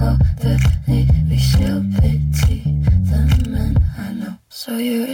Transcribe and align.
Oh, 0.00 0.16
we 0.88 1.38
so 1.38 1.82
pity. 2.00 2.62
the 3.08 3.48
men 3.48 3.76
I 3.98 4.12
know. 4.12 4.38
So 4.48 4.76
you 4.76 5.07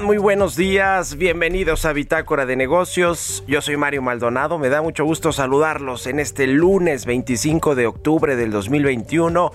Muy 0.00 0.16
buenos 0.16 0.56
días. 0.56 1.16
Bienvenidos 1.16 1.84
a 1.84 1.92
Bitácora 1.92 2.46
de 2.46 2.56
Negocios. 2.56 3.44
Yo 3.46 3.60
soy 3.60 3.76
Mario 3.76 4.00
Maldonado. 4.00 4.58
Me 4.58 4.70
da 4.70 4.80
mucho 4.80 5.04
gusto 5.04 5.32
saludarlos 5.32 6.06
en 6.06 6.18
este 6.18 6.46
lunes 6.46 7.04
25 7.04 7.74
de 7.74 7.86
octubre 7.86 8.34
del 8.34 8.50
2021. 8.52 9.52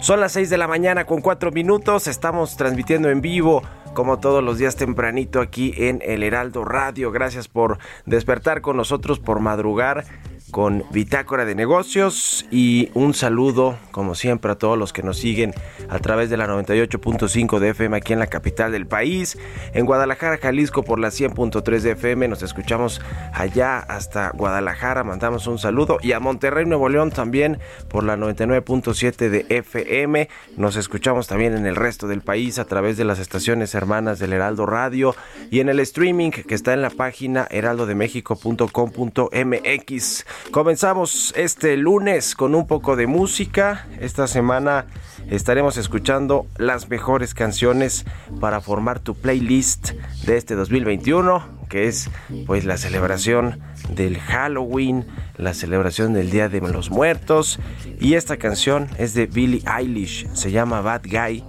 Son 0.00 0.20
las 0.20 0.32
6 0.32 0.50
de 0.50 0.58
la 0.58 0.68
mañana 0.68 1.04
con 1.04 1.20
4 1.20 1.50
minutos. 1.50 2.06
Estamos 2.06 2.56
transmitiendo 2.56 3.10
en 3.10 3.20
vivo 3.20 3.62
como 3.92 4.20
todos 4.20 4.42
los 4.42 4.56
días 4.58 4.76
tempranito 4.76 5.40
aquí 5.40 5.74
en 5.76 6.00
el 6.04 6.22
Heraldo 6.22 6.64
Radio. 6.64 7.10
Gracias 7.10 7.48
por 7.48 7.78
despertar 8.06 8.60
con 8.60 8.76
nosotros, 8.76 9.18
por 9.18 9.40
madrugar 9.40 10.04
con 10.52 10.84
Bitácora 10.90 11.46
de 11.46 11.56
Negocios 11.56 12.46
y 12.50 12.90
un 12.92 13.14
saludo 13.14 13.78
como 13.90 14.14
siempre 14.14 14.52
a 14.52 14.54
todos 14.54 14.78
los 14.78 14.92
que 14.92 15.02
nos 15.02 15.18
siguen 15.18 15.54
a 15.88 15.98
través 15.98 16.30
de 16.30 16.36
la 16.36 16.46
98.5 16.46 17.58
de 17.58 17.70
FM 17.70 17.96
aquí 17.96 18.12
en 18.12 18.18
la 18.18 18.26
capital 18.26 18.70
del 18.70 18.86
país, 18.86 19.38
en 19.72 19.86
Guadalajara, 19.86 20.36
Jalisco 20.36 20.82
por 20.84 20.98
la 20.98 21.08
100.3 21.08 21.80
de 21.80 21.92
FM, 21.92 22.28
nos 22.28 22.42
escuchamos 22.42 23.00
allá 23.32 23.78
hasta 23.78 24.28
Guadalajara, 24.30 25.04
mandamos 25.04 25.46
un 25.46 25.58
saludo. 25.58 25.96
Y 26.02 26.12
a 26.12 26.20
Monterrey, 26.20 26.66
Nuevo 26.66 26.90
León 26.90 27.10
también 27.10 27.58
por 27.88 28.04
la 28.04 28.16
99.7 28.16 29.30
de 29.30 29.46
FM, 29.48 30.28
nos 30.58 30.76
escuchamos 30.76 31.28
también 31.28 31.54
en 31.54 31.64
el 31.66 31.76
resto 31.76 32.08
del 32.08 32.20
país 32.20 32.58
a 32.58 32.66
través 32.66 32.98
de 32.98 33.04
las 33.04 33.18
estaciones 33.18 33.74
hermanas 33.74 34.18
del 34.18 34.34
Heraldo 34.34 34.66
Radio 34.66 35.16
y 35.50 35.60
en 35.60 35.70
el 35.70 35.80
streaming 35.80 36.30
que 36.30 36.54
está 36.54 36.74
en 36.74 36.82
la 36.82 36.90
página 36.90 37.48
heraldodemexico.com.mx. 37.50 40.26
Comenzamos 40.50 41.32
este 41.36 41.76
lunes 41.76 42.34
con 42.34 42.54
un 42.54 42.66
poco 42.66 42.96
de 42.96 43.06
música. 43.06 43.86
Esta 44.00 44.26
semana 44.26 44.86
estaremos 45.30 45.78
escuchando 45.78 46.46
las 46.58 46.90
mejores 46.90 47.32
canciones 47.32 48.04
para 48.40 48.60
formar 48.60 49.00
tu 49.00 49.14
playlist 49.14 49.92
de 50.26 50.36
este 50.36 50.54
2021, 50.54 51.42
que 51.70 51.88
es 51.88 52.10
pues 52.46 52.66
la 52.66 52.76
celebración 52.76 53.60
del 53.88 54.18
Halloween, 54.18 55.06
la 55.38 55.54
celebración 55.54 56.12
del 56.12 56.30
Día 56.30 56.50
de 56.50 56.60
los 56.60 56.90
Muertos 56.90 57.58
y 57.98 58.14
esta 58.14 58.36
canción 58.36 58.88
es 58.98 59.14
de 59.14 59.26
Billie 59.26 59.62
Eilish, 59.66 60.28
se 60.34 60.50
llama 60.50 60.82
Bad 60.82 61.02
Guy. 61.04 61.44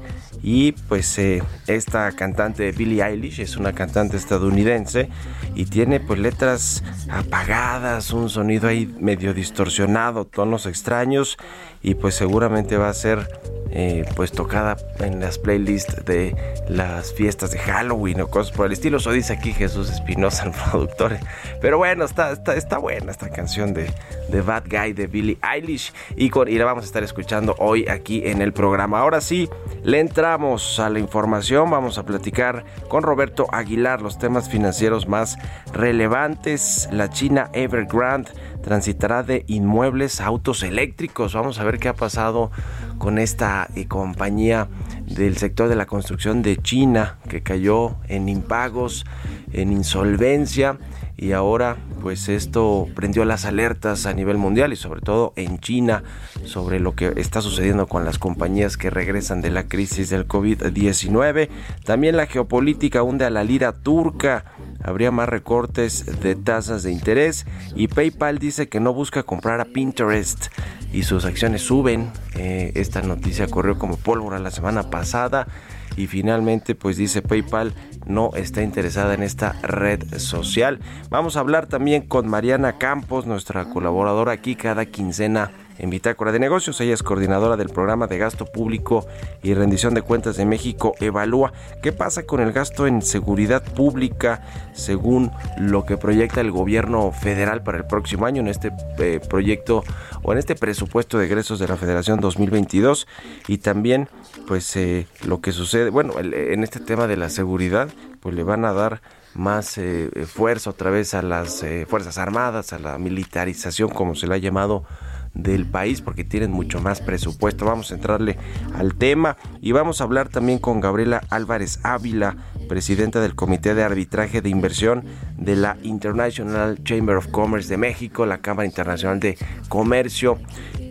Y 0.45 0.73
pues 0.73 1.17
eh, 1.19 1.41
esta 1.67 2.11
cantante 2.11 2.73
Billie 2.73 3.01
Eilish 3.01 3.39
es 3.39 3.55
una 3.55 3.71
cantante 3.71 4.17
estadounidense 4.17 5.07
y 5.55 5.65
tiene 5.65 6.01
pues 6.01 6.19
letras 6.19 6.83
apagadas, 7.09 8.11
un 8.11 8.29
sonido 8.29 8.67
ahí 8.67 8.93
medio 8.99 9.33
distorsionado, 9.33 10.25
tonos 10.25 10.65
extraños 10.65 11.37
y 11.83 11.95
pues 11.95 12.15
seguramente 12.15 12.77
va 12.77 12.89
a 12.89 12.93
ser 12.93 13.27
eh, 13.75 14.05
pues 14.15 14.31
tocada 14.31 14.77
en 14.99 15.19
las 15.19 15.39
playlists 15.39 16.05
de 16.05 16.35
las 16.69 17.11
fiestas 17.11 17.49
de 17.49 17.57
Halloween 17.57 18.21
o 18.21 18.27
cosas 18.27 18.55
por 18.55 18.67
el 18.67 18.71
estilo. 18.71 18.97
Eso 18.97 19.11
dice 19.11 19.33
aquí 19.33 19.51
Jesús 19.51 19.89
Espinosa, 19.89 20.45
el 20.45 20.51
productor. 20.51 21.17
Pero 21.59 21.79
bueno, 21.79 22.05
está, 22.05 22.31
está, 22.31 22.55
está 22.55 22.77
buena 22.77 23.11
esta 23.11 23.29
canción 23.29 23.73
de, 23.73 23.91
de 24.29 24.41
Bad 24.41 24.65
Guy 24.69 24.93
de 24.93 25.07
Billie 25.07 25.39
Eilish 25.41 25.91
y, 26.15 26.29
con, 26.29 26.47
y 26.49 26.59
la 26.59 26.65
vamos 26.65 26.83
a 26.83 26.85
estar 26.85 27.03
escuchando 27.03 27.55
hoy 27.57 27.87
aquí 27.89 28.21
en 28.25 28.43
el 28.43 28.53
programa. 28.53 28.99
Ahora 28.99 29.21
sí, 29.21 29.49
le 29.81 29.99
entramos 29.99 30.79
a 30.79 30.91
la 30.91 30.99
información. 30.99 31.71
Vamos 31.71 31.97
a 31.97 32.05
platicar 32.05 32.63
con 32.89 33.01
Roberto 33.01 33.47
Aguilar 33.51 34.03
los 34.03 34.19
temas 34.19 34.49
financieros 34.49 35.07
más 35.07 35.35
relevantes. 35.73 36.87
La 36.91 37.09
China 37.09 37.49
Evergrande 37.53 38.31
transitará 38.63 39.21
de 39.21 39.43
inmuebles 39.47 40.19
a 40.21 40.25
autos 40.25 40.63
eléctricos. 40.63 41.33
Vamos 41.35 41.59
a 41.59 41.63
ver 41.63 41.77
qué 41.77 41.89
ha 41.89 41.95
pasado 41.95 42.49
con 42.97 43.19
esta 43.19 43.69
eh, 43.75 43.87
compañía 43.87 44.69
del 45.05 45.37
sector 45.37 45.69
de 45.69 45.75
la 45.75 45.85
construcción 45.85 46.41
de 46.41 46.57
China 46.57 47.19
que 47.29 47.43
cayó 47.43 47.97
en 48.07 48.29
impagos, 48.29 49.05
en 49.51 49.71
insolvencia 49.71 50.79
y 51.23 51.31
ahora 51.31 51.77
pues 52.01 52.27
esto 52.27 52.85
prendió 52.95 53.23
las 53.23 53.45
alertas 53.45 54.05
a 54.05 54.13
nivel 54.13 54.37
mundial 54.37 54.73
y 54.73 54.75
sobre 54.75 54.99
todo 54.99 55.31
en 55.37 55.57
China 55.59 56.03
sobre 56.43 56.81
lo 56.81 56.95
que 56.95 57.13
está 57.15 57.39
sucediendo 57.41 57.87
con 57.87 58.03
las 58.03 58.19
compañías 58.19 58.75
que 58.75 58.89
regresan 58.89 59.39
de 59.41 59.49
la 59.49 59.69
crisis 59.69 60.09
del 60.09 60.27
COVID-19. 60.27 61.47
También 61.85 62.17
la 62.17 62.25
geopolítica 62.25 63.03
hunde 63.03 63.23
a 63.23 63.29
la 63.29 63.45
lira 63.45 63.71
turca. 63.71 64.43
Habría 64.83 65.11
más 65.11 65.29
recortes 65.29 66.19
de 66.21 66.35
tasas 66.35 66.83
de 66.83 66.91
interés 66.91 67.45
y 67.73 67.87
PayPal 67.87 68.37
dice 68.37 68.67
que 68.67 68.81
no 68.81 68.93
busca 68.93 69.23
comprar 69.23 69.61
a 69.61 69.65
Pinterest 69.65 70.47
y 70.91 71.03
sus 71.03 71.23
acciones 71.23 71.61
suben. 71.61 72.11
Eh, 72.35 72.73
esta 72.75 73.01
noticia 73.01 73.47
corrió 73.47 73.79
como 73.79 73.95
pólvora 73.95 74.39
la 74.39 74.51
semana 74.51 74.89
pasada 74.89 75.47
y 75.95 76.07
finalmente 76.07 76.75
pues 76.75 76.97
dice 76.97 77.21
PayPal 77.21 77.73
no 78.05 78.31
está 78.35 78.61
interesada 78.61 79.13
en 79.13 79.23
esta 79.23 79.53
red 79.61 80.17
social. 80.17 80.79
Vamos 81.09 81.37
a 81.37 81.39
hablar 81.39 81.67
también 81.67 82.01
con 82.03 82.27
Mariana 82.27 82.77
Campos, 82.77 83.25
nuestra 83.25 83.65
colaboradora 83.65 84.33
aquí 84.33 84.55
cada 84.55 84.85
quincena 84.85 85.51
en 85.79 85.89
Bitácora 85.89 86.31
de 86.31 86.39
Negocios. 86.39 86.79
Ella 86.81 86.93
es 86.93 87.03
coordinadora 87.03 87.57
del 87.57 87.69
programa 87.69 88.07
de 88.07 88.17
gasto 88.17 88.45
público 88.45 89.05
y 89.41 89.53
rendición 89.53 89.93
de 89.93 90.01
cuentas 90.01 90.37
de 90.37 90.45
México. 90.45 90.95
Evalúa 90.99 91.53
qué 91.81 91.91
pasa 91.91 92.23
con 92.23 92.41
el 92.41 92.51
gasto 92.51 92.87
en 92.87 93.01
seguridad 93.01 93.63
pública 93.63 94.41
según 94.73 95.31
lo 95.57 95.85
que 95.85 95.97
proyecta 95.97 96.41
el 96.41 96.51
gobierno 96.51 97.11
federal 97.11 97.63
para 97.63 97.77
el 97.77 97.85
próximo 97.85 98.25
año 98.25 98.41
en 98.41 98.47
este 98.47 98.71
eh, 98.99 99.19
proyecto 99.29 99.83
o 100.21 100.31
en 100.31 100.39
este 100.39 100.55
presupuesto 100.55 101.17
de 101.17 101.25
egresos 101.25 101.59
de 101.59 101.67
la 101.67 101.77
Federación 101.77 102.19
2022 102.19 103.07
y 103.47 103.59
también 103.59 104.09
pues 104.47 104.75
eh, 104.75 105.07
lo 105.25 105.41
que 105.41 105.51
sucede, 105.51 105.89
bueno, 105.89 106.13
en 106.19 106.63
este 106.63 106.79
tema 106.79 107.07
de 107.07 107.17
la 107.17 107.29
seguridad, 107.29 107.89
pues 108.19 108.35
le 108.35 108.43
van 108.43 108.65
a 108.65 108.73
dar 108.73 109.01
más 109.35 109.77
eh, 109.77 110.09
fuerza 110.27 110.69
otra 110.69 110.89
vez 110.89 111.13
a 111.13 111.21
las 111.21 111.63
eh, 111.63 111.85
Fuerzas 111.89 112.17
Armadas, 112.17 112.73
a 112.73 112.79
la 112.79 112.97
militarización, 112.97 113.89
como 113.89 114.15
se 114.15 114.27
le 114.27 114.35
ha 114.35 114.37
llamado 114.37 114.83
del 115.33 115.65
país 115.65 116.01
porque 116.01 116.23
tienen 116.23 116.51
mucho 116.51 116.79
más 116.79 117.01
presupuesto. 117.01 117.65
Vamos 117.65 117.91
a 117.91 117.95
entrarle 117.95 118.37
al 118.75 118.95
tema 118.95 119.37
y 119.61 119.71
vamos 119.71 119.99
a 119.99 120.03
hablar 120.03 120.29
también 120.29 120.59
con 120.59 120.79
Gabriela 120.79 121.21
Álvarez 121.29 121.79
Ávila, 121.83 122.37
presidenta 122.67 123.21
del 123.21 123.35
Comité 123.35 123.73
de 123.73 123.83
Arbitraje 123.83 124.41
de 124.41 124.49
Inversión 124.49 125.05
de 125.37 125.55
la 125.55 125.77
International 125.83 126.79
Chamber 126.83 127.17
of 127.17 127.27
Commerce 127.27 127.69
de 127.69 127.77
México, 127.77 128.25
la 128.25 128.39
Cámara 128.39 128.65
Internacional 128.65 129.19
de 129.19 129.37
Comercio, 129.69 130.37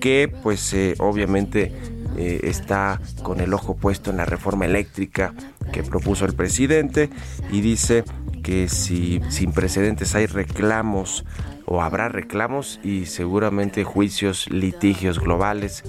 que 0.01 0.33
pues 0.43 0.73
eh, 0.75 0.95
obviamente 0.99 1.73
eh, 2.17 2.41
está 2.45 3.01
con 3.23 3.41
el 3.41 3.55
ojo 3.55 3.77
puesto 3.77 4.11
en 4.11 4.19
la 4.19 4.25
reforma 4.25 4.67
eléctrica 4.67 5.33
que 5.73 5.83
propuso 5.83 6.27
el 6.27 6.35
presidente 6.35 7.09
y 7.51 7.63
dice 7.63 8.05
que 8.43 8.69
si 8.69 9.21
sin 9.31 9.53
precedentes 9.53 10.15
hay 10.15 10.27
reclamos 10.27 11.25
o 11.67 11.83
habrá 11.83 12.09
reclamos 12.09 12.81
y 12.83 13.07
seguramente 13.07 13.85
juicios, 13.85 14.51
litigios 14.51 15.19
globales 15.21 15.85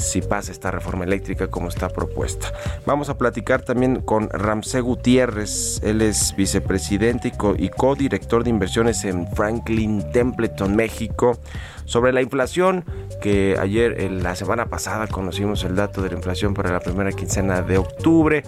si 0.00 0.22
pasa 0.22 0.52
esta 0.52 0.70
reforma 0.70 1.04
eléctrica 1.04 1.48
como 1.48 1.68
está 1.68 1.88
propuesta. 1.88 2.52
Vamos 2.86 3.08
a 3.08 3.18
platicar 3.18 3.62
también 3.62 4.00
con 4.00 4.28
Ramsey 4.30 4.80
Gutiérrez, 4.80 5.80
él 5.82 6.02
es 6.02 6.34
vicepresidente 6.36 7.32
y 7.58 7.68
co-director 7.68 8.44
de 8.44 8.50
inversiones 8.50 9.04
en 9.04 9.26
Franklin 9.28 10.10
Templeton, 10.12 10.74
México, 10.74 11.38
sobre 11.84 12.12
la 12.12 12.22
inflación, 12.22 12.84
que 13.20 13.56
ayer, 13.60 14.00
en 14.00 14.22
la 14.22 14.36
semana 14.36 14.66
pasada, 14.66 15.06
conocimos 15.06 15.64
el 15.64 15.76
dato 15.76 16.02
de 16.02 16.10
la 16.10 16.16
inflación 16.16 16.54
para 16.54 16.72
la 16.72 16.80
primera 16.80 17.12
quincena 17.12 17.62
de 17.62 17.78
octubre, 17.78 18.42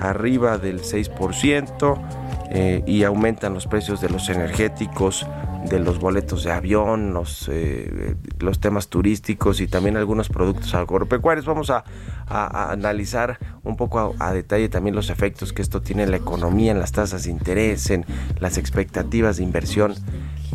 arriba 0.00 0.58
del 0.58 0.80
6%, 0.82 1.98
eh, 2.52 2.82
y 2.84 3.04
aumentan 3.04 3.54
los 3.54 3.68
precios 3.68 4.00
de 4.00 4.08
los 4.10 4.28
energéticos, 4.28 5.24
de 5.68 5.78
los 5.78 6.00
boletos 6.00 6.42
de 6.42 6.50
avión, 6.50 7.14
los, 7.14 7.48
eh, 7.48 8.16
los 8.40 8.58
temas 8.58 8.88
turísticos 8.88 9.60
y 9.60 9.68
también 9.68 9.96
algunos 9.96 10.28
productos 10.28 10.74
agropecuarios. 10.74 11.46
Vamos 11.46 11.70
a, 11.70 11.84
analizar 12.26 13.38
un 13.62 13.76
poco 13.76 14.14
a, 14.18 14.32
detalle 14.32 14.68
también 14.68 14.94
los 14.96 15.10
efectos 15.10 15.52
que 15.52 15.62
esto 15.62 15.80
tiene 15.80 16.04
en 16.04 16.10
la 16.10 16.16
economía, 16.16 16.72
en 16.72 16.80
las 16.80 16.92
tasas 16.92 17.24
de 17.24 17.30
interés, 17.30 17.90
en 17.90 18.04
las 18.38 18.58
expectativas 18.58 19.36
de 19.36 19.44
inversión 19.44 19.94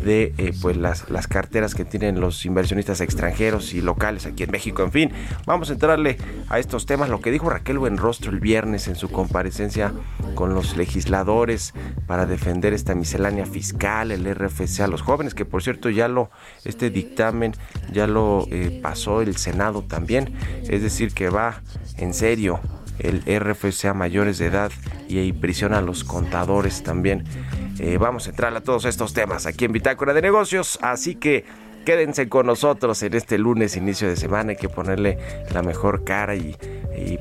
de 0.06 0.34
eh, 0.38 0.54
pues 0.62 0.78
las, 0.78 1.10
las 1.10 1.28
carteras 1.28 1.74
que 1.74 1.84
tienen 1.84 2.22
los 2.22 2.46
inversionistas 2.46 3.02
extranjeros 3.02 3.74
y 3.74 3.82
locales 3.82 4.26
aquí 4.26 4.44
en 4.44 4.52
México. 4.52 4.84
En 4.84 4.92
fin, 4.92 5.12
vamos 5.46 5.70
a 5.70 5.74
entrarle 5.74 6.18
a 6.48 6.60
estos 6.60 6.86
temas. 6.86 7.10
Lo 7.10 7.20
que 7.20 7.32
dijo 7.32 7.50
Raquel 7.50 7.80
Buenrostro 7.80 8.32
el 8.32 8.40
viernes 8.40 8.88
en 8.88 8.96
su 8.96 9.10
comparecencia 9.10 9.94
con 10.36 10.54
los 10.54 10.78
legisladores 10.78 11.74
para 12.06 12.26
defender 12.28 12.74
esta 12.74 12.94
miscelánea 12.94 13.46
fiscal, 13.46 14.12
el 14.12 14.34
RFC 14.34 14.82
a 14.82 14.88
los 14.88 15.02
jóvenes, 15.02 15.34
que 15.34 15.44
por 15.44 15.64
cierto 15.64 15.90
ya 15.90 16.08
lo, 16.08 16.30
este 16.64 16.92
dictamen 16.92 17.54
ya 17.92 18.06
lo 18.06 18.46
eh, 18.52 18.80
pasó 18.84 19.22
el 19.22 19.36
Senado 19.38 19.82
también. 19.82 20.36
Es 20.70 20.84
decir, 20.84 21.14
que 21.14 21.30
va 21.30 21.62
en 21.98 22.14
serio 22.14 22.60
el 23.00 23.22
RFC 23.40 23.86
a 23.86 23.94
mayores 23.94 24.38
de 24.38 24.48
edad 24.48 24.72
y 25.08 25.32
prisión 25.34 25.74
a 25.74 25.82
los 25.82 26.04
contadores 26.04 26.84
también. 26.84 27.24
Eh, 27.80 27.98
vamos 27.98 28.28
a 28.28 28.30
entrar 28.30 28.56
a 28.56 28.62
todos 28.62 28.86
estos 28.86 29.14
temas 29.14 29.46
aquí 29.46 29.66
en 29.66 29.74
Bitácora 29.74 30.14
de 30.14 30.22
Negocios, 30.22 30.80
así 30.82 31.16
que 31.16 31.46
quédense 31.86 32.30
con 32.30 32.48
nosotros 32.48 33.02
en 33.04 33.14
este 33.14 33.38
lunes, 33.38 33.76
inicio 33.78 34.08
de 34.08 34.16
semana. 34.16 34.52
Hay 34.52 34.56
que 34.58 34.70
ponerle 34.70 35.18
la 35.54 35.62
mejor 35.62 36.04
cara 36.04 36.36
y, 36.36 36.58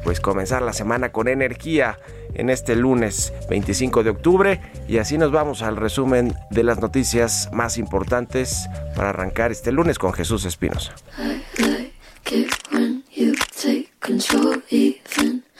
pues 0.02 0.20
comenzar 0.20 0.62
la 0.62 0.72
semana 0.72 1.10
con 1.12 1.28
energía 1.28 1.98
en 2.34 2.48
este 2.48 2.76
lunes 2.76 3.32
25 3.50 4.02
de 4.02 4.10
octubre. 4.10 4.60
Y 4.88 4.98
así 4.98 5.18
nos 5.18 5.32
vamos 5.32 5.62
al 5.62 5.76
resumen 5.76 6.34
de 6.50 6.62
las 6.62 6.80
noticias 6.80 7.50
más 7.52 7.76
importantes 7.76 8.66
para 8.96 9.10
arrancar 9.10 9.52
este 9.52 9.72
lunes 9.72 9.98
con 9.98 10.12
Jesús 10.12 10.44
Espinosa. 10.44 10.94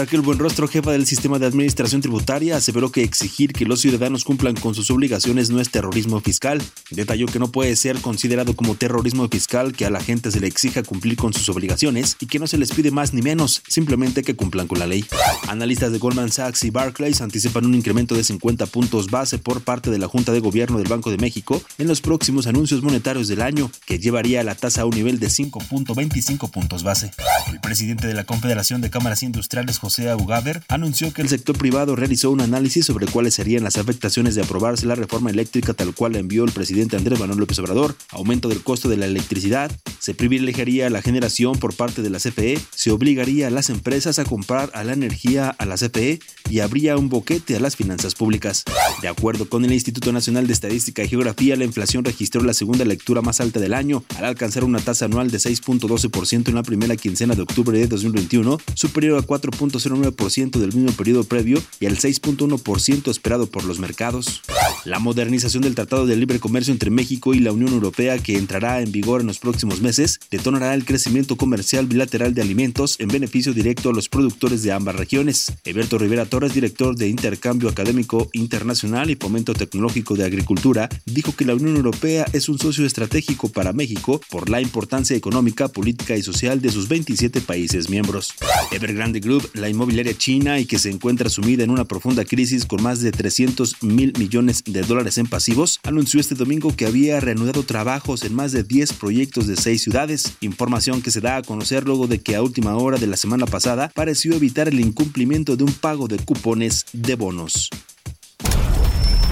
Raquel 0.00 0.22
Buenrostro, 0.22 0.66
jefa 0.66 0.92
del 0.92 1.04
sistema 1.04 1.38
de 1.38 1.44
administración 1.44 2.00
tributaria, 2.00 2.56
aseveró 2.56 2.90
que 2.90 3.02
exigir 3.02 3.52
que 3.52 3.66
los 3.66 3.82
ciudadanos 3.82 4.24
cumplan 4.24 4.54
con 4.54 4.74
sus 4.74 4.90
obligaciones 4.90 5.50
no 5.50 5.60
es 5.60 5.70
terrorismo 5.70 6.22
fiscal. 6.22 6.62
Detalló 6.90 7.26
que 7.26 7.38
no 7.38 7.52
puede 7.52 7.76
ser 7.76 8.00
considerado 8.00 8.56
como 8.56 8.76
terrorismo 8.76 9.28
fiscal 9.28 9.74
que 9.74 9.84
a 9.84 9.90
la 9.90 10.00
gente 10.00 10.30
se 10.30 10.40
le 10.40 10.46
exija 10.46 10.82
cumplir 10.82 11.16
con 11.16 11.34
sus 11.34 11.50
obligaciones 11.50 12.16
y 12.18 12.28
que 12.28 12.38
no 12.38 12.46
se 12.46 12.56
les 12.56 12.70
pide 12.70 12.90
más 12.90 13.12
ni 13.12 13.20
menos, 13.20 13.60
simplemente 13.68 14.22
que 14.22 14.34
cumplan 14.34 14.68
con 14.68 14.78
la 14.78 14.86
ley. 14.86 15.04
Analistas 15.48 15.92
de 15.92 15.98
Goldman 15.98 16.32
Sachs 16.32 16.64
y 16.64 16.70
Barclays 16.70 17.20
anticipan 17.20 17.66
un 17.66 17.74
incremento 17.74 18.14
de 18.14 18.24
50 18.24 18.64
puntos 18.68 19.10
base 19.10 19.36
por 19.36 19.60
parte 19.60 19.90
de 19.90 19.98
la 19.98 20.08
Junta 20.08 20.32
de 20.32 20.40
Gobierno 20.40 20.78
del 20.78 20.88
Banco 20.88 21.10
de 21.10 21.18
México 21.18 21.60
en 21.76 21.88
los 21.88 22.00
próximos 22.00 22.46
anuncios 22.46 22.82
monetarios 22.82 23.28
del 23.28 23.42
año, 23.42 23.70
que 23.84 23.98
llevaría 23.98 24.42
la 24.44 24.54
tasa 24.54 24.80
a 24.80 24.86
un 24.86 24.94
nivel 24.94 25.18
de 25.18 25.26
5.25 25.26 26.50
puntos 26.50 26.84
base. 26.84 27.10
El 27.52 27.60
presidente 27.60 28.06
de 28.06 28.14
la 28.14 28.24
Confederación 28.24 28.80
de 28.80 28.88
Cámaras 28.88 29.22
Industriales, 29.22 29.78
José 29.78 29.89
Agugaber, 29.98 30.62
anunció 30.68 31.12
que 31.12 31.22
el 31.22 31.28
sector 31.28 31.56
privado 31.58 31.96
realizó 31.96 32.30
un 32.30 32.40
análisis 32.40 32.86
sobre 32.86 33.06
cuáles 33.06 33.34
serían 33.34 33.64
las 33.64 33.76
afectaciones 33.76 34.34
de 34.34 34.42
aprobarse 34.42 34.86
la 34.86 34.94
reforma 34.94 35.30
eléctrica 35.30 35.74
tal 35.74 35.94
cual 35.94 36.12
la 36.12 36.18
envió 36.18 36.44
el 36.44 36.52
presidente 36.52 36.96
Andrés 36.96 37.18
Manuel 37.18 37.40
López 37.40 37.58
Obrador, 37.58 37.96
aumento 38.10 38.48
del 38.48 38.62
costo 38.62 38.88
de 38.88 38.96
la 38.96 39.06
electricidad, 39.06 39.70
se 39.98 40.14
privilegiaría 40.14 40.88
la 40.90 41.02
generación 41.02 41.58
por 41.58 41.74
parte 41.74 42.02
de 42.02 42.10
la 42.10 42.18
CFE, 42.18 42.58
se 42.74 42.90
obligaría 42.90 43.48
a 43.48 43.50
las 43.50 43.70
empresas 43.70 44.18
a 44.18 44.24
comprar 44.24 44.70
a 44.74 44.84
la 44.84 44.92
energía 44.92 45.50
a 45.50 45.66
la 45.66 45.76
CFE 45.76 46.20
y 46.48 46.60
habría 46.60 46.96
un 46.96 47.08
boquete 47.08 47.56
a 47.56 47.60
las 47.60 47.76
finanzas 47.76 48.14
públicas. 48.14 48.64
De 49.02 49.08
acuerdo 49.08 49.48
con 49.48 49.64
el 49.64 49.72
Instituto 49.72 50.12
Nacional 50.12 50.46
de 50.46 50.52
Estadística 50.52 51.02
y 51.02 51.08
Geografía, 51.08 51.56
la 51.56 51.64
inflación 51.64 52.04
registró 52.04 52.42
la 52.42 52.54
segunda 52.54 52.84
lectura 52.84 53.22
más 53.22 53.40
alta 53.40 53.60
del 53.60 53.74
año, 53.74 54.04
al 54.16 54.24
alcanzar 54.24 54.64
una 54.64 54.80
tasa 54.80 55.06
anual 55.06 55.30
de 55.30 55.38
6.12% 55.38 56.48
en 56.48 56.54
la 56.54 56.62
primera 56.62 56.96
quincena 56.96 57.34
de 57.34 57.42
octubre 57.42 57.78
de 57.78 57.86
2021, 57.86 58.58
superior 58.74 59.18
a 59.18 59.22
4. 59.22 59.50
0.09% 59.70 60.58
del 60.58 60.72
mismo 60.72 60.92
periodo 60.92 61.24
previo 61.24 61.62
y 61.78 61.86
al 61.86 61.96
6.1% 61.96 63.10
esperado 63.10 63.46
por 63.46 63.64
los 63.64 63.78
mercados. 63.78 64.42
La 64.84 64.98
modernización 64.98 65.62
del 65.62 65.74
Tratado 65.74 66.06
de 66.06 66.16
Libre 66.16 66.40
Comercio 66.40 66.72
entre 66.72 66.90
México 66.90 67.34
y 67.34 67.40
la 67.40 67.52
Unión 67.52 67.72
Europea, 67.72 68.18
que 68.18 68.36
entrará 68.36 68.80
en 68.80 68.92
vigor 68.92 69.20
en 69.20 69.26
los 69.26 69.38
próximos 69.38 69.80
meses, 69.80 70.20
detonará 70.30 70.74
el 70.74 70.84
crecimiento 70.84 71.36
comercial 71.36 71.86
bilateral 71.86 72.34
de 72.34 72.42
alimentos 72.42 72.96
en 72.98 73.08
beneficio 73.08 73.52
directo 73.52 73.90
a 73.90 73.92
los 73.92 74.08
productores 74.08 74.62
de 74.62 74.72
ambas 74.72 74.96
regiones. 74.96 75.52
Eberto 75.64 75.98
Rivera 75.98 76.26
Torres, 76.26 76.54
director 76.54 76.96
de 76.96 77.08
Intercambio 77.08 77.68
Académico 77.68 78.28
Internacional 78.32 79.10
y 79.10 79.16
Fomento 79.16 79.54
Tecnológico 79.54 80.14
de 80.16 80.24
Agricultura, 80.24 80.88
dijo 81.04 81.34
que 81.34 81.44
la 81.44 81.54
Unión 81.54 81.76
Europea 81.76 82.26
es 82.32 82.48
un 82.48 82.58
socio 82.58 82.86
estratégico 82.86 83.48
para 83.48 83.72
México 83.72 84.20
por 84.30 84.48
la 84.48 84.60
importancia 84.60 85.16
económica, 85.16 85.68
política 85.68 86.16
y 86.16 86.22
social 86.22 86.60
de 86.60 86.70
sus 86.70 86.88
27 86.88 87.40
países 87.40 87.88
miembros. 87.88 88.34
Evergrande 88.70 89.20
Group, 89.20 89.50
la 89.60 89.68
inmobiliaria 89.68 90.16
china 90.16 90.58
y 90.58 90.66
que 90.66 90.78
se 90.78 90.90
encuentra 90.90 91.28
sumida 91.28 91.62
en 91.62 91.70
una 91.70 91.84
profunda 91.84 92.24
crisis 92.24 92.66
con 92.66 92.82
más 92.82 93.00
de 93.00 93.12
300 93.12 93.82
mil 93.82 94.12
millones 94.18 94.62
de 94.64 94.82
dólares 94.82 95.18
en 95.18 95.26
pasivos, 95.26 95.78
anunció 95.84 96.20
este 96.20 96.34
domingo 96.34 96.74
que 96.74 96.86
había 96.86 97.20
reanudado 97.20 97.62
trabajos 97.62 98.24
en 98.24 98.34
más 98.34 98.52
de 98.52 98.64
10 98.64 98.94
proyectos 98.94 99.46
de 99.46 99.56
6 99.56 99.82
ciudades, 99.82 100.36
información 100.40 101.02
que 101.02 101.10
se 101.10 101.20
da 101.20 101.36
a 101.36 101.42
conocer 101.42 101.84
luego 101.84 102.06
de 102.06 102.20
que 102.20 102.36
a 102.36 102.42
última 102.42 102.76
hora 102.76 102.98
de 102.98 103.06
la 103.06 103.16
semana 103.16 103.46
pasada 103.46 103.90
pareció 103.94 104.34
evitar 104.34 104.68
el 104.68 104.80
incumplimiento 104.80 105.56
de 105.56 105.64
un 105.64 105.72
pago 105.72 106.08
de 106.08 106.18
cupones 106.18 106.86
de 106.92 107.14
bonos. 107.14 107.70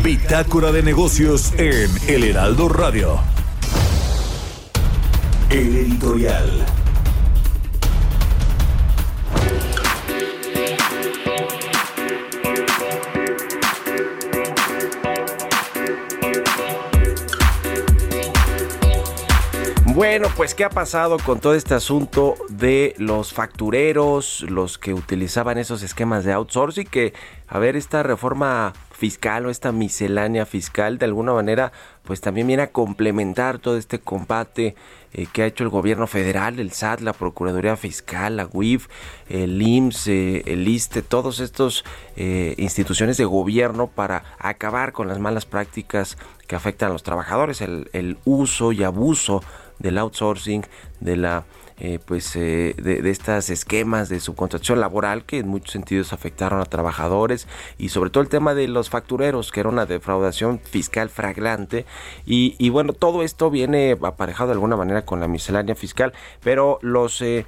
Bitácora 0.03 0.71
de 0.73 0.83
negocios 0.83 1.53
en 1.59 1.91
El 2.07 2.25
Heraldo 2.25 2.69
Radio. 2.69 3.19
El 5.51 5.77
editorial. 5.77 6.78
Bueno, 19.99 20.28
pues 20.37 20.55
¿qué 20.55 20.62
ha 20.62 20.71
pasado 20.71 21.19
con 21.19 21.40
todo 21.40 21.57
este 21.57 21.75
asunto 21.75 22.37
de 22.50 22.95
los 22.99 23.33
factureros, 23.33 24.43
los 24.49 24.78
que 24.78 24.95
utilizaban 24.95 25.59
esos 25.59 25.83
esquemas 25.83 26.25
de 26.25 26.33
outsourcing? 26.35 26.87
Que, 26.87 27.14
a 27.49 27.59
ver, 27.59 27.75
esta 27.75 28.05
reforma 28.05 28.75
fiscal 28.93 29.47
o 29.47 29.50
esta 29.50 29.73
miscelánea 29.73 30.47
fiscal 30.47 30.99
de 30.99 31.07
alguna 31.07 31.33
manera 31.33 31.73
pues 32.05 32.21
también 32.21 32.47
viene 32.47 32.64
a 32.64 32.71
complementar 32.71 33.59
todo 33.59 33.76
este 33.76 33.99
combate 33.99 34.76
eh, 35.12 35.26
que 35.33 35.43
ha 35.43 35.47
hecho 35.47 35.64
el 35.64 35.71
gobierno 35.71 36.07
federal, 36.07 36.61
el 36.61 36.73
SAT, 36.73 37.00
la 37.00 37.12
Procuraduría 37.12 37.76
Fiscal, 37.76 38.37
la 38.37 38.49
UIF, 38.52 38.87
el 39.28 39.61
IMSS, 39.61 40.07
eh, 40.09 40.43
el 40.47 40.67
ISTE, 40.67 41.02
todos 41.02 41.40
estos 41.40 41.85
eh, 42.17 42.55
instituciones 42.57 43.17
de 43.17 43.25
gobierno 43.25 43.88
para 43.88 44.23
acabar 44.38 44.93
con 44.93 45.09
las 45.09 45.19
malas 45.19 45.45
prácticas 45.45 46.19
que 46.47 46.57
afectan 46.57 46.90
a 46.90 46.93
los 46.93 47.02
trabajadores, 47.02 47.61
el, 47.61 47.90
el 47.93 48.17
uso 48.25 48.73
y 48.73 48.85
abuso 48.85 49.43
del 49.79 49.99
outsourcing, 49.99 50.65
de 51.01 51.17
la 51.17 51.45
eh, 51.81 52.01
pues 52.05 52.35
eh, 52.35 52.75
de, 52.77 53.09
estas 53.09 53.51
esquemas 53.51 54.09
de 54.09 54.19
subcontratación 54.19 54.81
laboral 54.81 55.25
que 55.25 55.39
en 55.39 55.47
muchos 55.47 55.71
sentidos 55.71 56.13
afectaron 56.13 56.61
a 56.61 56.65
trabajadores 56.65 57.47
y 57.79 57.91
sobre 57.91 58.11
todo 58.11 58.25
el 58.25 58.29
tema 58.29 58.53
de 58.55 58.67
los 58.67 58.91
factureros 58.91 59.53
que 59.53 59.61
era 59.61 59.69
una 59.69 59.87
defraudación 59.87 60.59
fiscal 60.59 61.09
fragrante. 61.09 61.87
Y, 62.27 62.69
bueno 62.71 62.93
todo 62.95 63.23
esto 63.23 63.49
viene 63.49 63.97
aparejado 64.03 64.49
de 64.49 64.55
alguna 64.55 64.77
manera 64.77 65.05
con 65.05 65.21
la 65.21 65.29
miscelánea 65.29 65.77
fiscal 65.77 66.13
pero 66.43 66.81
los 66.83 67.23
eh, 67.23 67.45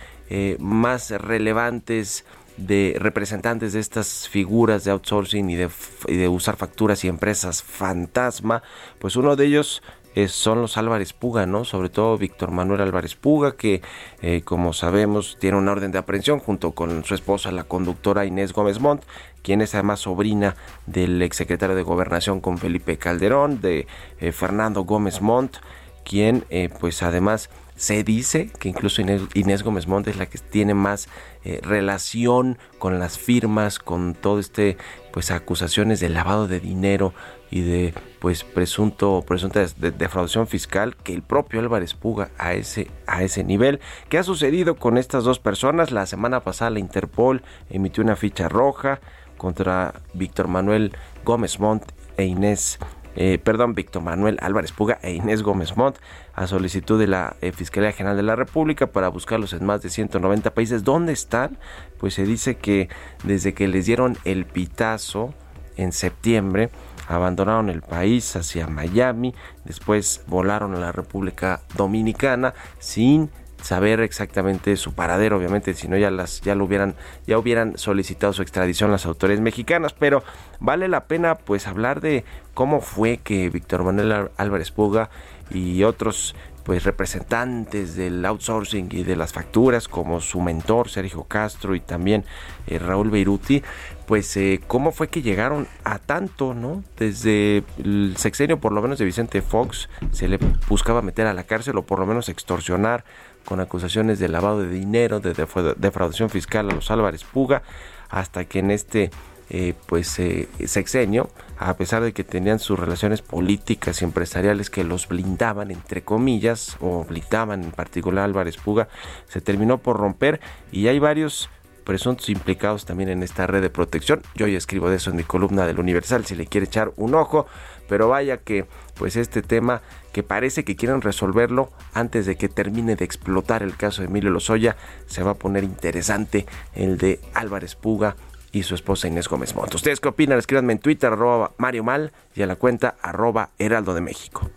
más 0.61 1.11
relevantes 1.11 2.25
de 2.57 2.97
representantes 3.01 3.73
de 3.73 3.81
estas 3.81 4.29
figuras 4.29 4.85
de 4.85 4.93
outsourcing 4.93 5.51
y 5.51 5.57
de 5.57 6.29
usar 6.29 6.57
facturas 6.57 7.05
y 7.05 7.09
empresas 7.09 7.63
fantasma 7.63 8.63
pues 8.99 9.17
uno 9.17 9.35
de 9.35 9.47
ellos 9.47 9.83
son 10.29 10.61
los 10.61 10.76
Álvarez 10.76 11.12
Puga, 11.12 11.47
¿no? 11.47 11.64
Sobre 11.64 11.88
todo 11.88 12.19
Víctor 12.19 12.50
Manuel 12.50 12.81
Álvarez 12.81 13.14
Puga, 13.14 13.57
que 13.57 13.81
eh, 14.23 14.43
como 14.43 14.73
sabemos 14.73 15.37
tiene 15.40 15.59
una 15.59 15.73
orden 15.73 15.93
de 15.93 15.99
aprehensión 15.99 16.40
junto 16.40 16.73
con 16.73 17.05
su 17.05 17.14
esposa, 17.14 17.52
la 17.52 17.64
conductora 17.64 18.26
Inés 18.26 18.52
Gómez 18.52 18.81
Montt, 18.81 19.05
quien 19.43 19.61
es 19.61 19.75
además 19.75 20.00
sobrina 20.00 20.57
del 20.87 21.23
exsecretario 21.23 21.76
de 21.76 21.83
Gobernación 21.83 22.40
con 22.40 22.59
Felipe 22.59 22.99
Calderón, 22.99 23.61
de 23.61 23.87
eh, 24.21 24.33
Fernando 24.33 24.83
Gómez 24.83 25.21
Montt, 25.21 25.57
quien 26.05 26.45
eh, 26.50 26.69
pues 26.81 27.02
además 27.02 27.50
se 27.76 28.05
dice 28.05 28.50
que 28.59 28.69
incluso 28.69 29.00
Inés, 29.00 29.62
Gómez 29.62 29.87
Montt 29.87 30.09
es 30.09 30.17
la 30.17 30.26
que 30.26 30.37
tiene 30.37 30.75
más 30.75 31.09
eh, 31.45 31.61
relación 31.62 32.59
con 32.79 32.99
las 32.99 33.19
firmas, 33.19 33.79
con 33.79 34.14
todo 34.14 34.38
este 34.38 34.76
pues 35.12 35.31
acusaciones 35.31 35.99
de 35.99 36.11
lavado 36.11 36.47
de 36.47 36.61
dinero 36.61 37.14
y 37.50 37.62
de 37.62 37.95
pues 38.21 38.45
presunto 38.45 39.25
presunta 39.26 39.64
defraudación 39.76 40.47
fiscal 40.47 40.97
que 40.97 41.14
el 41.14 41.23
propio 41.23 41.61
Álvarez 41.61 41.95
Puga 41.95 42.30
a 42.38 42.54
ese 42.54 42.90
a 43.07 43.23
ese 43.23 43.45
nivel. 43.45 43.80
¿Qué 44.09 44.19
ha 44.19 44.23
sucedido 44.23 44.76
con 44.76 44.99
estas 44.99 45.25
dos 45.25 45.38
personas? 45.38 45.90
La 45.90 46.07
semana 46.07 46.40
pasada 46.40 46.71
la 46.71 46.78
Interpol 46.78 47.42
emitió 47.69 48.02
una 48.04 48.16
ficha 48.16 48.49
roja 48.49 49.00
contra 49.37 49.95
Víctor 50.14 50.49
Manuel 50.49 50.92
Gómez 51.25 51.59
Montt 51.59 51.90
e 52.16 52.25
Inés 52.25 52.78
eh, 53.16 53.38
perdón, 53.42 53.75
Víctor 53.75 54.02
Manuel 54.02 54.38
Álvarez 54.40 54.73
Puga 54.73 54.99
e 55.02 55.12
Inés 55.12 55.42
Gómez 55.42 55.76
Montt 55.76 55.99
a 56.35 56.47
solicitud 56.47 56.99
de 56.99 57.09
la 57.09 57.37
eh, 57.40 57.50
Fiscalía 57.52 57.92
General 57.92 58.16
de 58.16 58.23
la 58.23 58.37
República 58.37 58.87
para 58.87 59.09
buscarlos 59.09 59.52
en 59.52 59.64
más 59.64 59.83
de 59.83 59.90
190 59.90 60.54
países. 60.54 60.85
¿Dónde 60.85 61.12
están? 61.12 61.59
Pues 61.99 62.14
se 62.14 62.25
dice 62.25 62.57
que 62.57 62.88
desde 63.25 63.52
que 63.52 63.66
les 63.66 63.87
dieron 63.87 64.16
el 64.25 64.47
pitazo 64.47 65.35
en 65.76 65.92
septiembre, 65.92 66.71
abandonaron 67.11 67.69
el 67.69 67.83
país 67.83 68.37
hacia 68.37 68.67
Miami, 68.69 69.35
después 69.64 70.23
volaron 70.26 70.75
a 70.75 70.79
la 70.79 70.93
República 70.93 71.61
Dominicana 71.76 72.55
sin 72.79 73.31
saber 73.62 74.00
exactamente 74.00 74.76
su 74.76 74.95
paradero, 74.95 75.37
obviamente, 75.37 75.75
si 75.75 75.88
no 75.88 75.99
ya 75.99 76.11
las 76.11 76.40
ya 76.40 76.55
lo 76.55 76.64
hubieran 76.64 76.95
ya 77.26 77.37
hubieran 77.37 77.76
solicitado 77.76 78.33
su 78.33 78.43
extradición 78.43 78.90
las 78.90 79.07
autoridades 79.07 79.43
mexicanas, 79.43 79.93
pero 79.93 80.23
vale 80.61 80.88
la 80.88 81.05
pena 81.05 81.35
pues 81.35 81.67
hablar 81.67 82.00
de 82.00 82.25
cómo 82.55 82.81
fue 82.81 83.19
que 83.19 83.50
Víctor 83.50 83.85
Manuel 83.85 84.31
Álvarez 84.37 84.71
Puga 84.71 85.11
y 85.50 85.83
otros 85.83 86.35
pues 86.64 86.85
representantes 86.85 87.97
del 87.97 88.25
outsourcing 88.25 88.88
y 88.93 89.02
de 89.02 89.17
las 89.17 89.33
facturas 89.33 89.88
como 89.88 90.21
su 90.21 90.40
mentor 90.40 90.88
Sergio 90.88 91.25
Castro 91.25 91.75
y 91.75 91.81
también 91.81 92.25
eh, 92.67 92.79
Raúl 92.79 93.11
Beiruti 93.11 93.62
pues 94.11 94.37
eh, 94.37 94.61
cómo 94.67 94.90
fue 94.90 95.07
que 95.07 95.23
llegaron 95.23 95.69
a 95.85 96.00
tanto 96.00 96.52
no 96.52 96.83
desde 96.99 97.62
el 97.79 98.14
sexenio 98.17 98.59
por 98.59 98.73
lo 98.73 98.83
menos 98.83 98.99
de 98.99 99.05
Vicente 99.05 99.40
Fox 99.40 99.88
se 100.11 100.26
le 100.26 100.37
buscaba 100.69 101.00
meter 101.00 101.29
a 101.29 101.33
la 101.33 101.45
cárcel 101.45 101.79
o 101.79 101.83
por 101.83 102.00
lo 102.00 102.07
menos 102.07 102.29
extorsionar 102.29 103.05
con 103.45 103.61
acusaciones 103.61 104.19
de 104.19 104.29
lavado 104.29 104.62
de 104.62 104.69
dinero, 104.69 105.21
de 105.21 105.33
defraudación 105.76 106.29
fiscal 106.29 106.69
a 106.69 106.75
los 106.75 106.90
Álvarez 106.90 107.23
Puga, 107.23 107.62
hasta 108.09 108.47
que 108.47 108.59
en 108.59 108.73
este 108.73 109.12
eh, 109.49 109.75
pues 109.87 110.19
eh, 110.19 110.49
sexenio, 110.67 111.31
a 111.57 111.75
pesar 111.75 112.02
de 112.02 112.12
que 112.12 112.25
tenían 112.25 112.59
sus 112.59 112.81
relaciones 112.81 113.23
políticas 113.23 114.02
y 114.02 114.05
empresariales 114.05 114.71
que 114.71 114.83
los 114.83 115.07
blindaban, 115.07 115.71
entre 115.71 116.02
comillas, 116.02 116.76
o 116.81 117.05
blindaban 117.05 117.62
en 117.62 117.71
particular 117.71 118.25
Álvarez 118.25 118.57
Puga, 118.57 118.88
se 119.29 119.40
terminó 119.40 119.79
por 119.79 119.99
romper 119.99 120.40
y 120.73 120.88
hay 120.88 120.99
varios 120.99 121.49
presuntos 121.81 122.29
implicados 122.29 122.85
también 122.85 123.11
en 123.11 123.23
esta 123.23 123.47
red 123.47 123.63
de 123.63 123.71
protección. 123.71 124.23
Yo 124.35 124.47
ya 124.47 124.59
escribo 124.59 124.91
de 124.91 124.97
eso 124.97 125.11
en 125.11 125.17
mi 125.17 125.25
columna 125.25 125.67
del 125.67 125.81
Universal 125.81 126.25
si 126.25 126.35
le 126.35 126.47
quiere 126.47 126.67
echar 126.67 126.93
un 126.97 127.15
ojo, 127.15 127.47
pero 127.89 128.09
vaya 128.09 128.39
que 128.39 128.67
pues 128.97 129.17
este 129.17 129.43
tema 129.43 129.83
que 130.13 130.23
parece 130.23 130.65
que 130.65 130.77
quieren 130.77 131.01
resolverlo 131.01 131.71
antes 131.95 132.27
de 132.27 132.37
que 132.37 132.49
termine 132.49 132.97
de 132.97 133.05
explotar 133.05 133.63
el 133.63 133.77
caso 133.77 134.03
de 134.03 134.09
Emilio 134.09 134.31
Lozoya, 134.31 134.77
se 135.07 135.23
va 135.23 135.33
a 135.33 135.35
poner 135.35 135.65
interesante 135.65 136.47
el 136.75 136.99
de 136.99 137.21
Álvarez 137.35 137.75
Puga 137.75 138.17
y 138.53 138.65
su 138.65 138.75
esposa 138.75 139.09
Inés 139.09 139.29
Gómez 139.29 139.55
Montt. 139.55 139.75
¿Ustedes 139.75 140.01
qué 140.01 140.09
opinan? 140.09 140.39
Escríbanme 140.39 140.73
en 140.73 140.79
Twitter, 140.81 141.13
arroba 141.13 141.53
Mario 141.59 141.85
Mal 141.85 142.13
y 142.35 142.43
a 142.43 142.47
la 142.47 142.57
cuenta 142.57 142.97
arroba 143.03 143.51
Heraldo 143.59 143.95
de 143.95 144.01
México. 144.01 144.51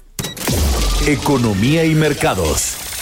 Economía 1.08 1.86
y 1.86 1.96
mercados. 1.96 2.93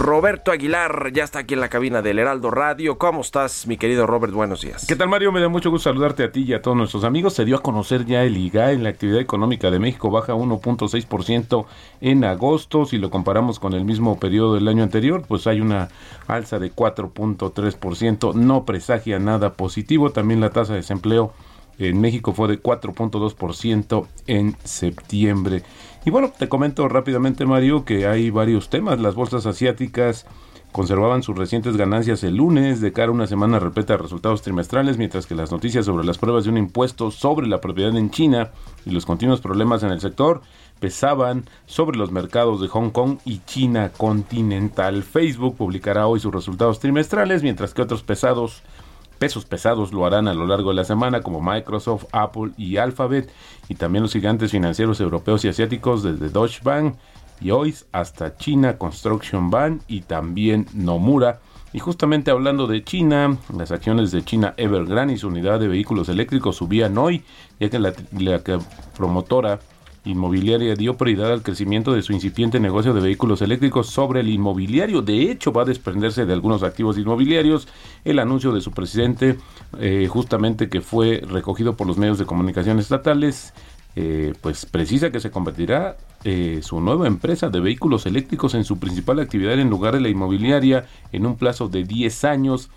Roberto 0.00 0.50
Aguilar 0.50 1.12
ya 1.12 1.24
está 1.24 1.40
aquí 1.40 1.52
en 1.52 1.60
la 1.60 1.68
cabina 1.68 2.00
del 2.00 2.18
Heraldo 2.18 2.50
Radio. 2.50 2.96
¿Cómo 2.96 3.20
estás, 3.20 3.66
mi 3.66 3.76
querido 3.76 4.06
Robert? 4.06 4.32
Buenos 4.32 4.62
días. 4.62 4.86
¿Qué 4.86 4.96
tal, 4.96 5.10
Mario? 5.10 5.30
Me 5.30 5.42
da 5.42 5.50
mucho 5.50 5.70
gusto 5.70 5.90
saludarte 5.90 6.24
a 6.24 6.32
ti 6.32 6.44
y 6.44 6.54
a 6.54 6.62
todos 6.62 6.74
nuestros 6.74 7.04
amigos. 7.04 7.34
Se 7.34 7.44
dio 7.44 7.56
a 7.56 7.62
conocer 7.62 8.06
ya 8.06 8.24
el 8.24 8.34
IGA 8.34 8.72
en 8.72 8.82
la 8.82 8.88
actividad 8.88 9.20
económica 9.20 9.70
de 9.70 9.78
México, 9.78 10.10
baja 10.10 10.32
1.6% 10.32 11.66
en 12.00 12.24
agosto. 12.24 12.86
Si 12.86 12.96
lo 12.96 13.10
comparamos 13.10 13.58
con 13.58 13.74
el 13.74 13.84
mismo 13.84 14.18
periodo 14.18 14.54
del 14.54 14.68
año 14.68 14.82
anterior, 14.82 15.22
pues 15.28 15.46
hay 15.46 15.60
una 15.60 15.90
alza 16.26 16.58
de 16.58 16.72
4.3%. 16.72 18.32
No 18.32 18.64
presagia 18.64 19.18
nada 19.18 19.52
positivo. 19.52 20.12
También 20.12 20.40
la 20.40 20.48
tasa 20.48 20.72
de 20.72 20.78
desempleo 20.78 21.34
en 21.78 22.00
México 22.00 22.32
fue 22.32 22.48
de 22.48 22.62
4.2% 22.62 24.06
en 24.26 24.56
septiembre. 24.64 25.62
Y 26.04 26.10
bueno, 26.10 26.32
te 26.36 26.48
comento 26.48 26.88
rápidamente, 26.88 27.44
Mario, 27.44 27.84
que 27.84 28.06
hay 28.06 28.30
varios 28.30 28.70
temas. 28.70 29.00
Las 29.00 29.14
bolsas 29.14 29.44
asiáticas 29.44 30.26
conservaban 30.72 31.22
sus 31.22 31.36
recientes 31.36 31.76
ganancias 31.76 32.22
el 32.22 32.36
lunes 32.36 32.80
de 32.80 32.92
cara 32.92 33.08
a 33.08 33.14
una 33.14 33.26
semana 33.26 33.58
repleta 33.58 33.94
de 33.94 34.02
resultados 34.02 34.40
trimestrales, 34.40 34.98
mientras 34.98 35.26
que 35.26 35.34
las 35.34 35.50
noticias 35.50 35.84
sobre 35.84 36.06
las 36.06 36.18
pruebas 36.18 36.44
de 36.44 36.50
un 36.50 36.58
impuesto 36.58 37.10
sobre 37.10 37.48
la 37.48 37.60
propiedad 37.60 37.94
en 37.96 38.10
China 38.10 38.50
y 38.86 38.90
los 38.90 39.04
continuos 39.04 39.40
problemas 39.40 39.82
en 39.82 39.90
el 39.90 40.00
sector 40.00 40.40
pesaban 40.78 41.44
sobre 41.66 41.98
los 41.98 42.10
mercados 42.10 42.62
de 42.62 42.68
Hong 42.68 42.90
Kong 42.90 43.18
y 43.26 43.40
China 43.44 43.90
continental. 43.94 45.02
Facebook 45.02 45.56
publicará 45.56 46.06
hoy 46.06 46.20
sus 46.20 46.32
resultados 46.32 46.78
trimestrales, 46.78 47.42
mientras 47.42 47.74
que 47.74 47.82
otros 47.82 48.02
pesados 48.02 48.62
pesos 49.20 49.44
pesados 49.44 49.92
lo 49.92 50.06
harán 50.06 50.28
a 50.28 50.34
lo 50.34 50.46
largo 50.46 50.70
de 50.70 50.76
la 50.76 50.84
semana 50.84 51.20
como 51.20 51.42
Microsoft, 51.42 52.06
Apple 52.10 52.52
y 52.56 52.78
Alphabet 52.78 53.30
y 53.68 53.74
también 53.74 54.02
los 54.02 54.14
gigantes 54.14 54.50
financieros 54.50 54.98
europeos 54.98 55.44
y 55.44 55.48
asiáticos 55.48 56.02
desde 56.02 56.30
Deutsche 56.30 56.60
Bank 56.64 56.94
y 57.38 57.50
hoy 57.50 57.74
hasta 57.92 58.36
China 58.38 58.78
Construction 58.78 59.50
Bank 59.50 59.82
y 59.88 60.00
también 60.00 60.66
Nomura. 60.72 61.40
Y 61.74 61.80
justamente 61.80 62.30
hablando 62.30 62.66
de 62.66 62.82
China, 62.82 63.36
las 63.54 63.70
acciones 63.70 64.10
de 64.10 64.24
China 64.24 64.54
Evergrande 64.56 65.14
y 65.14 65.18
su 65.18 65.28
unidad 65.28 65.60
de 65.60 65.68
vehículos 65.68 66.08
eléctricos 66.08 66.56
subían 66.56 66.96
hoy, 66.96 67.22
ya 67.60 67.68
que 67.68 67.78
la, 67.78 67.92
la 68.18 68.40
promotora 68.96 69.60
inmobiliaria 70.04 70.74
dio 70.74 70.96
prioridad 70.96 71.32
al 71.32 71.42
crecimiento 71.42 71.92
de 71.92 72.02
su 72.02 72.12
incipiente 72.12 72.60
negocio 72.60 72.94
de 72.94 73.00
vehículos 73.00 73.42
eléctricos 73.42 73.88
sobre 73.88 74.20
el 74.20 74.28
inmobiliario. 74.28 75.02
De 75.02 75.30
hecho, 75.30 75.52
va 75.52 75.62
a 75.62 75.66
desprenderse 75.66 76.26
de 76.26 76.32
algunos 76.32 76.62
activos 76.62 76.98
inmobiliarios. 76.98 77.68
El 78.04 78.18
anuncio 78.18 78.52
de 78.52 78.60
su 78.60 78.72
presidente, 78.72 79.38
eh, 79.78 80.08
justamente 80.08 80.68
que 80.68 80.80
fue 80.80 81.22
recogido 81.26 81.76
por 81.76 81.86
los 81.86 81.98
medios 81.98 82.18
de 82.18 82.26
comunicación 82.26 82.78
estatales, 82.78 83.52
eh, 83.96 84.34
pues 84.40 84.66
precisa 84.66 85.10
que 85.10 85.20
se 85.20 85.30
convertirá 85.30 85.96
eh, 86.22 86.60
su 86.62 86.80
nueva 86.80 87.08
empresa 87.08 87.50
de 87.50 87.60
vehículos 87.60 88.06
eléctricos 88.06 88.54
en 88.54 88.64
su 88.64 88.78
principal 88.78 89.18
actividad 89.18 89.58
en 89.58 89.68
lugar 89.68 89.94
de 89.94 90.00
la 90.00 90.08
inmobiliaria 90.08 90.86
en 91.10 91.26
un 91.26 91.36
plazo 91.36 91.68
de 91.68 91.82
10 91.82 92.24
años 92.24 92.70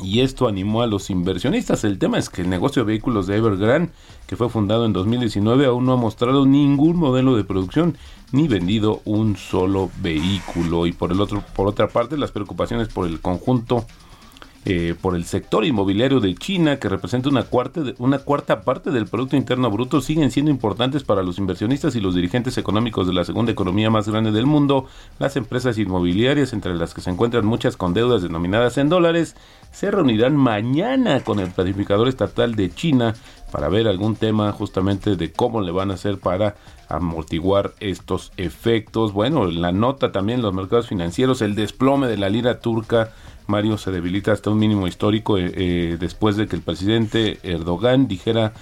y 0.00 0.20
esto 0.20 0.48
animó 0.48 0.82
a 0.82 0.86
los 0.86 1.10
inversionistas. 1.10 1.84
El 1.84 1.98
tema 1.98 2.18
es 2.18 2.28
que 2.28 2.42
el 2.42 2.50
negocio 2.50 2.82
de 2.82 2.88
vehículos 2.88 3.26
de 3.26 3.36
Evergrande, 3.36 3.92
que 4.26 4.36
fue 4.36 4.48
fundado 4.48 4.86
en 4.86 4.92
2019, 4.92 5.66
aún 5.66 5.86
no 5.86 5.92
ha 5.92 5.96
mostrado 5.96 6.46
ningún 6.46 6.96
modelo 6.96 7.36
de 7.36 7.44
producción 7.44 7.96
ni 8.32 8.48
vendido 8.48 9.00
un 9.04 9.36
solo 9.36 9.90
vehículo. 10.02 10.86
Y 10.86 10.92
por 10.92 11.12
el 11.12 11.20
otro, 11.20 11.44
por 11.54 11.68
otra 11.68 11.88
parte, 11.88 12.16
las 12.16 12.32
preocupaciones 12.32 12.88
por 12.88 13.06
el 13.06 13.20
conjunto 13.20 13.86
eh, 14.66 14.94
por 14.98 15.14
el 15.14 15.24
sector 15.24 15.66
inmobiliario 15.66 16.20
de 16.20 16.34
China, 16.34 16.78
que 16.78 16.88
representa 16.88 17.28
una 17.28 17.42
cuarta, 17.42 17.82
una 17.98 18.18
cuarta 18.18 18.62
parte 18.62 18.90
del 18.90 19.06
Producto 19.06 19.36
Interno 19.36 19.70
Bruto, 19.70 20.00
siguen 20.00 20.30
siendo 20.30 20.50
importantes 20.50 21.04
para 21.04 21.22
los 21.22 21.36
inversionistas 21.36 21.94
y 21.96 22.00
los 22.00 22.14
dirigentes 22.14 22.56
económicos 22.56 23.06
de 23.06 23.12
la 23.12 23.26
segunda 23.26 23.52
economía 23.52 23.90
más 23.90 24.08
grande 24.08 24.32
del 24.32 24.46
mundo. 24.46 24.86
Las 25.18 25.36
empresas 25.36 25.76
inmobiliarias, 25.76 26.54
entre 26.54 26.74
las 26.74 26.94
que 26.94 27.02
se 27.02 27.10
encuentran 27.10 27.44
muchas 27.44 27.76
con 27.76 27.92
deudas 27.92 28.22
denominadas 28.22 28.78
en 28.78 28.88
dólares, 28.88 29.36
se 29.70 29.90
reunirán 29.90 30.34
mañana 30.34 31.20
con 31.20 31.40
el 31.40 31.50
planificador 31.50 32.08
estatal 32.08 32.54
de 32.54 32.72
China 32.72 33.14
para 33.52 33.68
ver 33.68 33.86
algún 33.86 34.16
tema 34.16 34.50
justamente 34.52 35.14
de 35.14 35.30
cómo 35.30 35.60
le 35.60 35.72
van 35.72 35.90
a 35.90 35.94
hacer 35.94 36.18
para 36.18 36.56
amortiguar 36.88 37.74
estos 37.80 38.32
efectos. 38.36 39.12
Bueno, 39.12 39.46
la 39.46 39.72
nota 39.72 40.10
también 40.10 40.42
los 40.42 40.54
mercados 40.54 40.88
financieros, 40.88 41.42
el 41.42 41.54
desplome 41.54 42.08
de 42.08 42.16
la 42.16 42.30
lira 42.30 42.60
turca 42.60 43.12
Mario 43.46 43.78
se 43.78 43.90
debilita 43.90 44.32
hasta 44.32 44.50
un 44.50 44.58
mínimo 44.58 44.86
histórico 44.86 45.38
eh, 45.38 45.52
eh, 45.54 45.96
después 45.98 46.36
de 46.36 46.46
que 46.46 46.56
el 46.56 46.62
presidente 46.62 47.38
Erdogan 47.42 48.08
dijera 48.08 48.52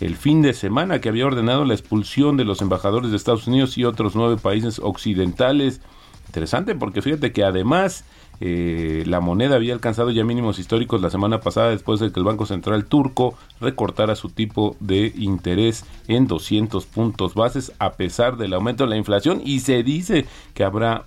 el 0.00 0.16
fin 0.16 0.42
de 0.42 0.52
semana 0.52 1.00
que 1.00 1.08
había 1.08 1.26
ordenado 1.26 1.64
la 1.64 1.74
expulsión 1.74 2.36
de 2.36 2.44
los 2.44 2.60
embajadores 2.60 3.10
de 3.10 3.16
Estados 3.16 3.46
Unidos 3.46 3.78
y 3.78 3.84
otros 3.84 4.16
nueve 4.16 4.36
países 4.36 4.80
occidentales. 4.80 5.80
Interesante 6.26 6.74
porque 6.74 7.02
fíjate 7.02 7.32
que 7.32 7.44
además 7.44 8.04
eh, 8.44 9.04
la 9.06 9.20
moneda 9.20 9.54
había 9.54 9.72
alcanzado 9.72 10.10
ya 10.10 10.24
mínimos 10.24 10.58
históricos 10.58 11.00
la 11.00 11.10
semana 11.10 11.38
pasada 11.38 11.70
después 11.70 12.00
de 12.00 12.10
que 12.10 12.18
el 12.18 12.26
Banco 12.26 12.44
Central 12.44 12.86
turco 12.86 13.34
recortara 13.60 14.16
su 14.16 14.30
tipo 14.30 14.74
de 14.80 15.12
interés 15.16 15.84
en 16.08 16.26
200 16.26 16.84
puntos 16.86 17.34
bases 17.34 17.72
a 17.78 17.92
pesar 17.92 18.36
del 18.38 18.54
aumento 18.54 18.82
de 18.82 18.90
la 18.90 18.96
inflación 18.96 19.40
y 19.44 19.60
se 19.60 19.84
dice 19.84 20.26
que 20.54 20.64
habrá 20.64 21.04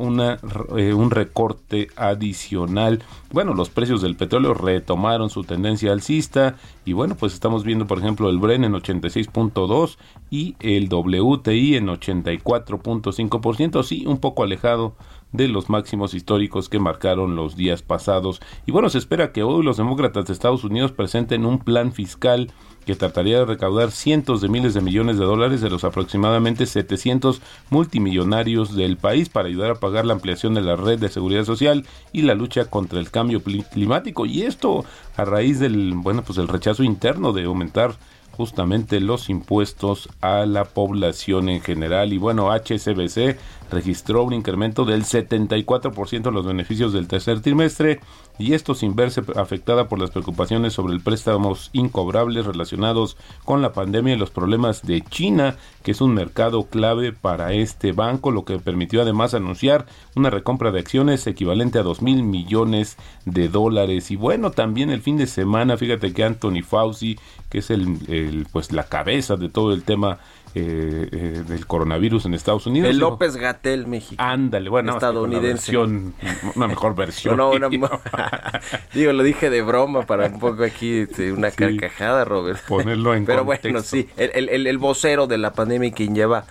eh, 0.77 0.94
un 0.94 1.12
recorte 1.12 1.89
adicional. 1.98 3.04
Bueno, 3.34 3.54
los 3.54 3.70
precios 3.70 4.01
del 4.01 4.15
petróleo 4.15 4.54
retomaron 4.54 5.30
su 5.30 5.44
tendencia 5.44 5.92
alcista 5.92 6.56
y 6.86 6.94
bueno, 6.94 7.15
pues 7.15 7.34
estamos 7.34 7.65
viendo 7.65 7.86
por 7.86 7.98
ejemplo 7.98 8.30
el 8.30 8.38
Bren 8.38 8.63
en 8.63 8.75
86.2 8.75 9.98
y 10.30 10.56
el 10.62 10.88
WTI 10.88 11.75
en 11.75 11.88
84.5%, 11.88 13.84
sí, 13.84 14.06
un 14.08 14.20
poco 14.20 14.44
alejado 14.44 14.96
de 15.38 15.48
los 15.48 15.70
máximos 15.70 16.13
históricos 16.13 16.70
que 16.70 16.80
marcaron 16.80 17.36
los 17.36 17.56
días 17.56 17.82
pasados. 17.82 18.42
Y 18.65 18.72
bueno, 18.72 18.89
se 18.89 18.98
espera 18.98 19.32
que 19.32 19.44
hoy 19.44 19.63
los 19.63 19.77
demócratas 19.77 20.25
de 20.25 20.34
Estados 20.34 20.63
Unidos 20.63 20.92
presenten 20.92 21.46
un 21.46 21.60
plan 21.60 21.92
fiscal 21.92 22.51
que 22.86 22.96
trataría 22.96 23.39
de 23.39 23.46
recaudar 23.46 23.92
cientos 23.92 24.42
de 24.42 24.48
miles 24.48 24.74
de 24.74 24.82
millones 24.82 25.18
de 25.18 25.25
dólares 25.25 25.62
de 25.62 25.70
los 25.70 25.84
aproximadamente 25.84 26.65
700 26.65 27.42
multimillonarios 27.70 28.75
del 28.75 28.98
país 28.98 29.27
para 29.27 29.48
ayudar 29.48 29.72
a 29.72 29.80
pagar 29.80 30.06
la 30.06 30.13
ampliación 30.13 30.54
de 30.54 30.62
la 30.62 30.75
red 30.75 31.00
de 31.00 31.10
seguridad 31.10 31.46
social 31.46 31.86
y 32.13 32.22
la 32.22 32.36
lucha 32.36 32.65
contra 32.65 33.00
el 33.00 33.10
cambio 33.10 33.42
climático 33.44 34.25
y 34.25 34.44
esto 34.44 34.86
a 35.18 35.25
raíz 35.25 35.60
del 35.60 35.94
bueno 35.96 36.24
pues 36.24 36.38
el 36.38 36.48
rechazo 36.48 36.84
interno 36.84 37.34
de 37.34 37.46
aumentar 37.46 37.96
justamente 38.36 39.00
los 39.00 39.30
impuestos 39.30 40.10
a 40.22 40.46
la 40.46 40.65
población 40.65 41.50
en 41.50 41.62
general. 41.62 42.13
Y 42.13 42.18
bueno, 42.18 42.51
HSBC 42.51 43.38
registró 43.72 44.24
un 44.24 44.34
incremento 44.34 44.86
del 44.86 45.04
74% 45.04 46.27
en 46.27 46.34
los 46.34 46.46
beneficios 46.46 46.94
del 46.94 47.08
tercer 47.08 47.42
trimestre 47.42 48.00
y 48.38 48.54
esto 48.54 48.75
sin 48.75 48.96
verse 48.96 49.24
afectada 49.36 49.88
por 49.88 50.00
las 50.00 50.12
preocupaciones 50.12 50.74
sobre 50.74 50.94
el 50.94 51.01
préstamos 51.01 51.70
incobrables 51.74 52.46
relacionados 52.46 53.18
con 53.46 53.62
la 53.62 53.74
pandemia 53.74 54.13
y 54.13 54.18
los 54.18 54.30
problemas 54.30 54.82
de 54.84 55.01
China, 55.01 55.56
que 55.84 55.92
es 55.92 56.01
un 56.01 56.13
mercado 56.13 56.65
clave 56.65 57.13
para 57.13 57.54
este 57.54 57.92
banco, 57.92 58.32
lo 58.32 58.44
que 58.44 58.60
permitió 58.60 59.01
además 59.01 59.34
anunciar 59.34 59.86
una 60.15 60.30
recompra 60.30 60.72
de 60.72 60.80
acciones 60.80 61.25
equivalente 61.27 61.80
a 61.80 61.84
2 61.84 62.01
mil 62.01 62.24
millones 62.24 62.98
de 63.25 63.48
dólares. 63.48 64.12
Y 64.12 64.15
bueno, 64.15 64.51
también 64.51 64.89
el 64.89 65.01
fin 65.01 65.18
de 65.18 65.27
semana, 65.27 65.77
fíjate 65.77 66.13
que 66.13 66.24
Anthony 66.24 66.62
Fauci, 66.63 67.18
que 67.49 67.59
es 67.59 67.69
el, 67.69 68.47
pues 68.51 68.71
la 68.71 68.83
cabeza 68.83 69.35
de 69.35 69.49
todo 69.49 69.73
el 69.73 69.83
tema 69.83 70.19
eh, 70.58 71.10
eh, 71.12 71.43
del 71.45 71.67
coronavirus 71.67 72.25
en 72.25 72.34
Estados 72.34 72.65
Unidos. 72.65 72.89
El 72.89 72.99
López 72.99 73.36
Gatel 73.36 73.88
mexicano. 73.88 74.31
Ándale, 74.31 74.69
bueno, 74.69 74.93
estadounidense. 74.93 75.77
Una, 75.77 76.67
mejor 76.67 76.95
versión. 76.95 77.38
digo, 78.93 79.12
lo 79.12 79.23
dije 79.23 79.49
de 79.49 79.62
broma 79.62 80.05
para 80.05 80.27
un 80.27 80.39
poco 80.39 80.63
aquí 80.63 80.99
este, 80.99 81.34
una 81.34 81.51
carcajada, 81.51 82.23
Robert. 82.23 82.62
Ponerlo 82.67 83.13
en 83.13 83.25
Pero 83.25 83.43
bueno, 83.43 83.81
sí, 83.81 84.08
el, 84.15 84.49
el, 84.49 84.65
el 84.65 84.77
vocero 84.77 85.27
de 85.27 85.38
la 85.38 85.51
pandemia 85.51 85.91
quien 85.91 86.15
lleva 86.15 86.45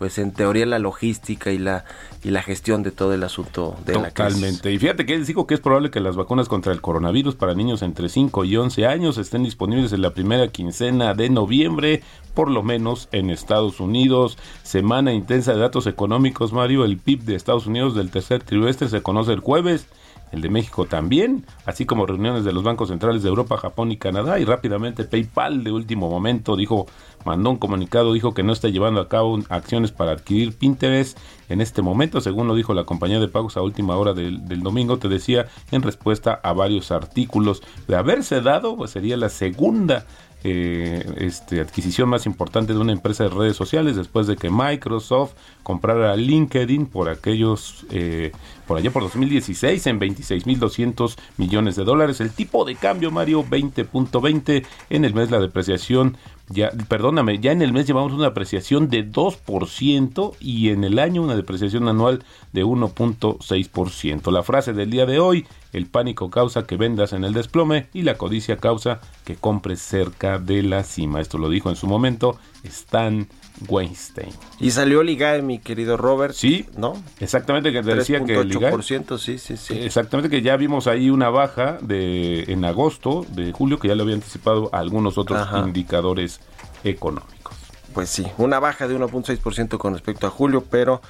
pues 0.00 0.16
en 0.16 0.32
teoría 0.32 0.64
la 0.64 0.78
logística 0.78 1.52
y 1.52 1.58
la 1.58 1.84
y 2.24 2.30
la 2.30 2.42
gestión 2.42 2.82
de 2.82 2.90
todo 2.90 3.12
el 3.12 3.22
asunto 3.22 3.76
de 3.84 3.92
la 3.92 4.10
crisis. 4.10 4.14
Totalmente. 4.14 4.72
Y 4.72 4.78
fíjate 4.78 5.04
que 5.04 5.12
él 5.12 5.26
dijo 5.26 5.46
que 5.46 5.52
es 5.52 5.60
probable 5.60 5.90
que 5.90 6.00
las 6.00 6.16
vacunas 6.16 6.48
contra 6.48 6.72
el 6.72 6.80
coronavirus 6.80 7.34
para 7.34 7.54
niños 7.54 7.82
entre 7.82 8.08
5 8.08 8.46
y 8.46 8.56
11 8.56 8.86
años 8.86 9.18
estén 9.18 9.42
disponibles 9.42 9.92
en 9.92 10.00
la 10.00 10.14
primera 10.14 10.48
quincena 10.48 11.12
de 11.12 11.28
noviembre, 11.28 12.02
por 12.32 12.50
lo 12.50 12.62
menos 12.62 13.10
en 13.12 13.28
Estados 13.28 13.78
Unidos. 13.78 14.38
Semana 14.62 15.12
intensa 15.12 15.52
de 15.52 15.60
datos 15.60 15.86
económicos, 15.86 16.54
Mario. 16.54 16.86
El 16.86 16.96
PIB 16.96 17.24
de 17.24 17.34
Estados 17.34 17.66
Unidos 17.66 17.94
del 17.94 18.10
tercer 18.10 18.42
trimestre 18.42 18.88
se 18.88 19.02
conoce 19.02 19.34
el 19.34 19.40
jueves 19.40 19.86
el 20.32 20.40
de 20.40 20.48
México 20.48 20.86
también, 20.86 21.44
así 21.66 21.86
como 21.86 22.06
reuniones 22.06 22.44
de 22.44 22.52
los 22.52 22.62
bancos 22.62 22.88
centrales 22.88 23.22
de 23.22 23.28
Europa, 23.28 23.56
Japón 23.56 23.92
y 23.92 23.96
Canadá. 23.96 24.38
Y 24.38 24.44
rápidamente 24.44 25.04
PayPal 25.04 25.64
de 25.64 25.72
último 25.72 26.08
momento 26.08 26.56
dijo, 26.56 26.86
mandó 27.24 27.50
un 27.50 27.56
comunicado, 27.56 28.12
dijo 28.12 28.34
que 28.34 28.42
no 28.42 28.52
está 28.52 28.68
llevando 28.68 29.00
a 29.00 29.08
cabo 29.08 29.38
acciones 29.48 29.92
para 29.92 30.12
adquirir 30.12 30.56
Pinterest 30.56 31.18
en 31.48 31.60
este 31.60 31.82
momento, 31.82 32.20
según 32.20 32.46
lo 32.46 32.54
dijo 32.54 32.74
la 32.74 32.84
compañía 32.84 33.18
de 33.18 33.28
pagos 33.28 33.56
a 33.56 33.62
última 33.62 33.96
hora 33.96 34.14
del, 34.14 34.62
domingo, 34.62 34.98
te 34.98 35.08
decía, 35.08 35.46
en 35.72 35.82
respuesta 35.82 36.40
a 36.42 36.52
varios 36.52 36.92
artículos. 36.92 37.62
De 37.88 37.96
haberse 37.96 38.40
dado, 38.40 38.76
pues 38.76 38.92
sería 38.92 39.16
la 39.16 39.28
segunda 39.28 40.06
eh, 40.42 41.04
este, 41.18 41.60
adquisición 41.60 42.08
más 42.08 42.26
importante 42.26 42.72
de 42.72 42.78
una 42.78 42.92
empresa 42.92 43.24
de 43.24 43.30
redes 43.30 43.56
sociales 43.56 43.96
después 43.96 44.26
de 44.26 44.36
que 44.36 44.50
Microsoft 44.50 45.32
comprara 45.62 46.16
LinkedIn 46.16 46.86
por 46.86 47.08
aquellos, 47.08 47.84
eh, 47.90 48.32
por 48.66 48.78
allá 48.78 48.90
por 48.90 49.02
2016 49.02 49.86
en 49.86 50.00
26.200 50.00 51.16
millones 51.36 51.76
de 51.76 51.84
dólares. 51.84 52.20
El 52.20 52.30
tipo 52.30 52.64
de 52.64 52.74
cambio, 52.74 53.10
Mario, 53.10 53.44
20.20 53.44 54.64
en 54.88 55.04
el 55.04 55.14
mes 55.14 55.30
la 55.30 55.40
depreciación 55.40 56.16
ya, 56.52 56.70
perdóname, 56.88 57.38
ya 57.38 57.52
en 57.52 57.62
el 57.62 57.72
mes 57.72 57.86
llevamos 57.86 58.12
una 58.12 58.26
apreciación 58.26 58.88
de 58.88 59.08
2% 59.08 60.34
y 60.40 60.70
en 60.70 60.82
el 60.82 60.98
año 60.98 61.22
una 61.22 61.36
depreciación 61.36 61.86
anual 61.86 62.24
de 62.52 62.64
1.6%. 62.64 64.32
La 64.32 64.42
frase 64.42 64.72
del 64.72 64.90
día 64.90 65.06
de 65.06 65.20
hoy, 65.20 65.46
el 65.72 65.86
pánico 65.86 66.28
causa 66.28 66.66
que 66.66 66.76
vendas 66.76 67.12
en 67.12 67.22
el 67.22 67.34
desplome 67.34 67.86
y 67.94 68.02
la 68.02 68.18
codicia 68.18 68.56
causa 68.56 69.00
que 69.24 69.36
compres 69.36 69.80
cerca 69.80 70.40
de 70.40 70.64
la 70.64 70.82
cima. 70.82 71.20
Esto 71.20 71.38
lo 71.38 71.48
dijo 71.48 71.70
en 71.70 71.76
su 71.76 71.86
momento 71.86 72.36
Stan 72.64 73.28
Weinstein. 73.68 74.32
Y 74.58 74.70
salió 74.70 75.02
Ligae, 75.02 75.42
mi 75.42 75.58
querido 75.58 75.96
Robert. 75.96 76.34
Sí, 76.34 76.66
¿no? 76.76 76.94
Exactamente, 77.18 77.72
que 77.72 77.82
te 77.82 77.94
decía 77.94 78.24
que 78.24 78.44
Ligae. 78.44 78.72
sí, 78.82 79.38
sí, 79.38 79.56
sí. 79.56 79.78
Exactamente, 79.78 80.30
que 80.30 80.42
ya 80.42 80.56
vimos 80.56 80.86
ahí 80.86 81.10
una 81.10 81.30
baja 81.30 81.78
de 81.80 82.44
en 82.44 82.64
agosto 82.64 83.26
de 83.30 83.52
julio, 83.52 83.78
que 83.78 83.88
ya 83.88 83.94
lo 83.94 84.02
había 84.02 84.14
anticipado 84.14 84.70
algunos 84.72 85.18
otros 85.18 85.46
indicadores 85.64 86.40
económicos. 86.84 87.56
Pues 87.92 88.08
sí, 88.08 88.26
una 88.38 88.60
baja 88.60 88.86
de 88.86 88.96
1.6% 88.96 89.78
con 89.78 89.94
respecto 89.94 90.26
a 90.26 90.30
julio, 90.30 90.64
pero 90.70 91.02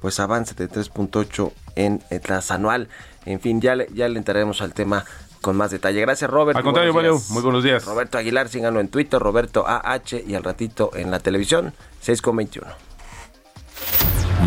pues 0.00 0.18
avance 0.20 0.54
de 0.54 0.68
3.8 0.68 1.52
en 1.76 2.02
el 2.10 2.20
anual. 2.50 2.88
En 3.24 3.40
fin, 3.40 3.60
ya 3.60 3.74
le, 3.74 3.88
ya 3.94 4.08
le 4.08 4.18
entraremos 4.18 4.60
al 4.60 4.74
tema 4.74 5.04
con 5.44 5.56
más 5.56 5.70
detalle. 5.70 6.00
Gracias, 6.00 6.28
Robert. 6.28 6.56
Al 6.56 6.64
contrario, 6.64 6.92
Mario, 6.94 7.20
muy 7.28 7.42
buenos 7.42 7.62
días. 7.62 7.84
Roberto 7.84 8.18
Aguilar, 8.18 8.48
síganlo 8.48 8.80
en 8.80 8.88
Twitter, 8.88 9.20
Roberto 9.20 9.64
AH 9.68 10.22
y 10.26 10.34
al 10.34 10.42
ratito 10.42 10.90
en 10.94 11.10
la 11.10 11.20
televisión, 11.20 11.74
6.21. 12.04 12.66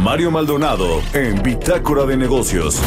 Mario 0.03 0.29
Maldonado 0.31 1.01
en 1.13 1.41
Bitácora 1.41 2.05
de 2.05 2.17
Negocios. 2.17 2.81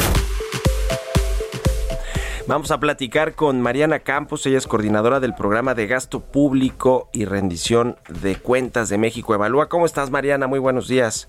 Vamos 2.46 2.70
a 2.70 2.80
platicar 2.80 3.34
con 3.34 3.60
Mariana 3.60 4.00
Campos, 4.00 4.44
ella 4.46 4.58
es 4.58 4.66
coordinadora 4.66 5.20
del 5.20 5.34
programa 5.34 5.74
de 5.74 5.86
gasto 5.86 6.20
público 6.20 7.08
y 7.12 7.24
rendición 7.24 7.96
de 8.08 8.36
cuentas 8.36 8.88
de 8.88 8.98
México 8.98 9.34
Evalúa. 9.34 9.68
¿Cómo 9.68 9.86
estás, 9.86 10.10
Mariana? 10.10 10.46
Muy 10.46 10.58
buenos 10.58 10.88
días. 10.88 11.28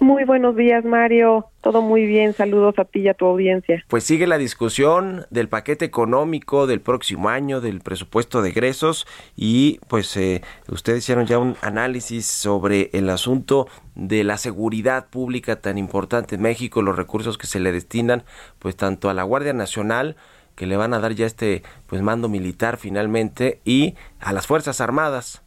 Muy 0.00 0.24
buenos 0.24 0.56
días, 0.56 0.82
Mario. 0.82 1.44
Todo 1.60 1.82
muy 1.82 2.06
bien. 2.06 2.32
Saludos 2.32 2.78
a 2.78 2.86
ti 2.86 3.00
y 3.00 3.08
a 3.08 3.14
tu 3.14 3.26
audiencia. 3.26 3.84
Pues 3.86 4.02
sigue 4.02 4.26
la 4.26 4.38
discusión 4.38 5.26
del 5.28 5.50
paquete 5.50 5.84
económico 5.84 6.66
del 6.66 6.80
próximo 6.80 7.28
año, 7.28 7.60
del 7.60 7.82
presupuesto 7.82 8.40
de 8.40 8.48
egresos 8.48 9.06
y 9.36 9.78
pues 9.88 10.16
eh, 10.16 10.40
ustedes 10.68 11.00
hicieron 11.00 11.26
ya 11.26 11.38
un 11.38 11.54
análisis 11.60 12.24
sobre 12.24 12.88
el 12.94 13.10
asunto 13.10 13.68
de 13.94 14.24
la 14.24 14.38
seguridad 14.38 15.10
pública 15.10 15.60
tan 15.60 15.76
importante 15.76 16.36
en 16.36 16.42
México, 16.42 16.80
los 16.80 16.96
recursos 16.96 17.36
que 17.36 17.46
se 17.46 17.60
le 17.60 17.70
destinan 17.70 18.22
pues 18.58 18.76
tanto 18.76 19.10
a 19.10 19.14
la 19.14 19.24
Guardia 19.24 19.52
Nacional 19.52 20.16
que 20.56 20.64
le 20.66 20.78
van 20.78 20.94
a 20.94 21.00
dar 21.00 21.12
ya 21.12 21.26
este 21.26 21.62
pues 21.86 22.00
mando 22.00 22.30
militar 22.30 22.78
finalmente 22.78 23.60
y 23.66 23.96
a 24.18 24.32
las 24.32 24.46
Fuerzas 24.46 24.80
Armadas. 24.80 25.42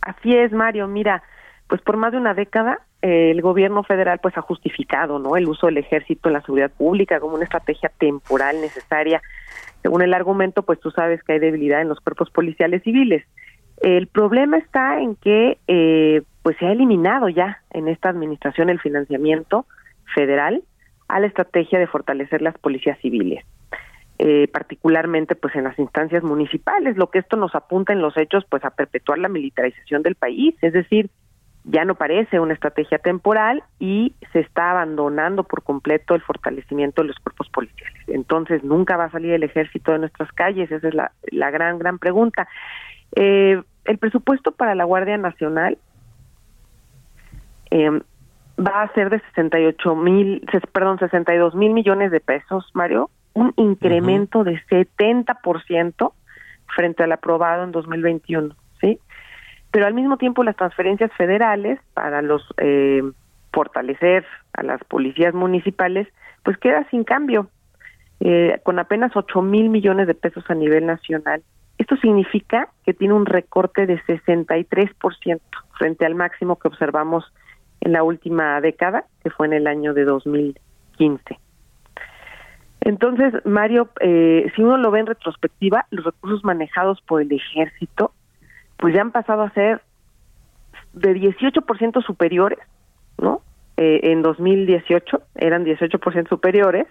Así 0.00 0.34
es, 0.34 0.50
Mario. 0.52 0.88
Mira, 0.88 1.22
pues 1.68 1.82
por 1.82 1.96
más 1.96 2.12
de 2.12 2.18
una 2.18 2.34
década 2.34 2.80
eh, 3.02 3.30
el 3.30 3.42
gobierno 3.42 3.84
federal 3.84 4.18
pues 4.20 4.36
ha 4.36 4.42
justificado, 4.42 5.18
¿no? 5.18 5.36
El 5.36 5.48
uso 5.48 5.66
del 5.66 5.78
ejército 5.78 6.28
en 6.28 6.32
la 6.32 6.40
seguridad 6.40 6.70
pública 6.70 7.20
como 7.20 7.34
una 7.34 7.44
estrategia 7.44 7.92
temporal 7.98 8.60
necesaria. 8.60 9.22
Según 9.82 10.02
el 10.02 10.14
argumento, 10.14 10.62
pues 10.62 10.80
tú 10.80 10.90
sabes 10.90 11.22
que 11.22 11.34
hay 11.34 11.38
debilidad 11.38 11.80
en 11.80 11.88
los 11.88 12.00
cuerpos 12.00 12.30
policiales 12.30 12.82
civiles. 12.82 13.24
El 13.80 14.08
problema 14.08 14.56
está 14.58 15.00
en 15.00 15.14
que 15.14 15.58
eh, 15.68 16.22
pues 16.42 16.56
se 16.58 16.66
ha 16.66 16.72
eliminado 16.72 17.28
ya 17.28 17.62
en 17.70 17.86
esta 17.86 18.08
administración 18.08 18.70
el 18.70 18.80
financiamiento 18.80 19.66
federal 20.14 20.64
a 21.06 21.20
la 21.20 21.26
estrategia 21.26 21.78
de 21.78 21.86
fortalecer 21.86 22.42
las 22.42 22.58
policías 22.58 22.98
civiles. 23.00 23.44
Eh, 24.20 24.48
particularmente 24.52 25.36
pues 25.36 25.54
en 25.54 25.62
las 25.62 25.78
instancias 25.78 26.24
municipales, 26.24 26.96
lo 26.96 27.08
que 27.08 27.20
esto 27.20 27.36
nos 27.36 27.54
apunta 27.54 27.92
en 27.92 28.00
los 28.00 28.16
hechos 28.16 28.44
pues 28.50 28.64
a 28.64 28.70
perpetuar 28.70 29.20
la 29.20 29.28
militarización 29.28 30.02
del 30.02 30.16
país, 30.16 30.56
es 30.60 30.72
decir, 30.72 31.08
ya 31.70 31.84
no 31.84 31.94
parece 31.96 32.40
una 32.40 32.54
estrategia 32.54 32.98
temporal 32.98 33.62
y 33.78 34.14
se 34.32 34.40
está 34.40 34.70
abandonando 34.70 35.44
por 35.44 35.62
completo 35.62 36.14
el 36.14 36.22
fortalecimiento 36.22 37.02
de 37.02 37.08
los 37.08 37.18
cuerpos 37.18 37.48
policiales. 37.50 38.02
Entonces, 38.08 38.64
nunca 38.64 38.96
va 38.96 39.04
a 39.04 39.10
salir 39.10 39.32
el 39.32 39.42
ejército 39.42 39.92
de 39.92 39.98
nuestras 39.98 40.32
calles, 40.32 40.70
esa 40.70 40.88
es 40.88 40.94
la, 40.94 41.12
la 41.30 41.50
gran, 41.50 41.78
gran 41.78 41.98
pregunta. 41.98 42.48
Eh, 43.14 43.62
el 43.84 43.98
presupuesto 43.98 44.52
para 44.52 44.74
la 44.74 44.84
Guardia 44.84 45.18
Nacional 45.18 45.76
eh, 47.70 47.90
va 48.58 48.82
a 48.82 48.92
ser 48.94 49.10
de 49.10 49.20
68 49.20 49.94
mil, 49.94 50.48
perdón, 50.72 50.98
62 50.98 51.54
mil 51.54 51.72
millones 51.74 52.10
de 52.10 52.20
pesos, 52.20 52.70
Mario, 52.72 53.10
un 53.34 53.52
incremento 53.56 54.42
de 54.42 54.60
70% 54.70 56.12
frente 56.74 57.02
al 57.02 57.12
aprobado 57.12 57.64
en 57.64 57.72
2021, 57.72 58.54
¿sí? 58.80 58.98
Pero 59.70 59.86
al 59.86 59.94
mismo 59.94 60.16
tiempo 60.16 60.44
las 60.44 60.56
transferencias 60.56 61.12
federales 61.12 61.78
para 61.94 62.22
los 62.22 62.42
eh, 62.58 63.02
fortalecer 63.52 64.24
a 64.52 64.62
las 64.62 64.82
policías 64.84 65.34
municipales, 65.34 66.08
pues 66.42 66.56
queda 66.58 66.88
sin 66.90 67.04
cambio, 67.04 67.50
eh, 68.20 68.60
con 68.62 68.78
apenas 68.78 69.14
8 69.14 69.42
mil 69.42 69.68
millones 69.68 70.06
de 70.06 70.14
pesos 70.14 70.44
a 70.48 70.54
nivel 70.54 70.86
nacional. 70.86 71.42
Esto 71.78 71.96
significa 71.96 72.68
que 72.84 72.94
tiene 72.94 73.14
un 73.14 73.26
recorte 73.26 73.86
de 73.86 74.00
63% 74.02 75.40
frente 75.78 76.04
al 76.04 76.14
máximo 76.14 76.58
que 76.58 76.68
observamos 76.68 77.24
en 77.80 77.92
la 77.92 78.02
última 78.02 78.60
década, 78.60 79.04
que 79.22 79.30
fue 79.30 79.46
en 79.46 79.52
el 79.52 79.66
año 79.66 79.94
de 79.94 80.04
2015. 80.04 81.38
Entonces, 82.80 83.34
Mario, 83.44 83.90
eh, 84.00 84.50
si 84.54 84.62
uno 84.62 84.76
lo 84.76 84.90
ve 84.90 85.00
en 85.00 85.06
retrospectiva, 85.06 85.86
los 85.90 86.04
recursos 86.04 86.44
manejados 86.44 87.00
por 87.02 87.22
el 87.22 87.32
ejército 87.32 88.12
pues 88.78 88.94
ya 88.94 89.02
han 89.02 89.12
pasado 89.12 89.42
a 89.42 89.50
ser 89.50 89.82
de 90.92 91.14
18% 91.14 92.04
superiores, 92.04 92.58
¿no? 93.18 93.42
Eh, 93.76 94.00
en 94.10 94.22
2018 94.22 95.22
eran 95.36 95.64
18% 95.64 96.28
superiores 96.28 96.86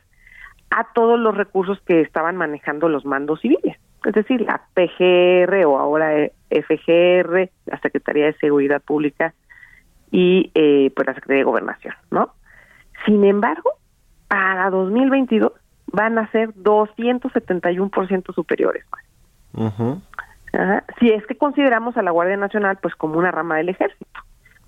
a 0.69 0.87
todos 0.93 1.19
los 1.19 1.35
recursos 1.35 1.79
que 1.81 2.01
estaban 2.01 2.37
manejando 2.37 2.89
los 2.89 3.05
mandos 3.05 3.41
civiles, 3.41 3.77
es 4.05 4.13
decir, 4.13 4.41
la 4.41 4.61
PGR 4.73 5.65
o 5.65 5.79
ahora 5.79 6.29
FGR, 6.49 7.49
la 7.65 7.79
Secretaría 7.81 8.25
de 8.25 8.33
Seguridad 8.33 8.81
Pública 8.81 9.33
y 10.11 10.51
eh, 10.55 10.91
pues 10.95 11.07
la 11.07 11.13
Secretaría 11.13 11.39
de 11.39 11.45
Gobernación, 11.45 11.93
¿no? 12.11 12.33
Sin 13.05 13.23
embargo, 13.23 13.71
para 14.27 14.69
2022 14.69 15.53
van 15.87 16.17
a 16.17 16.29
ser 16.31 16.53
271% 16.53 18.33
superiores. 18.33 18.85
Uh 19.53 19.99
si 20.99 21.11
es 21.11 21.25
que 21.25 21.37
consideramos 21.37 21.97
a 21.97 22.01
la 22.01 22.11
Guardia 22.11 22.37
Nacional 22.37 22.77
pues 22.81 22.95
como 22.95 23.17
una 23.17 23.31
rama 23.31 23.57
del 23.57 23.69
ejército, 23.69 24.21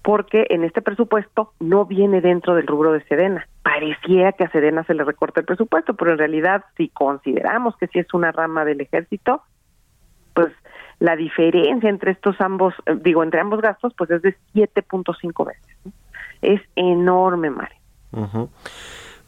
porque 0.03 0.45
en 0.49 0.63
este 0.63 0.81
presupuesto 0.81 1.53
no 1.59 1.85
viene 1.85 2.21
dentro 2.21 2.55
del 2.55 2.67
rubro 2.67 2.93
de 2.93 3.03
Sedena. 3.05 3.47
Pareciera 3.63 4.31
que 4.33 4.43
a 4.43 4.51
Sedena 4.51 4.83
se 4.83 4.93
le 4.93 5.03
recorta 5.03 5.39
el 5.39 5.45
presupuesto, 5.45 5.95
pero 5.95 6.11
en 6.11 6.17
realidad 6.17 6.65
si 6.77 6.89
consideramos 6.89 7.75
que 7.77 7.87
sí 7.87 7.99
es 7.99 8.13
una 8.13 8.31
rama 8.31 8.65
del 8.65 8.81
ejército, 8.81 9.43
pues 10.33 10.49
la 10.99 11.15
diferencia 11.15 11.89
entre 11.89 12.11
estos 12.11 12.39
ambos, 12.39 12.73
eh, 12.85 12.95
digo, 13.01 13.23
entre 13.23 13.39
ambos 13.39 13.61
gastos, 13.61 13.93
pues 13.97 14.11
es 14.11 14.21
de 14.21 14.35
7.5 14.53 15.45
veces. 15.45 15.93
Es 16.41 16.61
enorme, 16.75 17.49
Mario. 17.49 18.49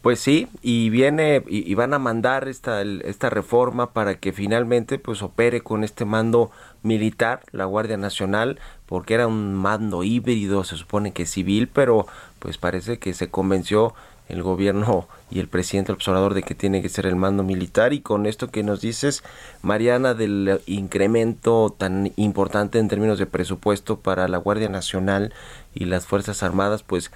Pues 0.02 0.20
sí, 0.20 0.48
y 0.64 0.90
viene 0.90 1.44
y, 1.48 1.76
van 1.76 1.94
a 1.94 2.00
mandar 2.00 2.48
esta 2.48 2.82
esta 2.82 3.30
reforma 3.30 3.94
para 3.94 4.16
que 4.16 4.34
finalmente 4.34 4.98
pues 4.98 5.22
opere 5.22 5.62
con 5.62 5.84
este 5.84 6.06
mando 6.06 6.50
militar, 6.82 7.42
la 7.52 7.66
Guardia 7.66 7.98
Nacional, 7.98 8.60
porque 8.88 9.14
era 9.14 9.28
un 9.28 9.54
mando 9.54 10.04
híbrido, 10.04 10.64
se 10.64 10.76
supone 10.76 11.14
que 11.14 11.28
civil, 11.28 11.68
pero 11.68 12.08
pues 12.40 12.58
parece 12.58 12.98
que 12.98 13.14
se 13.14 13.30
convenció 13.30 13.94
el 14.28 14.44
gobierno 14.44 15.08
y 15.30 15.40
el 15.40 15.48
presidente 15.48 15.92
observador 15.92 16.34
de 16.34 16.44
que 16.44 16.56
tiene 16.56 16.82
que 16.82 16.90
ser 16.90 17.06
el 17.06 17.16
mando 17.16 17.44
militar. 17.44 17.94
Y 17.94 18.02
con 18.02 18.26
esto 18.26 18.50
que 18.50 18.64
nos 18.64 18.82
dices, 18.82 19.24
Mariana, 19.62 20.14
del 20.14 20.62
incremento 20.66 21.76
tan 21.78 22.12
importante 22.16 22.80
en 22.80 22.88
términos 22.88 23.20
de 23.20 23.26
presupuesto 23.26 24.00
para 24.00 24.28
la 24.28 24.38
Guardia 24.38 24.70
Nacional 24.70 25.34
y 25.74 25.86
las 25.86 26.06
Fuerzas 26.06 26.44
Armadas, 26.44 26.84
pues 26.84 27.12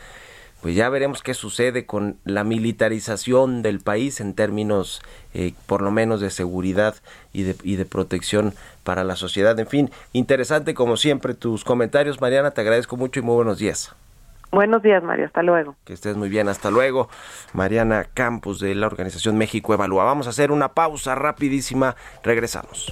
pues 0.65 0.75
ya 0.75 0.89
veremos 0.89 1.21
qué 1.21 1.35
sucede 1.35 1.85
con 1.85 2.17
la 2.25 2.43
militarización 2.43 3.61
del 3.61 3.81
país 3.81 4.19
en 4.19 4.33
términos 4.33 4.99
eh, 5.35 5.53
por 5.67 5.83
lo 5.83 5.91
menos 5.91 6.21
de 6.21 6.31
seguridad 6.31 6.95
y 7.33 7.43
de, 7.43 7.55
y 7.61 7.75
de 7.75 7.85
protección 7.85 8.55
para 8.83 9.03
la 9.03 9.15
sociedad. 9.15 9.59
En 9.59 9.67
fin, 9.67 9.91
interesante 10.11 10.73
como 10.73 10.97
siempre 10.97 11.35
tus 11.35 11.63
comentarios, 11.63 12.19
Mariana, 12.19 12.49
te 12.49 12.61
agradezco 12.61 12.97
mucho 12.97 13.19
y 13.19 13.21
muy 13.21 13.35
buenos 13.35 13.59
días. 13.59 13.95
Buenos 14.51 14.81
días, 14.81 15.03
Mario. 15.03 15.27
Hasta 15.27 15.43
luego. 15.43 15.75
Que 15.85 15.93
estés 15.93 16.17
muy 16.17 16.29
bien. 16.29 16.49
Hasta 16.49 16.71
luego. 16.71 17.09
Mariana 17.53 18.07
Campos 18.15 18.59
de 18.59 18.73
la 18.73 18.87
Organización 18.87 19.37
México 19.37 19.71
Evalúa. 19.71 20.03
Vamos 20.05 20.25
a 20.25 20.31
hacer 20.31 20.51
una 20.51 20.69
pausa 20.69 21.13
rapidísima. 21.13 21.95
Regresamos. 22.23 22.91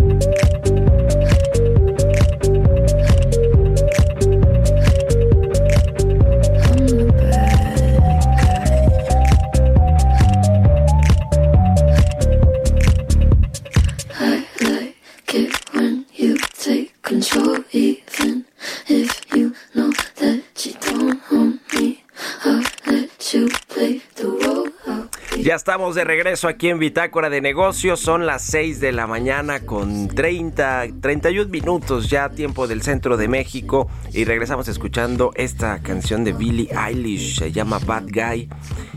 Ya 25.51 25.55
estamos 25.55 25.95
de 25.95 26.05
regreso 26.05 26.47
aquí 26.47 26.69
en 26.69 26.79
Bitácora 26.79 27.29
de 27.29 27.41
Negocios. 27.41 27.99
Son 27.99 28.25
las 28.25 28.41
6 28.43 28.79
de 28.79 28.93
la 28.93 29.05
mañana 29.05 29.59
con 29.59 30.07
30, 30.07 30.87
31 31.01 31.51
minutos 31.51 32.09
ya 32.09 32.29
tiempo 32.29 32.69
del 32.69 32.81
centro 32.83 33.17
de 33.17 33.27
México. 33.27 33.89
Y 34.13 34.23
regresamos 34.23 34.69
escuchando 34.69 35.33
esta 35.35 35.79
canción 35.83 36.23
de 36.23 36.31
Billie 36.31 36.69
Eilish. 36.73 37.39
Se 37.39 37.51
llama 37.51 37.79
Bad 37.79 38.05
Guy. 38.13 38.47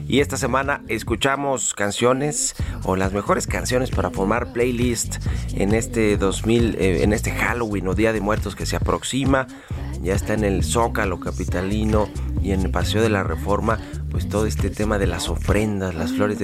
Y 0.07 0.21
esta 0.21 0.37
semana 0.37 0.85
escuchamos 0.87 1.75
canciones 1.75 2.55
o 2.85 2.95
las 2.95 3.13
mejores 3.13 3.49
canciones 3.49 3.91
para 3.91 4.11
formar 4.11 4.53
playlist 4.53 5.17
en 5.55 5.75
este 5.75 6.17
2000, 6.17 6.77
eh, 6.77 7.03
en 7.03 7.13
este 7.13 7.33
Halloween 7.33 7.89
o 7.89 7.95
Día 7.95 8.13
de 8.13 8.21
Muertos 8.21 8.55
que 8.55 8.65
se 8.65 8.77
aproxima. 8.77 9.49
Ya 10.03 10.15
está 10.15 10.35
en 10.35 10.45
el 10.45 10.63
Zócalo 10.63 11.19
Capitalino 11.19 12.09
y 12.41 12.53
en 12.53 12.61
el 12.61 12.71
Paseo 12.71 13.03
de 13.03 13.09
la 13.09 13.25
Reforma 13.25 13.81
pues 14.15 14.29
todo 14.29 14.47
este 14.47 14.71
tema 14.71 14.97
de 14.97 15.09
las 15.09 15.29
ofrendas, 15.29 15.93
las 15.97 16.13
flores 16.13 16.39
de 16.39 16.44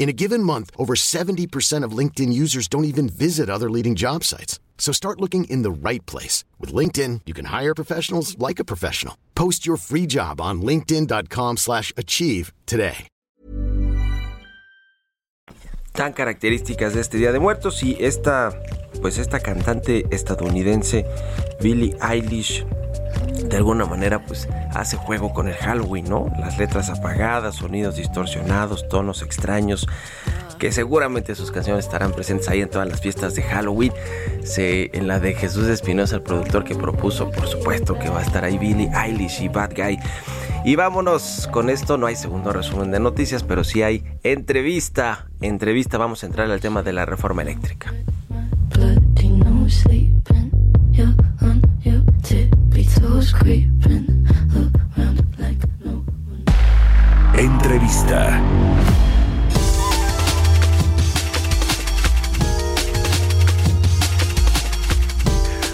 In 0.00 0.08
a 0.08 0.14
given 0.14 0.42
month, 0.42 0.70
over 0.78 0.94
70% 0.94 1.84
of 1.84 1.92
LinkedIn 1.92 2.32
users 2.32 2.68
don't 2.68 2.86
even 2.86 3.06
visit 3.06 3.50
other 3.50 3.68
leading 3.68 3.94
job 3.94 4.24
sites. 4.24 4.58
So 4.78 4.92
start 4.92 5.20
looking 5.20 5.44
in 5.44 5.60
the 5.60 5.70
right 5.70 6.04
place. 6.06 6.42
With 6.58 6.72
LinkedIn, 6.72 7.20
you 7.26 7.34
can 7.34 7.44
hire 7.44 7.74
professionals 7.74 8.34
like 8.38 8.58
a 8.58 8.64
professional. 8.64 9.14
Post 9.34 9.66
your 9.66 9.76
free 9.76 10.06
job 10.06 10.40
on 10.40 10.62
linkedin.com 10.62 11.58
slash 11.58 11.92
achieve 11.98 12.54
today. 12.64 13.08
Tan 15.92 16.14
características 16.14 16.94
de 16.94 17.00
este 17.00 17.18
Día 17.18 17.32
de 17.32 17.40
Muertos 17.40 17.82
y 17.82 17.96
esta, 18.00 18.54
pues 19.02 19.18
esta 19.18 19.40
cantante 19.40 20.06
estadounidense, 20.10 21.04
Billie 21.60 21.94
Eilish, 22.00 22.64
de 23.32 23.56
alguna 23.56 23.84
manera 23.84 24.24
pues 24.24 24.48
hace 24.72 24.96
juego 24.96 25.32
con 25.32 25.48
el 25.48 25.54
Halloween, 25.54 26.08
¿no? 26.08 26.32
Las 26.38 26.58
letras 26.58 26.88
apagadas, 26.90 27.56
sonidos 27.56 27.96
distorsionados, 27.96 28.88
tonos 28.88 29.22
extraños, 29.22 29.86
que 30.58 30.72
seguramente 30.72 31.34
sus 31.34 31.50
canciones 31.50 31.86
estarán 31.86 32.12
presentes 32.12 32.48
ahí 32.48 32.60
en 32.60 32.68
todas 32.68 32.88
las 32.88 33.00
fiestas 33.00 33.34
de 33.34 33.42
Halloween. 33.42 33.92
En 34.56 35.08
la 35.08 35.20
de 35.20 35.34
Jesús 35.34 35.66
Espinosa, 35.68 36.16
el 36.16 36.22
productor 36.22 36.64
que 36.64 36.74
propuso, 36.74 37.30
por 37.30 37.46
supuesto 37.46 37.98
que 37.98 38.10
va 38.10 38.20
a 38.20 38.22
estar 38.22 38.44
ahí 38.44 38.58
Billie 38.58 38.90
Eilish 38.94 39.42
y 39.42 39.48
Bad 39.48 39.74
Guy. 39.74 39.98
Y 40.64 40.76
vámonos 40.76 41.48
con 41.50 41.70
esto, 41.70 41.96
no 41.96 42.06
hay 42.06 42.16
segundo 42.16 42.52
resumen 42.52 42.90
de 42.90 43.00
noticias, 43.00 43.42
pero 43.42 43.64
sí 43.64 43.82
hay 43.82 44.04
entrevista. 44.22 45.28
Entrevista, 45.40 45.96
vamos 45.96 46.22
a 46.22 46.26
entrar 46.26 46.50
al 46.50 46.60
tema 46.60 46.82
de 46.82 46.92
la 46.92 47.06
reforma 47.06 47.40
eléctrica. 47.40 47.94
Entrevista. 57.36 58.42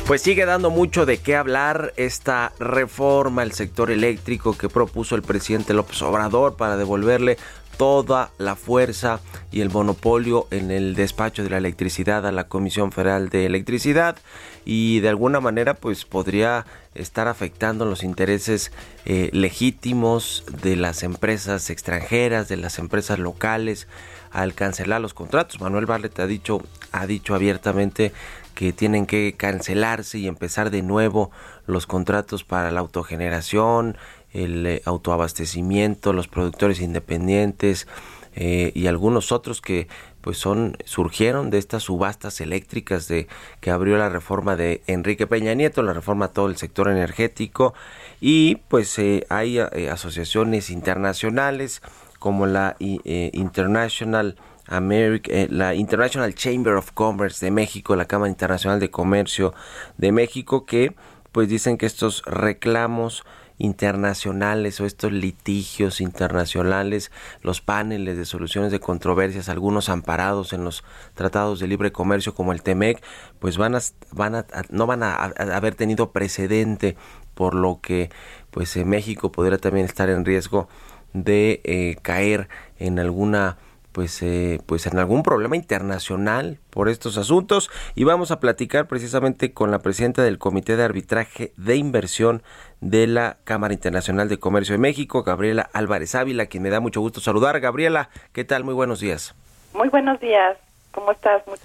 Pues 0.07 0.23
sigue 0.23 0.47
dando 0.47 0.71
mucho 0.71 1.07
de 1.07 1.19
qué 1.19 1.37
hablar 1.37 1.93
esta 1.97 2.53
reforma 2.59 3.43
al 3.43 3.53
sector 3.53 3.91
eléctrico 3.91 4.57
que 4.57 4.69
propuso 4.69 5.15
el 5.15 5.23
presidente 5.23 5.75
López 5.75 6.03
Obrador 6.03 6.57
para 6.57 6.77
devolverle 6.77 7.39
toda 7.77 8.31
la 8.39 8.57
fuerza 8.57 9.21
y 9.53 9.61
el 9.61 9.71
monopolio 9.71 10.47
en 10.51 10.71
el 10.71 10.95
despacho 10.95 11.43
de 11.43 11.51
la 11.51 11.59
electricidad 11.59 12.27
a 12.27 12.33
la 12.33 12.49
Comisión 12.49 12.93
Federal 12.93 13.29
de 13.29 13.47
Electricidad 13.47 14.17
y 14.65 15.01
de 15.01 15.09
alguna 15.09 15.41
manera 15.41 15.75
pues 15.75 16.05
podría 16.05 16.67
estar 16.95 17.29
afectando 17.29 17.85
los 17.85 18.03
intereses 18.03 18.73
eh, 19.05 19.31
legítimos 19.33 20.45
de 20.63 20.77
las 20.77 21.03
empresas 21.03 21.71
extranjeras, 21.71 22.49
de 22.49 22.57
las 22.57 22.79
empresas 22.79 23.19
locales 23.19 23.87
al 24.31 24.55
cancelar 24.55 25.01
los 25.01 25.15
contratos. 25.15 25.61
Manuel 25.61 25.87
Barlet 25.87 26.19
ha 26.19 26.27
dicho, 26.27 26.63
ha 26.93 27.07
dicho 27.07 27.35
abiertamente 27.35 28.13
que 28.55 28.73
tienen 28.73 29.07
que 29.07 29.35
cancelarse 29.37 30.19
y 30.19 30.27
empezar 30.27 30.71
de 30.71 30.83
nuevo 30.83 31.31
los 31.67 31.87
contratos 31.87 32.43
para 32.43 32.71
la 32.71 32.81
autogeneración, 32.81 33.99
el 34.33 34.67
eh, 34.67 34.83
autoabastecimiento, 34.85 36.13
los 36.13 36.29
productores 36.29 36.81
independientes 36.81 37.87
eh, 38.35 38.73
y 38.75 38.87
algunos 38.87 39.33
otros 39.33 39.61
que 39.61 39.89
pues 40.21 40.39
son 40.39 40.77
surgieron 40.85 41.51
de 41.51 41.59
estas 41.59 41.85
subastas 41.85 42.41
eléctricas 42.41 43.07
de 43.07 43.29
que 43.61 43.71
abrió 43.71 43.97
la 43.97 44.09
reforma 44.09 44.57
de 44.57 44.83
Enrique 44.89 45.27
Peña 45.27 45.55
Nieto, 45.55 45.83
la 45.83 45.93
reforma 45.93 46.27
a 46.27 46.33
todo 46.33 46.49
el 46.49 46.57
sector 46.57 46.89
energético. 46.89 47.75
Y 48.21 48.57
pues 48.69 48.99
eh, 48.99 49.25
hay 49.31 49.59
asociaciones 49.59 50.71
internacionales 50.71 51.81
como 52.19 52.47
la 52.47 52.77
International 52.79 54.37
America, 54.67 55.31
la 55.49 55.75
International 55.75 56.35
Chamber 56.35 56.75
of 56.75 56.91
Commerce 56.91 57.45
de 57.45 57.53
México, 57.53 57.95
la 57.95 58.07
Cámara 58.07 58.31
Internacional 58.31 58.81
de 58.81 58.91
Comercio 58.91 59.55
de 59.97 60.11
México, 60.11 60.67
que 60.67 60.97
pues 61.31 61.49
dicen 61.49 61.79
que 61.79 61.87
estos 61.87 62.23
reclamos 62.25 63.23
internacionales 63.59 64.81
o 64.81 64.87
estos 64.87 65.13
litigios 65.13 66.01
internacionales, 66.01 67.11
los 67.43 67.61
paneles 67.61 68.17
de 68.17 68.25
soluciones 68.25 68.73
de 68.73 68.81
controversias, 68.81 69.49
algunos 69.49 69.89
amparados 69.89 70.53
en 70.53 70.65
los 70.65 70.85
tratados 71.15 71.61
de 71.61 71.67
libre 71.67 71.93
comercio 71.93 72.35
como 72.35 72.53
el 72.53 72.63
TEMEC, 72.63 73.03
pues 73.39 73.57
van 73.57 73.75
a, 73.75 73.81
van 74.13 74.35
a, 74.35 74.47
no 74.71 74.87
van 74.87 75.03
a, 75.03 75.15
haber 75.15 75.75
tenido 75.75 76.13
precedente, 76.13 76.97
por 77.35 77.55
lo 77.55 77.81
que 77.81 78.11
pues 78.51 78.77
en 78.77 78.89
México 78.89 79.33
podría 79.33 79.59
también 79.59 79.87
estar 79.87 80.09
en 80.09 80.25
riesgo 80.25 80.69
de 81.13 81.61
eh, 81.65 81.97
caer 82.03 82.49
en 82.79 82.99
alguna 82.99 83.59
pues, 83.97 84.21
eh, 84.21 84.61
pues 84.67 84.87
en 84.87 84.99
algún 84.99 85.23
problema 85.23 85.57
internacional 85.57 86.59
por 86.69 86.91
estos 86.91 87.17
asuntos 87.17 87.71
y 87.95 88.05
vamos 88.05 88.31
a 88.31 88.41
platicar 88.41 88.89
precisamente 88.89 89.55
con 89.55 89.71
la 89.71 89.79
presidenta 89.79 90.23
del 90.23 90.37
Comité 90.37 90.77
de 90.77 90.85
Arbitraje 90.85 91.55
de 91.57 91.77
Inversión 91.77 92.43
de 92.83 93.07
la 93.07 93.39
Cámara 93.45 93.73
Internacional 93.73 94.29
de 94.29 94.39
Comercio 94.39 94.75
de 94.75 94.81
México, 94.81 95.23
Gabriela 95.23 95.71
Álvarez 95.73 96.15
Ávila, 96.15 96.45
quien 96.45 96.63
me 96.63 96.69
da 96.69 96.79
mucho 96.79 97.01
gusto 97.01 97.23
saludar. 97.23 97.59
Gabriela, 97.59 98.11
¿qué 98.35 98.45
tal? 98.45 98.65
Muy 98.65 98.75
buenos 98.75 99.01
días. 99.01 99.35
Muy 99.73 99.89
buenos 99.89 100.21
días. 100.21 100.59
¿Cómo 100.91 101.13
estás? 101.13 101.41
Muy, 101.47 101.57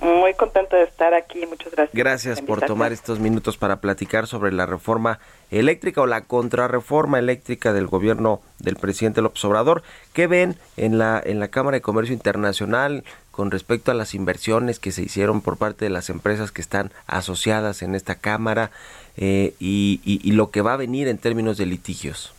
muy 0.00 0.34
contento 0.34 0.76
de 0.76 0.84
estar 0.84 1.14
aquí. 1.14 1.46
Muchas 1.46 1.72
gracias. 1.72 1.94
Gracias 1.94 2.40
por 2.40 2.60
tomar 2.60 2.92
estos 2.92 3.18
minutos 3.18 3.56
para 3.56 3.76
platicar 3.80 4.26
sobre 4.26 4.52
la 4.52 4.66
reforma 4.66 5.18
eléctrica 5.50 6.00
o 6.00 6.06
la 6.06 6.22
contrarreforma 6.22 7.18
eléctrica 7.18 7.72
del 7.72 7.86
gobierno 7.86 8.40
del 8.58 8.76
presidente 8.76 9.20
López 9.20 9.44
Obrador. 9.44 9.82
¿Qué 10.12 10.26
ven 10.26 10.56
en 10.76 10.98
la 10.98 11.20
en 11.24 11.40
la 11.40 11.48
Cámara 11.48 11.76
de 11.76 11.82
Comercio 11.82 12.14
Internacional 12.14 13.04
con 13.30 13.50
respecto 13.50 13.90
a 13.90 13.94
las 13.94 14.14
inversiones 14.14 14.78
que 14.78 14.92
se 14.92 15.02
hicieron 15.02 15.40
por 15.40 15.56
parte 15.56 15.84
de 15.84 15.90
las 15.90 16.08
empresas 16.08 16.52
que 16.52 16.60
están 16.60 16.92
asociadas 17.06 17.82
en 17.82 17.96
esta 17.96 18.14
cámara 18.14 18.70
eh, 19.16 19.54
y, 19.58 20.00
y, 20.04 20.20
y 20.22 20.32
lo 20.32 20.50
que 20.50 20.60
va 20.60 20.74
a 20.74 20.76
venir 20.76 21.08
en 21.08 21.18
términos 21.18 21.56
de 21.56 21.66
litigios? 21.66 22.32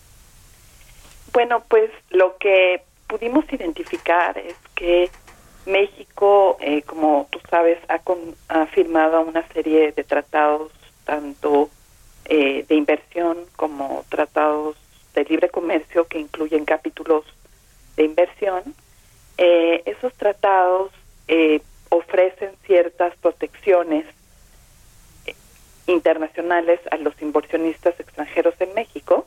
Bueno, 1.33 1.63
pues 1.67 1.91
lo 2.11 2.37
que 2.37 2.81
pudimos 3.07 3.43
identificar 3.51 4.37
es 4.37 4.55
que 4.73 5.09
México, 5.65 6.57
eh, 6.59 6.83
como 6.83 7.27
tú 7.31 7.39
sabes, 7.49 7.79
ha, 7.87 7.99
con, 7.99 8.17
ha, 8.49 8.65
firmado 8.67 9.21
una 9.21 9.47
serie 9.49 9.91
de 9.91 10.03
tratados, 10.03 10.71
tanto 11.05 11.69
eh, 12.25 12.65
de 12.67 12.75
inversión 12.75 13.37
como 13.55 14.05
tratados 14.09 14.75
de 15.13 15.23
libre 15.25 15.49
comercio, 15.49 16.07
que 16.07 16.19
incluyen 16.19 16.65
capítulos 16.65 17.25
de 17.95 18.03
inversión. 18.03 18.63
Eh, 19.37 19.81
esos 19.85 20.13
tratados 20.13 20.91
ofrecen 21.89 22.51
ciertas 22.67 23.15
protecciones 23.17 24.05
internacionales 25.87 26.79
a 26.91 26.97
los 26.97 27.19
inversionistas 27.21 27.99
extranjeros 27.99 28.53
en 28.59 28.73
México, 28.75 29.25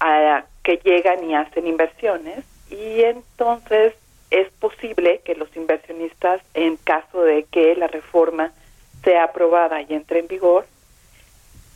a, 0.00 0.44
que 0.62 0.78
llegan 0.84 1.24
y 1.28 1.34
hacen 1.34 1.66
inversiones, 1.66 2.44
y 2.70 3.02
entonces 3.02 3.94
es 4.34 4.50
posible 4.54 5.20
que 5.24 5.36
los 5.36 5.54
inversionistas, 5.54 6.42
en 6.54 6.76
caso 6.76 7.22
de 7.22 7.44
que 7.44 7.76
la 7.76 7.86
reforma 7.86 8.50
sea 9.04 9.24
aprobada 9.24 9.80
y 9.82 9.94
entre 9.94 10.18
en 10.18 10.26
vigor, 10.26 10.66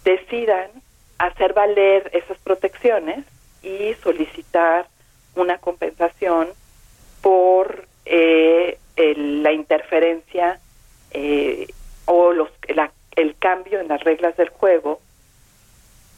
decidan 0.02 0.68
hacer 1.18 1.52
valer 1.52 2.10
esas 2.12 2.36
protecciones 2.38 3.24
y 3.62 3.94
solicitar 4.02 4.88
una 5.36 5.58
compensación 5.58 6.48
por 7.22 7.86
eh, 8.06 8.78
el, 8.96 9.44
la 9.44 9.52
interferencia 9.52 10.58
eh, 11.12 11.68
o 12.06 12.32
los, 12.32 12.50
la, 12.74 12.90
el 13.14 13.36
cambio 13.36 13.78
en 13.78 13.86
las 13.86 14.02
reglas 14.02 14.36
del 14.36 14.48
juego 14.48 15.00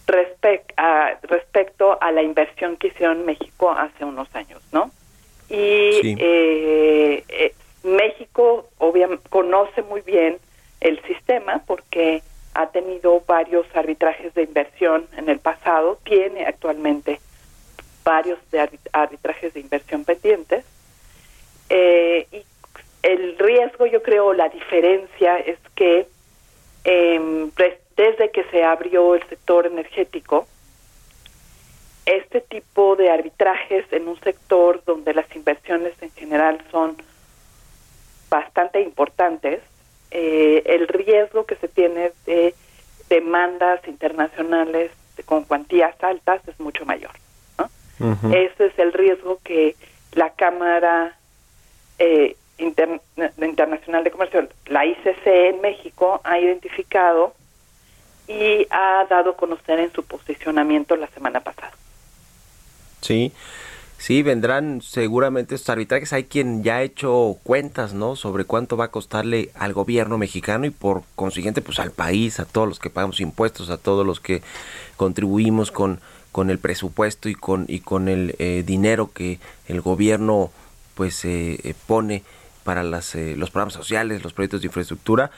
respect, 0.07 0.73
a, 0.79 1.19
respecto 1.23 1.99
a 2.01 2.13
la 2.13 2.23
inversión 2.23 2.79
que 2.79 2.87
hicieron 2.87 3.27
México 3.27 3.71
hace 3.71 4.07
unos 4.07 4.35
años, 4.35 4.63
¿no? 4.73 4.91
Y 5.51 5.99
sí. 6.01 6.17
eh, 6.19 7.25
eh, 7.29 7.55
México 7.83 8.69
obviamente 8.79 9.29
conoce 9.29 9.83
muy 9.83 10.01
bien 10.03 10.39
el 10.81 11.03
sistema 11.03 11.63
porque 11.67 12.23
ha 12.55 12.71
tenido 12.71 13.23
varios 13.27 13.67
arbitrajes 13.75 14.33
de 14.35 14.45
inversión 14.45 15.07
en 15.17 15.29
el 15.29 15.39
pasado, 15.39 15.99
tiene 16.05 16.47
actualmente 16.47 17.21
varios 18.05 18.39
de 18.51 18.69
arbitrajes 18.93 19.55
de 19.55 19.61
inversión 19.61 20.05
pendientes 20.05 20.65
eh, 21.69 22.27
y 22.33 22.43
el 23.03 23.39
riesgo, 23.39 23.87
yo 23.87 24.03
creo, 24.03 24.35
la 24.35 24.49
diferencia 24.49 25.39
es 25.39 25.59
que 25.75 26.07
eh, 26.85 27.51
desde 27.97 28.31
que 28.31 28.45
se 28.45 28.63
abrió 28.65 29.15
el 29.15 29.23
sector 29.29 29.67
energético, 29.67 30.47
este 32.07 32.41
tipo 32.41 32.97
de 32.97 33.11
arbitrajes 33.11 33.85
en 33.93 34.09
un 34.09 34.19
sector 34.21 34.83
donde 34.85 35.15
las 35.15 35.35
inversiones 35.35 35.93
en 36.03 36.11
general 36.13 36.65
son 36.71 36.97
bastante 38.29 38.81
importantes, 38.81 39.61
eh, 40.11 40.63
el 40.67 40.89
riesgo 40.89 41.45
que 41.45 41.57
se 41.57 41.69
tiene 41.69 42.13
de 42.27 42.55
demandas 43.09 43.87
internacionales 43.87 44.93
con 45.27 45.45
cuantías 45.45 45.95
altas 46.03 46.41
es 46.49 46.59
mucho 46.59 46.85
mayor. 46.87 47.11
Ese 48.33 48.67
es 48.67 48.79
el 48.79 48.95
riesgo 48.95 49.39
que 49.45 49.77
la 50.13 50.31
Cámara 50.31 51.19
eh, 51.99 52.35
Internacional 52.57 54.05
de 54.05 54.11
Comercio, 54.11 54.49
la 54.67 54.87
ICC 54.87 55.27
en 55.27 55.61
México, 55.61 56.19
ha 56.25 56.39
identificado 56.39 57.35
y 58.27 58.67
ha 58.71 59.05
dado 59.11 59.33
a 59.33 59.37
conocer 59.37 59.81
en 59.81 59.93
su 59.93 60.03
posicionamiento 60.03 60.97
la 60.97 61.09
semana 61.09 61.41
pasada. 61.41 61.73
Sí, 63.01 63.33
sí, 63.99 64.23
vendrán 64.23 64.83
seguramente 64.83 65.55
estos 65.55 65.71
arbitrajes. 65.71 66.13
Hay 66.13 66.25
quien 66.25 66.63
ya 66.63 66.77
ha 66.77 66.83
hecho 66.83 67.39
cuentas, 67.43 67.95
¿no? 67.95 68.17
Sobre 68.17 68.45
cuánto 68.45 68.77
va 68.77 68.87
a 68.87 68.91
costarle 68.91 69.51
al 69.55 69.73
gobierno 69.73 70.19
mexicano 70.19 70.67
y 70.67 70.71
por 70.71 71.03
consiguiente, 71.17 71.63
pues 71.63 71.79
al 71.79 71.91
país, 71.91 72.41
a 72.41 72.45
todos 72.45 72.69
los 72.69 72.79
que 72.79 72.91
pagamos 72.91 73.21
impuestos, 73.21 73.71
a 73.71 73.79
todos 73.79 74.07
los 74.07 74.21
que 74.21 74.43
contribuimos 74.97 75.71
con 75.71 76.01
con 76.33 76.51
el 76.51 76.59
presupuesto 76.59 77.29
y 77.29 77.35
con 77.35 77.65
y 77.69 77.81
con 77.81 78.09
el 78.09 78.35
eh, 78.39 78.63
dinero 78.67 79.11
que 79.13 79.41
el 79.67 79.81
gobierno 79.81 80.51
pues 80.95 81.25
eh, 81.25 81.59
eh, 81.65 81.75
pone 81.87 82.23
para 82.65 82.83
las, 82.83 83.15
los 83.15 83.51
programas 83.51 83.75
sociales, 83.75 84.23
los 84.23 84.35
proyectos 84.35 84.61
de 84.61 84.67
infraestructura 84.67 85.31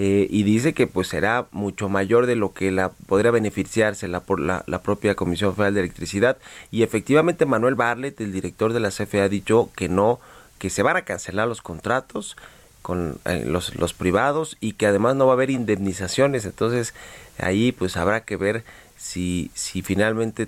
y 0.00 0.44
dice 0.44 0.74
que 0.74 0.86
pues 0.86 1.08
será 1.08 1.48
mucho 1.50 1.88
mayor 1.88 2.26
de 2.26 2.36
lo 2.36 2.52
que 2.52 2.70
la 2.70 2.90
podría 2.90 3.32
beneficiarse 3.32 4.06
la 4.06 4.20
por 4.20 4.38
la, 4.38 4.62
la, 4.68 4.80
propia 4.80 5.16
Comisión 5.16 5.56
Federal 5.56 5.74
de 5.74 5.80
Electricidad. 5.80 6.38
Y 6.70 6.84
efectivamente 6.84 7.46
Manuel 7.46 7.74
Barlet, 7.74 8.20
el 8.20 8.32
director 8.32 8.72
de 8.72 8.78
la 8.78 8.90
CFE 8.90 9.22
ha 9.22 9.28
dicho 9.28 9.70
que 9.74 9.88
no 9.88 10.20
que 10.58 10.70
se 10.70 10.82
van 10.82 10.96
a 10.96 11.02
cancelar 11.02 11.48
los 11.48 11.62
contratos 11.62 12.36
con 12.82 13.18
los, 13.44 13.74
los 13.74 13.92
privados 13.92 14.56
y 14.60 14.72
que 14.72 14.86
además 14.86 15.16
no 15.16 15.26
va 15.26 15.32
a 15.32 15.34
haber 15.34 15.50
indemnizaciones. 15.50 16.44
Entonces 16.44 16.94
ahí 17.38 17.72
pues 17.72 17.96
habrá 17.96 18.20
que 18.20 18.36
ver 18.36 18.64
si, 18.98 19.52
si 19.54 19.80
finalmente 19.80 20.46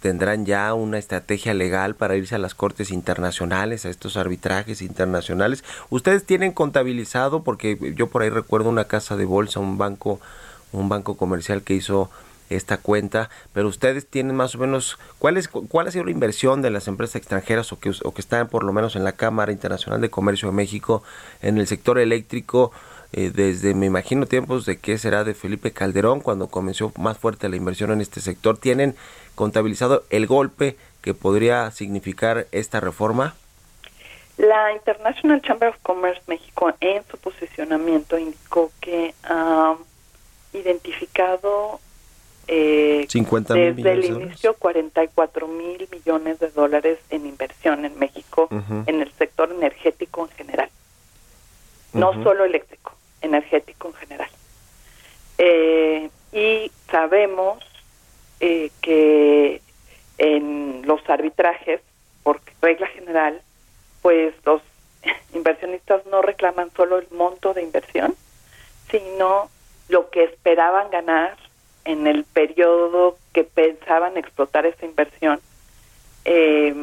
tendrán 0.00 0.46
ya 0.46 0.72
una 0.72 0.98
estrategia 0.98 1.52
legal 1.52 1.96
para 1.96 2.16
irse 2.16 2.36
a 2.36 2.38
las 2.38 2.54
cortes 2.54 2.92
internacionales, 2.92 3.84
a 3.84 3.90
estos 3.90 4.16
arbitrajes 4.16 4.82
internacionales. 4.82 5.64
Ustedes 5.90 6.24
tienen 6.24 6.52
contabilizado, 6.52 7.42
porque 7.42 7.92
yo 7.96 8.06
por 8.06 8.22
ahí 8.22 8.30
recuerdo 8.30 8.70
una 8.70 8.84
casa 8.84 9.16
de 9.16 9.24
bolsa, 9.24 9.58
un 9.58 9.78
banco, 9.78 10.20
un 10.70 10.88
banco 10.88 11.16
comercial 11.16 11.62
que 11.62 11.74
hizo 11.74 12.08
esta 12.50 12.78
cuenta, 12.78 13.30
pero 13.52 13.66
ustedes 13.68 14.06
tienen 14.06 14.36
más 14.36 14.54
o 14.54 14.58
menos 14.58 14.96
cuál 15.18 15.36
es 15.36 15.48
cuál 15.48 15.88
ha 15.88 15.90
sido 15.90 16.04
la 16.04 16.12
inversión 16.12 16.62
de 16.62 16.70
las 16.70 16.88
empresas 16.88 17.16
extranjeras 17.16 17.72
o 17.72 17.78
que 17.78 17.92
o 18.04 18.14
que 18.14 18.22
están 18.22 18.48
por 18.48 18.64
lo 18.64 18.72
menos 18.72 18.96
en 18.96 19.04
la 19.04 19.12
Cámara 19.12 19.52
Internacional 19.52 20.00
de 20.00 20.08
Comercio 20.08 20.48
de 20.48 20.54
México 20.54 21.02
en 21.42 21.58
el 21.58 21.66
sector 21.66 21.98
eléctrico 21.98 22.72
eh, 23.12 23.30
desde, 23.34 23.74
me 23.74 23.86
imagino, 23.86 24.26
tiempos 24.26 24.66
de 24.66 24.78
que 24.78 24.98
será 24.98 25.24
de 25.24 25.32
Felipe 25.34 25.72
Calderón, 25.72 26.20
cuando 26.20 26.48
comenzó 26.48 26.92
más 26.98 27.16
fuerte 27.16 27.48
la 27.48 27.56
inversión 27.56 27.90
en 27.90 28.02
este 28.02 28.20
sector, 28.20 28.58
¿tienen 28.58 28.94
contabilizado 29.34 30.04
el 30.10 30.26
golpe 30.26 30.76
que 31.00 31.14
podría 31.14 31.70
significar 31.70 32.46
esta 32.52 32.80
reforma? 32.80 33.34
La 34.36 34.72
International 34.72 35.40
Chamber 35.40 35.70
of 35.70 35.76
Commerce 35.82 36.20
México 36.26 36.70
en 36.80 37.02
su 37.10 37.16
posicionamiento 37.16 38.18
indicó 38.18 38.70
que 38.80 39.14
ha 39.24 39.74
identificado 40.52 41.80
eh, 42.46 43.06
50 43.08 43.54
desde 43.54 43.92
el 43.92 44.04
inicio 44.04 44.54
44 44.54 45.48
mil 45.48 45.88
millones 45.90 46.38
de 46.40 46.50
dólares 46.50 46.98
en 47.10 47.26
inversión 47.26 47.84
en 47.84 47.98
México 47.98 48.48
en 48.86 49.02
el 49.02 49.12
sector 49.12 49.50
energético 49.50 50.28
en 50.30 50.36
general, 50.36 50.70
no 51.92 52.12
solo 52.22 52.44
eléctrico 52.44 52.97
energético 53.22 53.88
en 53.88 53.94
general. 53.94 54.30
Eh, 55.38 56.10
y 56.32 56.70
sabemos 56.90 57.62
eh, 58.40 58.70
que 58.82 59.60
en 60.18 60.82
los 60.86 61.00
arbitrajes, 61.08 61.80
por 62.22 62.40
regla 62.60 62.86
general, 62.88 63.40
pues 64.02 64.34
los 64.44 64.62
inversionistas 65.34 66.04
no 66.06 66.22
reclaman 66.22 66.70
solo 66.76 66.98
el 66.98 67.06
monto 67.10 67.54
de 67.54 67.62
inversión, 67.62 68.14
sino 68.90 69.48
lo 69.88 70.10
que 70.10 70.24
esperaban 70.24 70.90
ganar 70.90 71.36
en 71.84 72.06
el 72.06 72.24
periodo 72.24 73.16
que 73.32 73.44
pensaban 73.44 74.16
explotar 74.16 74.66
esa 74.66 74.84
inversión. 74.84 75.40
Eh, 76.24 76.74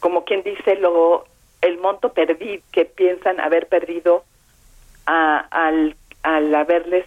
como 0.00 0.24
quien 0.24 0.42
dice, 0.42 0.76
lo, 0.76 1.24
el 1.60 1.78
monto 1.78 2.12
perdido 2.12 2.62
que 2.70 2.84
piensan 2.84 3.40
haber 3.40 3.66
perdido 3.66 4.24
al, 5.08 5.96
al 6.22 6.54
haberles 6.54 7.06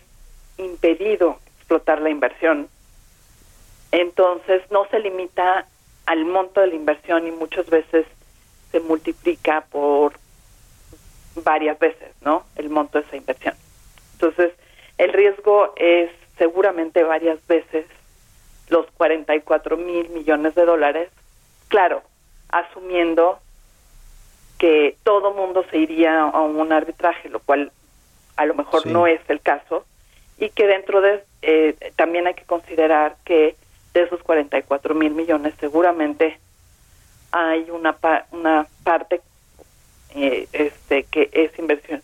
impedido 0.57 1.39
explotar 1.57 2.01
la 2.01 2.09
inversión. 2.09 2.67
Entonces 3.91 4.63
no 4.71 4.85
se 4.89 4.99
limita 4.99 5.67
al 6.05 6.25
monto 6.25 6.61
de 6.61 6.67
la 6.67 6.75
inversión 6.75 7.27
y 7.27 7.31
muchas 7.31 7.69
veces 7.69 8.05
se 8.71 8.79
multiplica 8.79 9.61
por 9.69 10.13
varias 11.35 11.77
veces, 11.79 12.09
¿no? 12.21 12.43
El 12.55 12.69
monto 12.69 12.99
de 12.99 13.05
esa 13.05 13.17
inversión. 13.17 13.55
Entonces, 14.13 14.53
el 14.97 15.13
riesgo 15.13 15.73
es 15.75 16.09
seguramente 16.37 17.03
varias 17.03 17.45
veces 17.47 17.85
los 18.69 18.85
44 18.91 19.77
mil 19.77 20.09
millones 20.09 20.55
de 20.55 20.65
dólares, 20.65 21.09
claro, 21.67 22.01
asumiendo 22.49 23.39
que 24.57 24.95
todo 25.03 25.33
mundo 25.33 25.65
se 25.69 25.77
iría 25.77 26.21
a 26.21 26.41
un 26.41 26.71
arbitraje, 26.71 27.29
lo 27.29 27.39
cual 27.39 27.71
a 28.41 28.45
lo 28.45 28.55
mejor 28.55 28.87
no 28.87 29.05
es 29.05 29.21
el 29.27 29.39
caso, 29.39 29.85
y 30.39 30.49
que 30.49 30.65
dentro 30.65 31.01
de, 31.01 31.23
eh, 31.43 31.75
también 31.95 32.25
hay 32.25 32.33
que 32.33 32.45
considerar 32.45 33.17
que 33.23 33.55
de 33.93 34.01
esos 34.01 34.23
44 34.23 34.95
mil 34.95 35.13
millones 35.13 35.53
seguramente 35.59 36.39
hay 37.31 37.69
una, 37.69 37.95
una 38.31 38.67
parte 38.83 39.21
eh, 40.15 40.47
este 40.51 41.03
que 41.03 41.29
es 41.31 41.57
inversión 41.59 42.01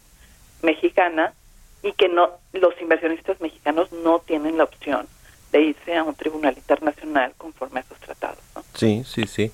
mexicana 0.61 1.33
y 1.81 1.93
que 1.93 2.07
no 2.09 2.29
los 2.53 2.79
inversionistas 2.79 3.41
mexicanos 3.41 3.91
no 3.91 4.19
tienen 4.19 4.57
la 4.57 4.65
opción 4.65 5.07
de 5.51 5.61
irse 5.61 5.95
a 5.95 6.03
un 6.03 6.13
tribunal 6.13 6.55
internacional 6.55 7.33
conforme 7.37 7.79
a 7.79 7.83
esos 7.83 7.99
tratados. 7.99 8.39
Sí, 8.75 9.03
sí, 9.05 9.25
sí. 9.25 9.51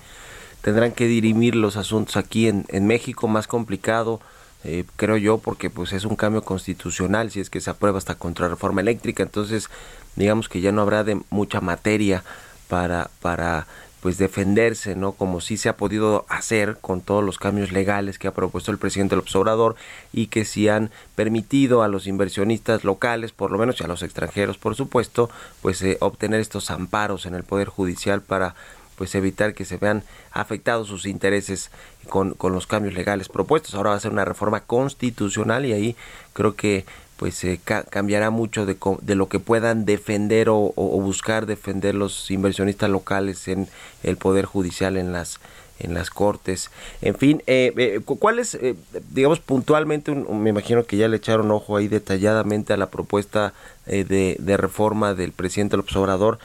Tendrán 0.62 0.92
que 0.92 1.06
dirimir 1.06 1.56
los 1.56 1.78
asuntos 1.78 2.18
aquí 2.18 2.48
en, 2.48 2.66
en 2.70 2.86
México, 2.86 3.28
más 3.28 3.48
complicado 3.48 4.20
eh, 4.64 4.86
creo 4.96 5.18
yo, 5.18 5.38
porque 5.40 5.70
pues 5.70 5.94
es 5.94 6.06
un 6.06 6.16
cambio 6.16 6.44
constitucional, 6.44 7.32
si 7.32 7.40
es 7.40 7.50
que 7.50 7.62
se 7.62 7.70
aprueba 7.70 8.00
esta 8.00 8.16
contrarreforma 8.16 8.82
eléctrica, 8.82 9.24
entonces 9.24 9.70
digamos 10.16 10.50
que 10.50 10.62
ya 10.62 10.72
no 10.72 10.82
habrá 10.82 11.04
de 11.04 11.20
mucha 11.30 11.60
materia 11.62 12.24
para, 12.68 13.10
para 13.22 13.68
pues 14.04 14.18
defenderse, 14.18 14.98
¿no? 14.98 15.14
Como 15.14 15.40
sí 15.40 15.56
se 15.56 15.70
ha 15.70 15.78
podido 15.78 16.26
hacer 16.28 16.78
con 16.82 17.00
todos 17.00 17.24
los 17.24 17.38
cambios 17.38 17.72
legales 17.72 18.20
que 18.20 18.28
ha 18.28 18.34
propuesto 18.34 18.70
el 18.70 18.78
presidente 18.78 19.16
López 19.16 19.34
Obrador 19.38 19.78
y 20.12 20.28
que 20.28 20.44
sí 20.44 20.68
han 20.68 20.92
permitido 21.16 21.84
a 21.84 21.88
los 21.88 22.06
inversionistas 22.06 22.84
locales, 22.84 23.32
por 23.32 23.50
lo 23.50 23.58
menos 23.58 23.80
y 23.80 23.84
a 23.86 23.88
los 23.88 24.04
extranjeros, 24.04 24.58
por 24.58 24.76
supuesto, 24.76 25.30
pues 25.62 25.82
eh, 25.84 25.98
obtener 26.02 26.42
estos 26.42 26.70
amparos 26.70 27.26
en 27.26 27.34
el 27.34 27.44
Poder 27.44 27.70
Judicial 27.70 28.22
para 28.22 28.56
pues 28.98 29.16
evitar 29.16 29.54
que 29.54 29.66
se 29.66 29.78
vean 29.78 30.04
afectados 30.32 30.88
sus 30.88 31.06
intereses 31.06 31.72
con, 32.10 32.34
con 32.34 32.54
los 32.54 32.68
cambios 32.68 32.94
legales 32.94 33.30
propuestos. 33.30 33.76
Ahora 33.76 33.92
va 33.92 33.96
a 33.96 34.00
ser 34.00 34.12
una 34.12 34.26
reforma 34.26 34.62
constitucional 34.62 35.66
y 35.66 35.74
ahí 35.74 35.96
creo 36.34 36.56
que 36.56 36.86
pues 37.18 37.36
se 37.36 37.60
cambiará 37.90 38.32
mucho 38.32 38.66
de, 38.66 38.76
de, 39.02 39.16
lo 39.16 39.30
que 39.30 39.40
puedan 39.40 39.86
defender 39.86 40.50
o, 40.50 40.74
buscar 40.76 41.46
defender 41.46 41.96
los 41.96 42.30
inversionistas 42.32 42.90
locales 42.90 43.48
en 43.48 43.68
el 44.04 44.18
poder 44.18 44.46
judicial 44.46 44.98
en 44.98 45.14
las 45.14 45.40
en 45.80 45.94
las 45.94 46.10
cortes 46.10 46.70
en 47.02 47.16
fin 47.16 47.42
eh, 47.48 47.74
eh 47.78 48.02
cuál 48.04 48.40
es 48.40 48.56
eh, 48.56 48.76
digamos 49.10 49.40
puntualmente 49.40 50.14
me 50.14 50.50
imagino 50.50 50.86
que 50.86 50.98
ya 50.98 51.08
le 51.08 51.18
echaron 51.18 51.50
ojo 51.52 51.78
ahí 51.78 51.88
detalladamente 51.88 52.74
a 52.74 52.78
la 52.78 52.90
propuesta 52.90 53.54
eh, 53.88 54.04
de, 54.04 54.36
de, 54.40 54.58
reforma 54.58 55.14
del 55.14 55.32
presidente 55.32 55.78
López 55.78 55.96
Obrador 55.96 56.40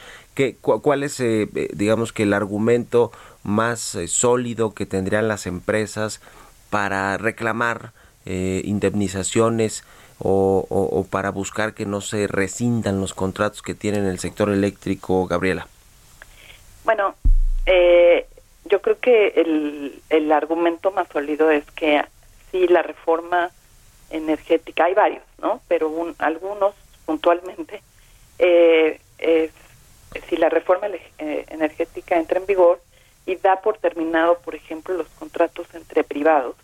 ¿Cuál 0.61 1.03
es, 1.03 1.19
eh, 1.19 1.47
eh, 1.55 1.69
digamos 1.73 2.13
que 2.13 2.23
el 2.23 2.33
argumento 2.33 3.11
más 3.43 3.95
eh, 3.95 4.07
sólido 4.07 4.73
que 4.73 4.85
tendrían 4.85 5.27
las 5.27 5.47
empresas 5.47 6.21
para 6.69 7.17
reclamar 7.17 7.91
indemnizaciones 8.25 9.83
o, 10.19 11.07
para 11.09 11.31
buscar 11.31 11.73
que 11.73 11.87
no 11.87 11.99
se 11.99 12.27
rescindan 12.27 13.01
los 13.01 13.15
contratos 13.15 13.63
que 13.63 13.73
tienen 13.73 14.05
el 14.05 14.19
sector 14.19 14.51
eléctrico, 14.51 15.25
Gabriela? 15.25 15.67
Bueno, 16.85 17.15
yo 18.65 18.81
creo 18.83 18.99
que 18.99 19.29
el, 19.29 19.99
el 20.11 20.31
argumento 20.31 20.91
más 20.91 21.07
sólido 21.07 21.49
es 21.49 21.63
que 21.71 22.03
sí, 22.51 22.67
la 22.67 22.83
reforma 22.83 23.49
energética, 24.11 24.85
hay 24.85 24.93
varios, 24.93 25.23
¿no? 25.41 25.61
Pero 25.67 26.13
algunos 26.19 26.75
puntualmente 27.05 27.81
eh, 28.37 28.99
es 29.17 29.51
si 30.29 30.37
la 30.37 30.49
reforma 30.49 30.87
eh, 30.87 31.45
energética 31.49 32.17
entra 32.17 32.39
en 32.39 32.45
vigor 32.45 32.81
y 33.25 33.35
da 33.35 33.61
por 33.61 33.77
terminado, 33.77 34.39
por 34.39 34.55
ejemplo, 34.55 34.95
los 34.95 35.07
contratos 35.09 35.67
entre 35.73 36.03
privados, 36.03 36.55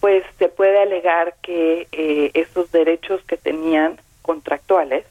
pues 0.00 0.24
se 0.38 0.48
puede 0.48 0.80
alegar 0.80 1.34
que 1.42 1.88
eh, 1.90 2.30
esos 2.34 2.70
derechos 2.70 3.22
que 3.24 3.36
tenían 3.36 4.00
contractuales 4.22 5.04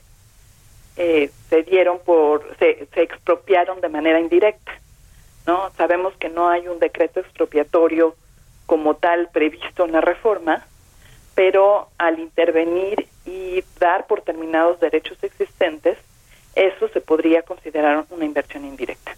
eh, 0.95 1.31
se 1.49 1.63
dieron 1.63 1.99
por, 1.99 2.55
se, 2.59 2.87
se 2.93 3.01
expropiaron 3.01 3.81
de 3.81 3.89
manera 3.89 4.19
indirecta. 4.19 4.71
¿no? 5.45 5.71
Sabemos 5.71 6.15
que 6.17 6.29
no 6.29 6.47
hay 6.47 6.67
un 6.67 6.79
decreto 6.79 7.19
expropiatorio 7.19 8.15
como 8.65 8.95
tal 8.95 9.29
previsto 9.29 9.85
en 9.85 9.91
la 9.91 10.01
reforma, 10.01 10.65
pero 11.35 11.89
al 11.97 12.19
intervenir 12.19 13.07
y 13.25 13.63
dar 13.79 14.07
por 14.07 14.21
terminados 14.21 14.79
derechos 14.79 15.17
existentes, 15.23 15.97
eso 16.55 16.87
se 16.89 17.01
podría 17.01 17.41
considerar 17.41 18.05
una 18.09 18.25
inversión 18.25 18.65
indirecta. 18.65 19.15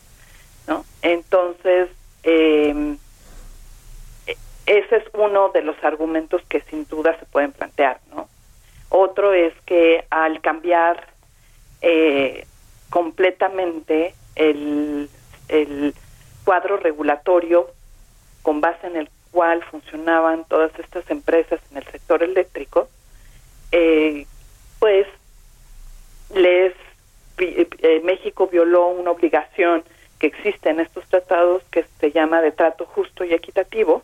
¿no? 0.68 0.86
Entonces, 1.02 1.90
eh, 2.24 2.96
ese 4.66 4.96
es 4.96 5.04
uno 5.14 5.50
de 5.50 5.62
los 5.62 5.82
argumentos 5.84 6.42
que 6.50 6.62
sin 6.62 6.88
duda 6.88 7.18
se 7.20 7.26
pueden 7.26 7.52
plantear. 7.52 8.00
¿no? 8.14 8.28
Otro 8.90 9.34
es 9.34 9.54
que 9.66 10.06
al 10.10 10.42
cambiar 10.42 11.08
eh, 11.82 12.46
completamente 12.90 14.16
el, 14.36 15.10
el 15.50 15.94
cuadro 16.44 16.78
regulatorio 16.78 17.70
con 18.42 18.62
base 18.62 18.88
en 18.88 18.96
el 18.96 19.10
cual 19.32 19.64
funcionaban 19.64 20.46
todas 20.46 20.72
estas 20.80 21.10
empresas 21.10 21.60
en 21.72 21.78
el 21.78 21.84
sector 21.88 22.24
eléctrico, 22.24 22.88
eh, 23.72 24.26
pues 24.80 25.08
les 26.34 26.74
eh, 27.38 28.02
México 28.04 28.48
violó 28.48 28.88
una 28.88 29.12
obligación 29.12 29.84
que 30.20 30.28
existe 30.28 30.70
en 30.70 30.80
estos 30.80 31.06
tratados 31.08 31.64
que 31.72 31.86
se 32.00 32.12
llama 32.12 32.42
de 32.42 32.52
trato 32.52 32.86
justo 32.86 33.24
y 33.24 33.34
equitativo 33.34 34.04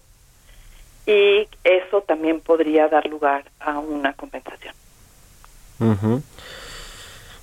y 1.06 1.48
eso 1.64 2.02
también 2.02 2.42
podría 2.42 2.88
dar 2.88 3.08
lugar 3.08 3.46
a 3.60 3.80
una 3.80 4.14
compensación. 4.14 4.76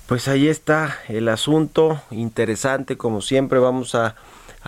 Pues 0.07 0.27
ahí 0.27 0.47
está 0.47 0.99
el 1.07 1.27
asunto, 1.27 2.01
interesante 2.09 2.97
como 2.97 3.21
siempre, 3.21 3.59
vamos 3.59 3.95
a 3.95 4.15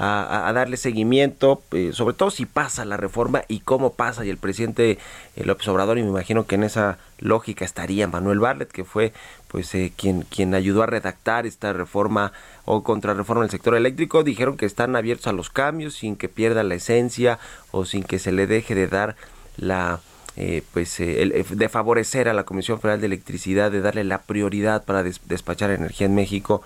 a, 0.04 0.52
darle 0.54 0.78
seguimiento, 0.78 1.62
eh, 1.72 1.91
sobre 1.93 2.16
todo 2.16 2.32
si 2.32 2.47
pasa 2.47 2.86
la 2.86 2.97
reforma 2.97 3.43
y 3.47 3.60
cómo 3.60 3.93
pasa. 3.93 4.26
Y 4.26 4.30
el 4.30 4.38
presidente 4.38 4.97
eh, 5.36 5.43
López 5.43 5.68
Obrador, 5.68 5.99
y 5.99 6.04
me 6.04 6.10
imagino 6.10 6.47
que 6.47 6.56
en 6.56 6.64
esa 6.64 6.97
lógica 7.20 7.66
estaría 7.66 8.08
Manuel 8.08 8.39
Barlet, 8.39 8.72
que 8.72 8.84
fue 8.84 9.14
pues 9.47 9.76
eh, 9.76 9.93
quien, 9.95 10.24
quien 10.24 10.56
ayudó 10.56 10.82
a 10.82 10.88
redactar 10.88 11.45
esta 11.45 11.72
reforma 11.72 12.34
o 12.66 12.84
contrarreforma 12.84 13.43
del 13.43 13.52
sector 13.52 13.76
eléctrico, 13.76 14.24
dijeron 14.24 14.58
que 14.58 14.66
están 14.66 14.95
abiertos 14.95 15.28
a 15.28 15.34
los 15.34 15.52
cambios 15.52 15.93
sin 15.93 16.16
que 16.16 16.30
pierda 16.30 16.64
la 16.64 16.76
esencia 16.76 17.38
o 17.70 17.86
sin 17.86 18.04
que 18.04 18.18
se 18.18 18.32
le 18.32 18.47
deje 18.47 18.74
de 18.74 18.88
dar 18.88 19.16
la 19.58 19.99
pues 20.74 20.97
de 20.97 21.70
favorecer 21.70 22.28
a 22.30 22.34
la 22.34 22.45
Comisión 22.45 22.80
Federal 22.80 23.02
de 23.02 23.06
Electricidad, 23.06 23.70
de 23.70 23.82
darle 23.82 24.06
la 24.06 24.22
prioridad 24.24 24.86
para 24.86 25.04
despachar 25.04 25.70
energía 25.70 26.08
en 26.08 26.16
México 26.16 26.64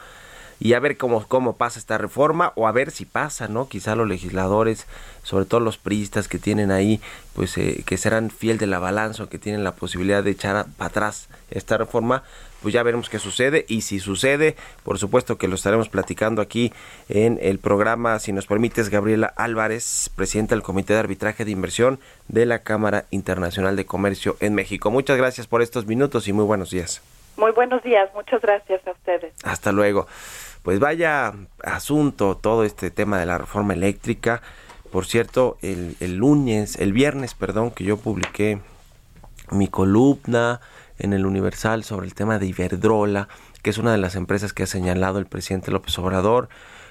y 0.59 0.73
a 0.73 0.79
ver 0.79 0.97
cómo, 0.97 1.27
cómo 1.27 1.57
pasa 1.57 1.79
esta 1.79 1.97
reforma 1.97 2.53
o 2.55 2.67
a 2.67 2.71
ver 2.71 2.91
si 2.91 3.05
pasa, 3.05 3.47
¿no? 3.47 3.67
Quizá 3.67 3.95
los 3.95 4.07
legisladores, 4.07 4.87
sobre 5.23 5.45
todo 5.45 5.59
los 5.59 5.77
priistas 5.77 6.27
que 6.27 6.39
tienen 6.39 6.71
ahí, 6.71 7.01
pues 7.33 7.57
eh, 7.57 7.83
que 7.85 7.97
serán 7.97 8.29
fiel 8.29 8.57
de 8.57 8.67
la 8.67 8.79
balanza, 8.79 9.27
que 9.27 9.39
tienen 9.39 9.63
la 9.63 9.75
posibilidad 9.75 10.23
de 10.23 10.31
echar 10.31 10.65
para 10.77 10.89
atrás 10.89 11.27
esta 11.51 11.77
reforma, 11.77 12.23
pues 12.61 12.73
ya 12.73 12.81
veremos 12.81 13.09
qué 13.09 13.19
sucede 13.19 13.65
y 13.67 13.81
si 13.81 13.99
sucede, 13.99 14.55
por 14.83 14.97
supuesto 14.97 15.37
que 15.37 15.47
lo 15.47 15.53
estaremos 15.53 15.87
platicando 15.89 16.41
aquí 16.41 16.73
en 17.09 17.37
el 17.41 17.59
programa, 17.59 18.17
si 18.17 18.31
nos 18.33 18.47
permites, 18.47 18.89
Gabriela 18.89 19.31
Álvarez, 19.35 20.09
presidenta 20.15 20.55
del 20.55 20.63
Comité 20.63 20.93
de 20.93 20.99
Arbitraje 20.99 21.45
de 21.45 21.51
Inversión 21.51 21.99
de 22.27 22.45
la 22.47 22.59
Cámara 22.59 23.05
Internacional 23.11 23.75
de 23.75 23.85
Comercio 23.85 24.35
en 24.39 24.55
México. 24.55 24.89
Muchas 24.89 25.17
gracias 25.17 25.45
por 25.45 25.61
estos 25.61 25.85
minutos 25.85 26.27
y 26.27 26.33
muy 26.33 26.45
buenos 26.45 26.71
días. 26.71 27.03
Muy 27.37 27.51
buenos 27.51 27.83
días, 27.83 28.09
muchas 28.15 28.41
gracias 28.41 28.81
a 28.87 28.91
ustedes. 28.91 29.33
Hasta 29.43 29.71
luego. 29.71 30.07
Pues 30.65 30.79
vaya 30.79 31.31
asunto 31.63 32.37
todo 32.37 32.63
este 32.63 32.89
tema 32.89 33.19
de 33.19 33.27
la 33.27 33.37
reforma 33.37 33.75
eléctrica. 33.75 34.41
Por 34.91 35.05
cierto, 35.05 35.59
el, 35.61 35.95
el 35.99 36.15
lunes, 36.15 36.77
el 36.77 36.91
viernes, 36.91 37.35
perdón, 37.35 37.69
que 37.69 37.83
yo 37.83 37.97
publiqué 37.97 38.59
mi 39.51 39.67
columna 39.67 40.61
en 40.97 41.13
el 41.13 41.27
Universal 41.27 41.83
sobre 41.83 42.07
el 42.07 42.15
tema 42.15 42.39
de 42.39 42.47
Iberdrola, 42.47 43.27
que 43.61 43.69
es 43.69 43.77
una 43.77 43.91
de 43.91 43.99
las 43.99 44.15
empresas 44.15 44.53
que 44.53 44.63
ha 44.63 44.67
señalado 44.67 45.19
el 45.19 45.27
presidente 45.27 45.69
López 45.69 45.99
Obrador 45.99 46.49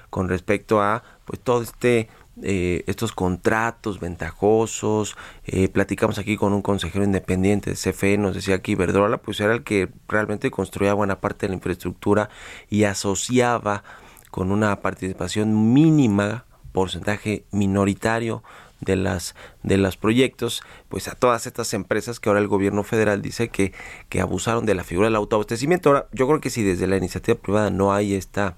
con 0.09 0.29
respecto 0.29 0.81
a 0.81 1.03
pues 1.25 1.41
todo 1.41 1.61
este 1.61 2.07
eh, 2.41 2.83
estos 2.87 3.13
contratos 3.13 3.99
ventajosos. 3.99 5.15
Eh, 5.45 5.69
platicamos 5.69 6.17
aquí 6.17 6.35
con 6.35 6.53
un 6.53 6.61
consejero 6.61 7.05
independiente 7.05 7.69
de 7.69 7.75
CFE, 7.77 8.17
nos 8.17 8.35
decía 8.35 8.61
que 8.61 8.73
Iberdrola 8.73 9.17
pues 9.19 9.39
era 9.39 9.53
el 9.53 9.63
que 9.63 9.89
realmente 10.07 10.51
construía 10.51 10.93
buena 10.93 11.21
parte 11.21 11.45
de 11.45 11.51
la 11.51 11.55
infraestructura 11.55 12.29
y 12.69 12.83
asociaba 12.83 13.83
con 14.31 14.51
una 14.51 14.81
participación 14.81 15.73
mínima, 15.73 16.45
porcentaje 16.73 17.45
minoritario 17.51 18.43
de 18.81 18.97
las 18.97 19.33
de 19.63 19.77
los 19.77 19.95
proyectos 19.95 20.61
pues 20.89 21.07
a 21.07 21.15
todas 21.15 21.47
estas 21.47 21.73
empresas 21.73 22.19
que 22.19 22.27
ahora 22.27 22.41
el 22.41 22.49
gobierno 22.49 22.83
federal 22.83 23.21
dice 23.21 23.47
que, 23.47 23.71
que 24.09 24.19
abusaron 24.19 24.65
de 24.65 24.75
la 24.75 24.83
figura 24.83 25.07
del 25.07 25.15
autoabastecimiento. 25.15 25.89
Ahora, 25.89 26.07
yo 26.11 26.27
creo 26.27 26.41
que 26.41 26.49
si 26.49 26.63
desde 26.63 26.85
la 26.87 26.97
iniciativa 26.97 27.37
privada 27.37 27.69
no 27.69 27.93
hay 27.93 28.13
esta 28.13 28.57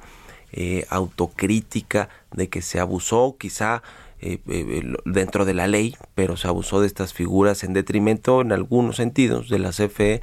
eh, 0.51 0.85
autocrítica 0.89 2.09
de 2.31 2.49
que 2.49 2.61
se 2.61 2.79
abusó 2.79 3.35
quizá 3.37 3.83
eh, 4.19 4.39
eh, 4.47 4.93
dentro 5.05 5.45
de 5.45 5.53
la 5.53 5.67
ley, 5.67 5.95
pero 6.15 6.37
se 6.37 6.47
abusó 6.47 6.81
de 6.81 6.87
estas 6.87 7.13
figuras 7.13 7.63
en 7.63 7.73
detrimento 7.73 8.41
en 8.41 8.51
algunos 8.51 8.95
sentidos 8.95 9.49
de 9.49 9.59
la 9.59 9.69
CFE, 9.69 10.21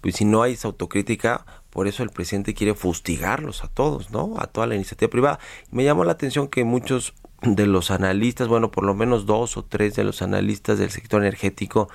pues 0.00 0.16
si 0.16 0.24
no 0.24 0.42
hay 0.42 0.54
esa 0.54 0.68
autocrítica, 0.68 1.44
por 1.70 1.86
eso 1.86 2.02
el 2.02 2.10
presidente 2.10 2.54
quiere 2.54 2.74
fustigarlos 2.74 3.64
a 3.64 3.68
todos, 3.68 4.10
¿no? 4.10 4.34
A 4.38 4.46
toda 4.46 4.66
la 4.66 4.76
iniciativa 4.76 5.10
privada. 5.10 5.38
me 5.70 5.84
llamó 5.84 6.04
la 6.04 6.12
atención 6.12 6.48
que 6.48 6.64
muchos 6.64 7.14
de 7.42 7.66
los 7.66 7.90
analistas, 7.90 8.48
bueno, 8.48 8.70
por 8.70 8.84
lo 8.84 8.94
menos 8.94 9.26
dos 9.26 9.56
o 9.56 9.64
tres 9.64 9.94
de 9.94 10.04
los 10.04 10.22
analistas 10.22 10.78
del 10.78 10.90
sector 10.90 11.20
energético, 11.20 11.88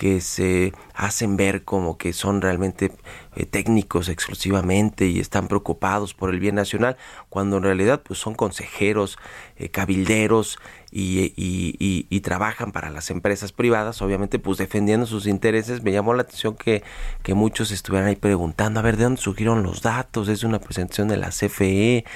que 0.00 0.22
se 0.22 0.72
hacen 0.94 1.36
ver 1.36 1.62
como 1.62 1.98
que 1.98 2.14
son 2.14 2.40
realmente 2.40 2.90
eh, 3.36 3.44
técnicos 3.44 4.08
exclusivamente 4.08 5.06
y 5.08 5.20
están 5.20 5.46
preocupados 5.46 6.14
por 6.14 6.30
el 6.30 6.40
bien 6.40 6.54
nacional, 6.54 6.96
cuando 7.28 7.58
en 7.58 7.64
realidad 7.64 8.00
pues 8.02 8.18
son 8.18 8.34
consejeros, 8.34 9.18
eh, 9.56 9.68
cabilderos 9.68 10.58
y, 10.90 11.34
y, 11.36 12.06
y, 12.08 12.20
trabajan 12.22 12.72
para 12.72 12.88
las 12.88 13.10
empresas 13.10 13.52
privadas, 13.52 14.00
obviamente 14.00 14.38
pues 14.38 14.56
defendiendo 14.56 15.04
sus 15.04 15.26
intereses. 15.26 15.82
Me 15.82 15.92
llamó 15.92 16.14
la 16.14 16.22
atención 16.22 16.56
que, 16.56 16.82
que 17.22 17.34
muchos 17.34 17.70
estuvieran 17.70 18.08
ahí 18.08 18.16
preguntando, 18.16 18.80
a 18.80 18.82
ver, 18.82 18.96
¿de 18.96 19.04
dónde 19.04 19.20
surgieron 19.20 19.62
los 19.62 19.82
datos? 19.82 20.28
Es 20.28 20.44
una 20.44 20.60
presentación 20.60 21.08
de 21.08 21.18
la 21.18 21.28
CFE, 21.28 22.06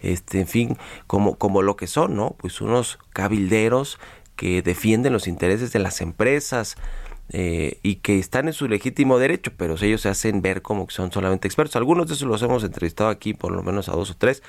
este, 0.00 0.40
en 0.40 0.48
fin, 0.48 0.78
como, 1.06 1.36
como 1.36 1.62
lo 1.62 1.76
que 1.76 1.86
son, 1.86 2.16
¿no? 2.16 2.34
Pues 2.40 2.60
unos 2.60 2.98
cabilderos 3.12 4.00
que 4.34 4.62
defienden 4.62 5.12
los 5.12 5.28
intereses 5.28 5.70
de 5.70 5.78
las 5.78 6.00
empresas, 6.00 6.76
eh, 7.32 7.78
y 7.82 7.96
que 7.96 8.18
están 8.18 8.48
en 8.48 8.52
su 8.52 8.68
legítimo 8.68 9.18
derecho, 9.18 9.52
pero 9.56 9.76
ellos 9.80 10.00
se 10.00 10.08
hacen 10.08 10.42
ver 10.42 10.62
como 10.62 10.86
que 10.86 10.94
son 10.94 11.12
solamente 11.12 11.46
expertos. 11.48 11.76
Algunos 11.76 12.08
de 12.08 12.14
esos 12.14 12.28
los 12.28 12.42
hemos 12.42 12.64
entrevistado 12.64 13.10
aquí, 13.10 13.34
por 13.34 13.52
lo 13.52 13.62
menos 13.62 13.88
a 13.88 13.92
dos 13.92 14.10
o 14.10 14.16
tres, 14.16 14.42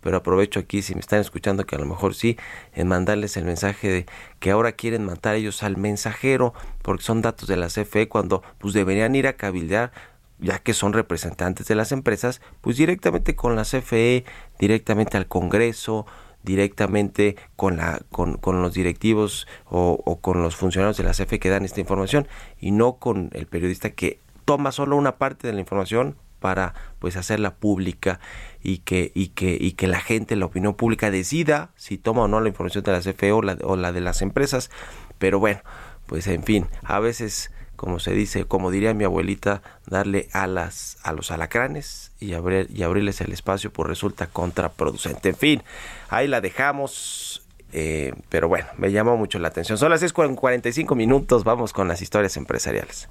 pero 0.00 0.18
aprovecho 0.18 0.60
aquí, 0.60 0.82
si 0.82 0.94
me 0.94 1.00
están 1.00 1.20
escuchando, 1.20 1.64
que 1.64 1.76
a 1.76 1.78
lo 1.78 1.86
mejor 1.86 2.14
sí, 2.14 2.36
en 2.74 2.88
mandarles 2.88 3.36
el 3.36 3.44
mensaje 3.44 3.88
de 3.88 4.06
que 4.38 4.50
ahora 4.50 4.72
quieren 4.72 5.04
matar 5.04 5.34
ellos 5.34 5.62
al 5.62 5.76
mensajero, 5.76 6.54
porque 6.82 7.02
son 7.02 7.22
datos 7.22 7.48
de 7.48 7.56
la 7.56 7.68
CFE, 7.68 8.08
cuando 8.08 8.42
pues 8.58 8.74
deberían 8.74 9.14
ir 9.14 9.26
a 9.26 9.32
cabildear 9.32 9.92
ya 10.38 10.58
que 10.58 10.74
son 10.74 10.92
representantes 10.92 11.66
de 11.66 11.74
las 11.74 11.92
empresas, 11.92 12.40
pues 12.60 12.76
directamente 12.76 13.34
con 13.34 13.56
la 13.56 13.62
CFE, 13.62 14.24
directamente 14.58 15.16
al 15.16 15.26
Congreso, 15.26 16.06
directamente 16.46 17.36
con, 17.56 17.76
la, 17.76 18.00
con, 18.10 18.38
con 18.38 18.62
los 18.62 18.72
directivos 18.72 19.46
o, 19.66 20.18
con 20.22 20.42
los 20.42 20.56
funcionarios 20.56 20.96
de 20.96 21.04
la 21.04 21.10
CFE 21.10 21.40
que 21.40 21.50
dan 21.50 21.64
esta 21.64 21.80
información 21.80 22.26
y 22.58 22.70
no 22.70 22.94
con 22.94 23.30
el 23.34 23.46
periodista 23.46 23.90
que 23.90 24.20
toma 24.46 24.72
solo 24.72 24.96
una 24.96 25.18
parte 25.18 25.48
de 25.48 25.52
la 25.52 25.60
información 25.60 26.16
para 26.38 26.74
pues 27.00 27.16
hacerla 27.16 27.56
pública 27.56 28.20
y 28.62 28.78
que 28.78 29.10
y 29.14 29.28
que 29.28 29.58
y 29.60 29.72
que 29.72 29.88
la 29.88 30.00
gente 30.00 30.36
la 30.36 30.46
opinión 30.46 30.74
pública 30.74 31.10
decida 31.10 31.72
si 31.74 31.98
toma 31.98 32.22
o 32.22 32.28
no 32.28 32.40
la 32.40 32.48
información 32.48 32.84
de 32.84 32.92
la 32.92 33.00
CFE 33.00 33.32
o 33.32 33.42
la, 33.42 33.58
o 33.64 33.76
la 33.76 33.92
de 33.92 34.00
las 34.00 34.22
empresas. 34.22 34.70
Pero 35.18 35.40
bueno 35.40 35.60
pues 36.06 36.28
en 36.28 36.44
fin 36.44 36.66
a 36.84 37.00
veces 37.00 37.50
como 37.76 38.00
se 38.00 38.12
dice, 38.12 38.44
como 38.44 38.70
diría 38.70 38.94
mi 38.94 39.04
abuelita, 39.04 39.62
darle 39.86 40.28
alas 40.32 40.98
a 41.02 41.12
los 41.12 41.30
alacranes 41.30 42.12
y, 42.18 42.32
abrir, 42.32 42.68
y 42.74 42.82
abrirles 42.82 43.20
el 43.20 43.32
espacio, 43.32 43.72
pues 43.72 43.88
resulta 43.88 44.26
contraproducente. 44.26 45.30
En 45.30 45.36
fin, 45.36 45.62
ahí 46.08 46.26
la 46.28 46.40
dejamos. 46.40 47.42
Eh, 47.72 48.14
pero 48.28 48.48
bueno, 48.48 48.66
me 48.78 48.90
llamó 48.90 49.16
mucho 49.16 49.38
la 49.38 49.48
atención. 49.48 49.76
Son 49.76 49.90
las 49.90 50.00
6 50.00 50.12
con 50.12 50.36
45 50.36 50.94
minutos, 50.94 51.44
vamos 51.44 51.72
con 51.72 51.88
las 51.88 52.00
historias 52.00 52.36
empresariales. 52.36 53.08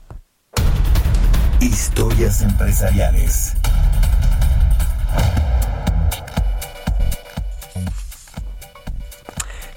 Historias 1.60 2.42
empresariales. 2.42 3.56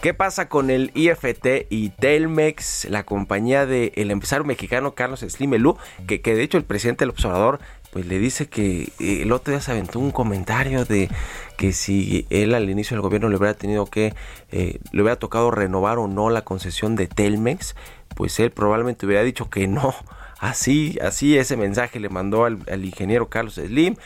¿Qué 0.00 0.14
pasa 0.14 0.48
con 0.48 0.70
el 0.70 0.92
IFT 0.94 1.66
y 1.70 1.88
Telmex, 1.88 2.86
la 2.88 3.02
compañía 3.02 3.66
del 3.66 4.10
empresario 4.12 4.44
mexicano 4.44 4.94
Carlos 4.94 5.20
Slimelú, 5.20 5.76
que, 6.06 6.20
que 6.20 6.36
de 6.36 6.44
hecho 6.44 6.56
el 6.56 6.62
presidente 6.62 7.02
del 7.02 7.10
observador 7.10 7.58
pues 7.90 8.06
le 8.06 8.20
dice 8.20 8.46
que 8.48 8.92
eh, 9.00 9.22
el 9.22 9.32
otro 9.32 9.52
día 9.52 9.60
se 9.60 9.72
aventó 9.72 9.98
un 9.98 10.12
comentario 10.12 10.84
de 10.84 11.08
que 11.56 11.72
si 11.72 12.26
él 12.30 12.54
al 12.54 12.70
inicio 12.70 12.94
del 12.94 13.02
gobierno 13.02 13.28
le 13.28 13.36
hubiera 13.36 13.54
tenido 13.54 13.86
que, 13.86 14.14
eh, 14.52 14.78
le 14.92 15.02
hubiera 15.02 15.18
tocado 15.18 15.50
renovar 15.50 15.98
o 15.98 16.06
no 16.06 16.30
la 16.30 16.42
concesión 16.42 16.94
de 16.94 17.08
Telmex, 17.08 17.74
pues 18.14 18.38
él 18.38 18.52
probablemente 18.52 19.04
hubiera 19.04 19.22
dicho 19.24 19.50
que 19.50 19.66
no. 19.66 19.94
Así, 20.38 20.96
así 21.02 21.36
ese 21.36 21.56
mensaje 21.56 21.98
le 21.98 22.08
mandó 22.08 22.44
al, 22.44 22.84
ingeniero 22.84 23.28
Carlos 23.28 23.54
Slim. 23.54 23.96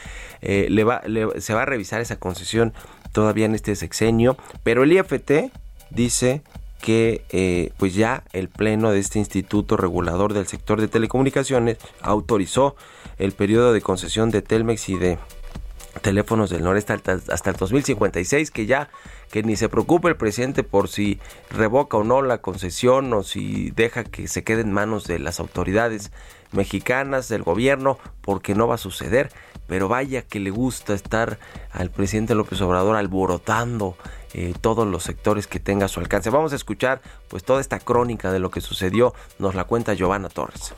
Eh, 0.40 0.68
le 0.70 0.84
va, 0.84 1.03
se 1.36 1.53
va 1.53 1.62
a 1.62 1.66
revisar 1.66 2.01
esa 2.01 2.16
concesión 2.16 2.72
todavía 3.12 3.45
en 3.45 3.55
este 3.55 3.76
sexenio, 3.76 4.38
pero 4.62 4.84
el 4.84 4.93
IFT 4.93 5.53
dice 5.95 6.43
que 6.80 7.24
eh, 7.30 7.70
pues 7.78 7.95
ya 7.95 8.24
el 8.32 8.49
pleno 8.49 8.90
de 8.90 8.99
este 8.99 9.18
instituto 9.18 9.76
regulador 9.76 10.34
del 10.34 10.47
sector 10.47 10.80
de 10.80 10.88
telecomunicaciones 10.88 11.78
autorizó 12.01 12.74
el 13.18 13.32
periodo 13.32 13.72
de 13.72 13.80
concesión 13.80 14.30
de 14.30 14.43
Telmex 14.43 14.88
y 14.88 14.97
de 14.97 15.18
teléfonos 16.01 16.51
del 16.51 16.64
noreste 16.64 16.93
hasta, 16.93 17.51
el 17.51 17.57
2056 17.57 18.51
que 18.51 18.66
ya 18.66 18.88
que 19.33 19.43
ni 19.43 19.57
se 19.57 19.68
preocupe 19.68 20.09
el 20.09 20.16
presidente 20.16 20.62
por 20.62 20.89
si 20.89 21.18
revoca 21.51 21.97
o 21.97 22.05
no 22.05 22.22
la 22.22 22.39
concesión 22.39 23.12
o 23.14 23.24
si 23.24 23.70
deja 23.70 24.05
que 24.05 24.28
se 24.28 24.45
quede 24.45 24.61
en 24.61 24.72
manos 24.72 25.07
de 25.07 25.18
las 25.18 25.41
autoridades 25.41 26.12
mexicanas 26.53 27.28
del 27.28 27.43
gobierno 27.43 27.99
porque 28.20 28.55
no 28.55 28.68
va 28.68 28.74
a 28.74 28.78
suceder 28.78 29.30
pero 29.66 29.89
vaya 29.89 30.20
que 30.20 30.39
le 30.39 30.51
gusta 30.51 30.93
estar 30.93 31.39
al 31.72 31.91
presidente 31.91 32.35
López 32.35 32.61
Obrador 32.61 32.95
alborotando 32.95 33.97
eh, 34.35 34.53
todos 34.61 34.87
los 34.87 35.03
sectores 35.03 35.47
que 35.47 35.61
tenga 35.61 35.87
a 35.87 35.89
su 35.89 36.01
alcance. 36.01 36.28
Vamos 36.28 36.53
a 36.53 36.57
escuchar 36.57 37.01
pues 37.28 37.43
toda 37.43 37.61
esta 37.61 37.78
crónica 37.78 38.33
de 38.33 38.39
lo 38.39 38.51
que 38.51 38.61
sucedió, 38.61 39.14
nos 39.39 39.55
la 39.55 39.64
cuenta 39.64 39.95
Giovanna 39.95 40.28
Torres. 40.28 40.74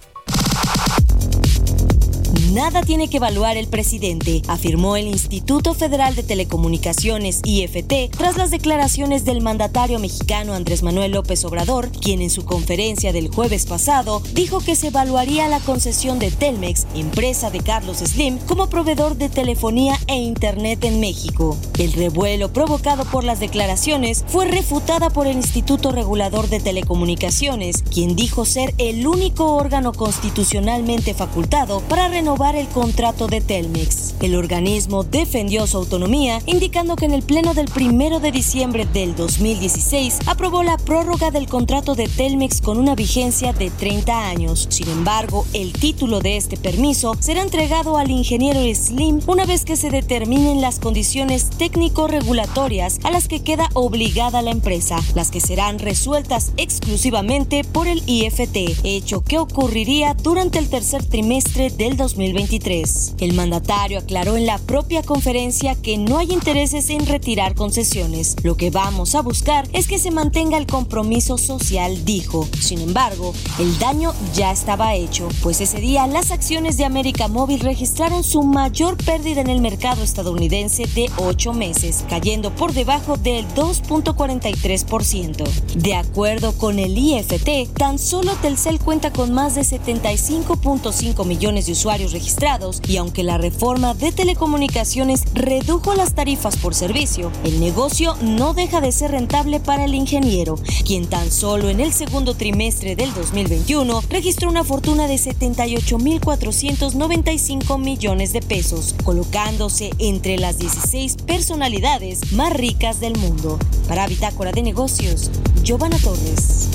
Nada 2.52 2.82
tiene 2.82 3.08
que 3.08 3.16
evaluar 3.16 3.56
el 3.56 3.68
presidente, 3.68 4.42
afirmó 4.48 4.96
el 4.96 5.06
Instituto 5.06 5.72
Federal 5.72 6.14
de 6.14 6.22
Telecomunicaciones 6.22 7.40
IFT 7.42 8.10
tras 8.16 8.36
las 8.36 8.50
declaraciones 8.50 9.24
del 9.24 9.40
mandatario 9.40 9.98
mexicano 9.98 10.52
Andrés 10.52 10.82
Manuel 10.82 11.12
López 11.12 11.44
Obrador, 11.46 11.90
quien 11.90 12.20
en 12.20 12.28
su 12.28 12.44
conferencia 12.44 13.12
del 13.12 13.28
jueves 13.28 13.64
pasado 13.64 14.22
dijo 14.34 14.60
que 14.60 14.76
se 14.76 14.88
evaluaría 14.88 15.48
la 15.48 15.58
concesión 15.60 16.18
de 16.18 16.30
Telmex, 16.30 16.86
empresa 16.94 17.50
de 17.50 17.60
Carlos 17.60 17.98
Slim, 17.98 18.38
como 18.40 18.68
proveedor 18.68 19.16
de 19.16 19.30
telefonía 19.30 19.98
e 20.06 20.16
internet 20.16 20.84
en 20.84 21.00
México. 21.00 21.56
El 21.78 21.94
revuelo 21.94 22.52
provocado 22.52 23.04
por 23.06 23.24
las 23.24 23.40
declaraciones 23.40 24.22
fue 24.28 24.44
refutada 24.44 25.08
por 25.08 25.26
el 25.26 25.36
Instituto 25.36 25.92
Regulador 25.92 26.48
de 26.48 26.60
Telecomunicaciones, 26.60 27.82
quien 27.82 28.14
dijo 28.16 28.44
ser 28.44 28.74
el 28.76 29.06
único 29.06 29.56
órgano 29.56 29.92
constitucionalmente 29.92 31.14
facultado 31.14 31.80
para 31.88 32.08
renovar 32.08 32.33
el 32.34 32.66
contrato 32.66 33.28
de 33.28 33.40
Telmex. 33.40 34.14
El 34.20 34.34
organismo 34.34 35.04
defendió 35.04 35.68
su 35.68 35.76
autonomía, 35.76 36.42
indicando 36.46 36.96
que 36.96 37.04
en 37.04 37.12
el 37.12 37.22
pleno 37.22 37.54
del 37.54 37.66
primero 37.66 38.18
de 38.18 38.32
diciembre 38.32 38.86
del 38.92 39.14
2016 39.14 40.18
aprobó 40.26 40.64
la 40.64 40.76
prórroga 40.76 41.30
del 41.30 41.46
contrato 41.46 41.94
de 41.94 42.08
Telmex 42.08 42.60
con 42.60 42.78
una 42.78 42.96
vigencia 42.96 43.52
de 43.52 43.70
30 43.70 44.28
años. 44.28 44.66
Sin 44.68 44.88
embargo, 44.88 45.46
el 45.52 45.72
título 45.72 46.18
de 46.18 46.36
este 46.36 46.56
permiso 46.56 47.16
será 47.20 47.40
entregado 47.40 47.98
al 47.98 48.10
ingeniero 48.10 48.60
Slim 48.74 49.20
una 49.28 49.46
vez 49.46 49.64
que 49.64 49.76
se 49.76 49.90
determinen 49.90 50.60
las 50.60 50.80
condiciones 50.80 51.50
técnico-regulatorias 51.50 52.98
a 53.04 53.12
las 53.12 53.28
que 53.28 53.42
queda 53.42 53.68
obligada 53.74 54.42
la 54.42 54.50
empresa, 54.50 54.98
las 55.14 55.30
que 55.30 55.40
serán 55.40 55.78
resueltas 55.78 56.52
exclusivamente 56.56 57.62
por 57.62 57.86
el 57.86 58.02
IFT, 58.06 58.80
hecho 58.82 59.22
que 59.22 59.38
ocurriría 59.38 60.14
durante 60.14 60.58
el 60.58 60.68
tercer 60.68 61.04
trimestre 61.04 61.70
del 61.70 61.96
2016. 61.96 62.23
2023. 62.32 63.16
El 63.20 63.34
mandatario 63.34 63.98
aclaró 63.98 64.36
en 64.36 64.46
la 64.46 64.58
propia 64.58 65.02
conferencia 65.02 65.74
que 65.74 65.98
no 65.98 66.18
hay 66.18 66.32
intereses 66.32 66.88
en 66.90 67.06
retirar 67.06 67.54
concesiones. 67.54 68.36
Lo 68.42 68.56
que 68.56 68.70
vamos 68.70 69.14
a 69.14 69.20
buscar 69.22 69.68
es 69.72 69.86
que 69.86 69.98
se 69.98 70.10
mantenga 70.10 70.56
el 70.56 70.66
compromiso 70.66 71.36
social, 71.38 72.04
dijo. 72.04 72.48
Sin 72.60 72.80
embargo, 72.80 73.34
el 73.58 73.78
daño 73.78 74.14
ya 74.34 74.50
estaba 74.52 74.94
hecho, 74.94 75.28
pues 75.42 75.60
ese 75.60 75.80
día 75.80 76.06
las 76.06 76.30
acciones 76.30 76.76
de 76.76 76.84
América 76.84 77.28
Móvil 77.28 77.60
registraron 77.60 78.24
su 78.24 78.42
mayor 78.42 78.96
pérdida 78.96 79.42
en 79.42 79.50
el 79.50 79.60
mercado 79.60 80.02
estadounidense 80.02 80.86
de 80.86 81.10
ocho 81.18 81.52
meses, 81.52 82.04
cayendo 82.08 82.54
por 82.54 82.72
debajo 82.72 83.16
del 83.16 83.46
2.43%. 83.48 85.44
De 85.74 85.94
acuerdo 85.94 86.56
con 86.56 86.78
el 86.78 86.96
IFT, 86.96 87.72
tan 87.76 87.98
solo 87.98 88.32
Telcel 88.40 88.78
cuenta 88.78 89.12
con 89.12 89.32
más 89.32 89.54
de 89.56 89.62
75.5 89.62 91.24
millones 91.26 91.66
de 91.66 91.72
usuarios 91.72 92.13
registrados 92.14 92.80
y 92.88 92.96
aunque 92.96 93.24
la 93.24 93.36
reforma 93.36 93.92
de 93.92 94.12
telecomunicaciones 94.12 95.24
redujo 95.34 95.94
las 95.94 96.14
tarifas 96.14 96.56
por 96.56 96.74
servicio, 96.74 97.30
el 97.44 97.60
negocio 97.60 98.16
no 98.22 98.54
deja 98.54 98.80
de 98.80 98.92
ser 98.92 99.10
rentable 99.10 99.60
para 99.60 99.84
el 99.84 99.94
ingeniero, 99.94 100.54
quien 100.86 101.06
tan 101.06 101.30
solo 101.32 101.68
en 101.68 101.80
el 101.80 101.92
segundo 101.92 102.34
trimestre 102.34 102.96
del 102.96 103.12
2021 103.12 104.02
registró 104.08 104.48
una 104.48 104.64
fortuna 104.64 105.06
de 105.08 105.16
78.495 105.16 107.78
millones 107.78 108.32
de 108.32 108.40
pesos, 108.40 108.94
colocándose 109.02 109.90
entre 109.98 110.38
las 110.38 110.58
16 110.58 111.16
personalidades 111.26 112.32
más 112.32 112.52
ricas 112.52 113.00
del 113.00 113.18
mundo. 113.18 113.58
Para 113.88 114.06
Bitácora 114.06 114.52
de 114.52 114.62
Negocios, 114.62 115.32
Giovanna 115.64 115.98
Torres. 115.98 116.68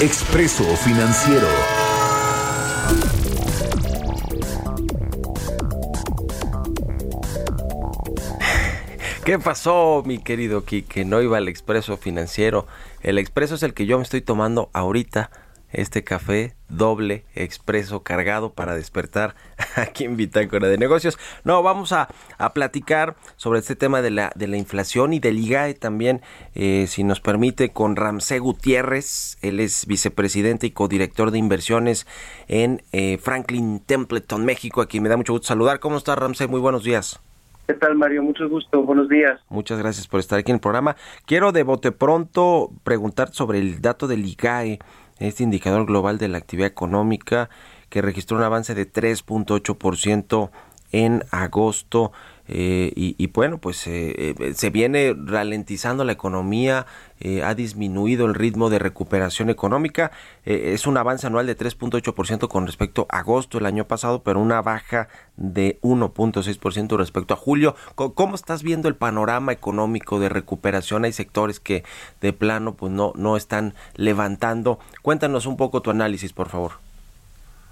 Expreso 0.00 0.64
Financiero 0.76 1.75
¿Qué 9.26 9.40
pasó, 9.40 10.04
mi 10.06 10.18
querido 10.18 10.64
Kike? 10.64 11.04
No 11.04 11.20
iba 11.20 11.36
al 11.36 11.48
expreso 11.48 11.96
financiero. 11.96 12.68
El 13.02 13.18
expreso 13.18 13.56
es 13.56 13.64
el 13.64 13.74
que 13.74 13.84
yo 13.84 13.96
me 13.98 14.04
estoy 14.04 14.20
tomando 14.20 14.70
ahorita. 14.72 15.32
Este 15.72 16.04
café 16.04 16.54
doble 16.68 17.24
expreso 17.34 18.04
cargado 18.04 18.52
para 18.52 18.76
despertar 18.76 19.34
aquí 19.74 20.04
en 20.04 20.16
Bitácora 20.16 20.68
de 20.68 20.78
Negocios. 20.78 21.18
No, 21.42 21.60
vamos 21.64 21.90
a, 21.90 22.06
platicar 22.54 23.16
sobre 23.34 23.58
este 23.58 23.74
tema 23.74 24.00
de 24.00 24.10
la, 24.10 24.30
de 24.36 24.46
la 24.46 24.58
inflación 24.58 25.12
y 25.12 25.18
del 25.18 25.38
IGAE 25.38 25.74
también, 25.74 26.22
eh, 26.54 26.86
si 26.88 27.02
nos 27.02 27.20
permite, 27.20 27.70
con 27.70 27.96
Ramsey 27.96 28.38
Gutiérrez. 28.38 29.38
Él 29.42 29.58
es 29.58 29.86
vicepresidente 29.86 30.68
y 30.68 30.70
codirector 30.70 31.32
de 31.32 31.38
inversiones 31.38 32.06
en 32.46 32.80
eh, 32.92 33.18
Franklin 33.20 33.80
Templeton, 33.80 34.44
México. 34.44 34.82
Aquí 34.82 35.00
me 35.00 35.08
da 35.08 35.16
mucho 35.16 35.32
gusto 35.32 35.48
saludar. 35.48 35.80
¿Cómo 35.80 35.96
está 35.96 36.14
Ramsey? 36.14 36.46
Muy 36.46 36.60
buenos 36.60 36.84
días. 36.84 37.18
¿Qué 37.66 37.74
tal, 37.74 37.96
Mario? 37.96 38.22
Mucho 38.22 38.48
gusto. 38.48 38.82
Buenos 38.82 39.08
días. 39.08 39.40
Muchas 39.48 39.78
gracias 39.78 40.06
por 40.06 40.20
estar 40.20 40.38
aquí 40.38 40.52
en 40.52 40.56
el 40.56 40.60
programa. 40.60 40.94
Quiero 41.24 41.50
de 41.50 41.64
bote 41.64 41.90
pronto 41.90 42.70
preguntar 42.84 43.30
sobre 43.32 43.58
el 43.58 43.80
dato 43.80 44.06
del 44.06 44.24
IGAE, 44.24 44.78
este 45.18 45.42
indicador 45.42 45.84
global 45.84 46.18
de 46.18 46.28
la 46.28 46.38
actividad 46.38 46.68
económica 46.68 47.50
que 47.88 48.02
registró 48.02 48.36
un 48.36 48.44
avance 48.44 48.74
de 48.74 48.90
3.8% 48.90 50.50
en 50.92 51.24
agosto. 51.32 52.12
Eh, 52.48 52.92
y, 52.94 53.26
bueno, 53.28 53.58
pues 53.58 53.86
eh, 53.86 54.34
eh, 54.38 54.54
se 54.54 54.70
viene 54.70 55.14
ralentizando 55.16 56.04
la 56.04 56.12
economía, 56.12 56.86
ha 57.42 57.54
disminuido 57.54 58.26
el 58.26 58.34
ritmo 58.34 58.68
de 58.68 58.78
recuperación 58.78 59.48
económica, 59.48 60.10
es 60.44 60.86
un 60.86 60.98
avance 60.98 61.26
anual 61.26 61.46
de 61.46 61.56
3.8% 61.56 62.46
con 62.48 62.66
respecto 62.66 63.06
a 63.08 63.20
agosto 63.20 63.56
del 63.56 63.66
año 63.66 63.86
pasado, 63.86 64.22
pero 64.22 64.38
una 64.38 64.60
baja 64.60 65.08
de 65.36 65.78
1.6% 65.80 66.96
respecto 66.98 67.32
a 67.32 67.38
julio. 67.38 67.74
¿Cómo 67.94 68.34
estás 68.34 68.62
viendo 68.62 68.88
el 68.88 68.96
panorama 68.96 69.52
económico 69.52 70.20
de 70.20 70.28
recuperación? 70.28 71.04
Hay 71.04 71.12
sectores 71.12 71.58
que 71.58 71.84
de 72.20 72.34
plano 72.34 72.74
pues 72.74 72.92
no, 72.92 73.12
no 73.16 73.38
están 73.38 73.72
levantando. 73.94 74.78
Cuéntanos 75.00 75.46
un 75.46 75.56
poco 75.56 75.80
tu 75.80 75.90
análisis, 75.90 76.34
por 76.34 76.50
favor. 76.50 76.72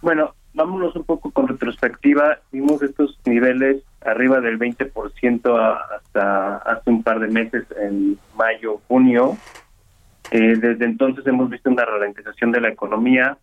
Bueno, 0.01 0.35
vámonos 0.55 0.97
un 0.97 1.05
poco 1.05 1.31
con 1.31 1.49
retrospectiva. 1.49 2.39
Vimos 2.51 2.83
estos 2.83 3.19
niveles 3.27 3.83
arriba 4.05 4.41
del 4.41 4.59
20% 4.59 5.77
hasta 5.97 6.57
hace 6.59 6.91
un 6.91 7.03
par 7.03 7.21
de 7.21 7.29
meses, 7.29 7.65
en 7.81 8.19
mayo, 8.37 8.81
junio. 8.87 9.37
Eh, 10.31 10.57
desde 10.57 10.85
entonces 10.85 11.27
hemos 11.27 11.51
visto 11.51 11.71
una 11.71 11.85
ralentización 11.85 12.53
de 12.53 12.61
la 12.61 12.69
economía. 12.69 13.39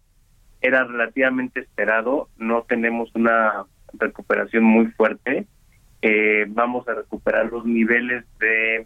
Era 0.62 0.84
relativamente 0.84 1.62
esperado, 1.62 2.30
no 2.38 2.64
tenemos 2.64 3.14
una 3.16 3.66
recuperación 3.94 4.64
muy 4.64 4.88
fuerte. 4.88 5.48
Eh, 6.04 6.46
vamos 6.50 6.88
a 6.88 6.94
recuperar 6.94 7.52
los 7.52 7.66
niveles 7.66 8.26
de 8.40 8.86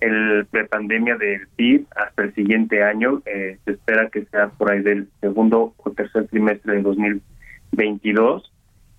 el 0.00 0.46
prepandemia 0.46 1.16
del 1.16 1.48
PIB 1.56 1.86
hasta 1.96 2.22
el 2.22 2.34
siguiente 2.34 2.82
año. 2.82 3.20
Eh, 3.26 3.58
se 3.64 3.72
espera 3.72 4.08
que 4.08 4.24
sea 4.26 4.48
por 4.48 4.70
ahí 4.70 4.80
del 4.80 5.08
segundo 5.20 5.74
o 5.76 5.90
tercer 5.90 6.28
trimestre 6.28 6.76
de 6.76 6.82
2022 6.82 8.52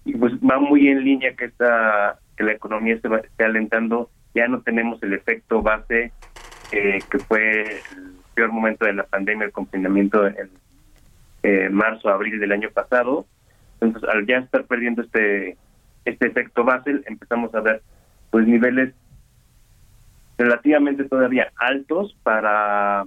y 0.05 0.15
pues 0.15 0.33
va 0.35 0.59
muy 0.59 0.87
en 0.87 1.03
línea 1.03 1.35
que 1.35 1.45
esta 1.45 2.19
que 2.37 2.43
la 2.43 2.53
economía 2.53 2.99
se 3.01 3.07
va, 3.07 3.17
esté 3.17 3.43
alentando. 3.43 4.09
Ya 4.33 4.47
no 4.47 4.61
tenemos 4.61 5.01
el 5.03 5.13
efecto 5.13 5.61
base 5.61 6.13
eh, 6.71 6.99
que 7.09 7.19
fue 7.19 7.61
el 7.61 8.13
peor 8.33 8.51
momento 8.51 8.85
de 8.85 8.93
la 8.93 9.03
pandemia 9.03 9.45
el 9.45 9.51
confinamiento 9.51 10.25
en 10.27 10.49
eh, 11.43 11.69
marzo 11.69 12.09
abril 12.09 12.39
del 12.39 12.51
año 12.51 12.69
pasado. 12.71 13.25
Entonces, 13.81 14.09
al 14.09 14.25
ya 14.25 14.37
estar 14.37 14.65
perdiendo 14.65 15.01
este 15.01 15.57
este 16.05 16.27
efecto 16.27 16.63
Basel, 16.63 17.03
empezamos 17.07 17.53
a 17.53 17.61
ver 17.61 17.81
pues 18.31 18.47
niveles 18.47 18.93
relativamente 20.37 21.03
todavía 21.03 21.51
altos 21.57 22.15
para 22.23 23.05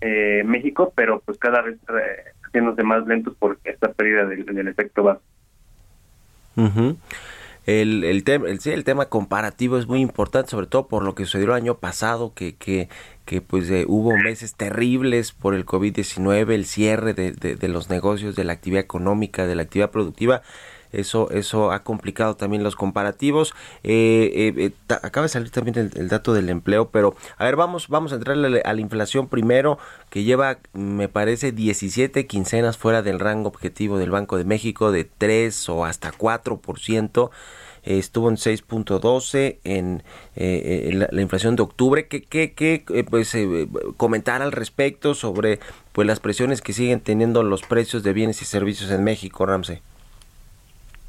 eh, 0.00 0.42
México, 0.44 0.92
pero 0.96 1.20
pues 1.20 1.38
cada 1.38 1.62
vez 1.62 1.76
eh, 1.76 2.32
haciéndose 2.44 2.82
más 2.82 3.06
lentos 3.06 3.36
por 3.36 3.58
esta 3.64 3.92
pérdida 3.92 4.26
del, 4.26 4.44
del 4.44 4.68
efecto 4.68 5.04
Ujú. 6.56 6.96
El, 7.64 8.02
el, 8.02 8.24
el, 8.26 8.60
sí, 8.60 8.70
el 8.70 8.82
tema 8.82 9.06
comparativo 9.06 9.78
es 9.78 9.86
muy 9.86 10.00
importante, 10.00 10.50
sobre 10.50 10.66
todo 10.66 10.88
por 10.88 11.04
lo 11.04 11.14
que 11.14 11.24
sucedió 11.24 11.46
el 11.46 11.52
año 11.52 11.76
pasado, 11.76 12.32
que, 12.34 12.56
que, 12.56 12.88
que 13.24 13.40
pues 13.40 13.70
eh, 13.70 13.84
hubo 13.86 14.16
meses 14.16 14.54
terribles 14.54 15.30
por 15.30 15.54
el 15.54 15.64
COVID-19, 15.64 16.50
el 16.50 16.66
cierre 16.66 17.14
de, 17.14 17.30
de 17.32 17.68
los 17.68 17.88
negocios, 17.88 18.34
de 18.34 18.42
la 18.44 18.54
actividad 18.54 18.82
económica, 18.82 19.46
de 19.46 19.54
la 19.54 19.62
actividad 19.62 19.90
productiva 19.90 20.42
eso 20.92 21.30
eso 21.30 21.72
ha 21.72 21.82
complicado 21.82 22.36
también 22.36 22.62
los 22.62 22.76
comparativos 22.76 23.54
eh, 23.82 24.30
eh, 24.34 24.54
eh 24.56 24.72
acaba 25.02 25.24
de 25.24 25.28
salir 25.28 25.50
también 25.50 25.90
el, 25.94 26.08
dato 26.08 26.34
del 26.34 26.48
empleo 26.50 26.90
pero 26.90 27.14
a 27.38 27.44
ver 27.44 27.56
vamos 27.56 27.88
vamos 27.88 28.12
a 28.12 28.16
entrarle 28.16 28.62
a 28.64 28.72
la 28.72 28.80
inflación 28.80 29.28
primero 29.28 29.78
que 30.10 30.24
lleva 30.24 30.58
me 30.72 31.08
parece 31.08 31.52
17 31.52 32.26
quincenas 32.26 32.76
fuera 32.76 33.02
del 33.02 33.18
rango 33.18 33.48
objetivo 33.48 33.98
del 33.98 34.10
Banco 34.10 34.36
de 34.36 34.44
México 34.44 34.92
de 34.92 35.04
3 35.04 35.68
o 35.70 35.84
hasta 35.84 36.12
4 36.12 36.58
por 36.58 36.78
ciento 36.78 37.30
estuvo 37.82 38.28
en 38.28 38.36
6.12 38.36 39.58
en, 39.64 40.02
eh, 40.36 40.88
en 40.90 41.00
la, 41.00 41.08
la, 41.10 41.22
inflación 41.22 41.56
de 41.56 41.62
octubre. 41.62 42.06
¿Qué, 42.06 42.22
qué, 42.22 42.52
qué 42.52 42.84
eh, 42.94 43.04
pues, 43.04 43.34
eh, 43.34 43.68
comentar 43.96 44.42
al 44.42 44.52
respecto 44.52 45.14
sobre 45.14 45.58
pues 45.92 46.06
las 46.06 46.20
presiones 46.20 46.62
que 46.62 46.72
siguen 46.72 47.00
teniendo 47.00 47.42
los 47.42 47.62
precios 47.62 48.02
de 48.02 48.12
bienes 48.12 48.40
y 48.42 48.44
servicios 48.44 48.90
en 48.90 49.04
México, 49.04 49.46
Ramsey? 49.46 49.82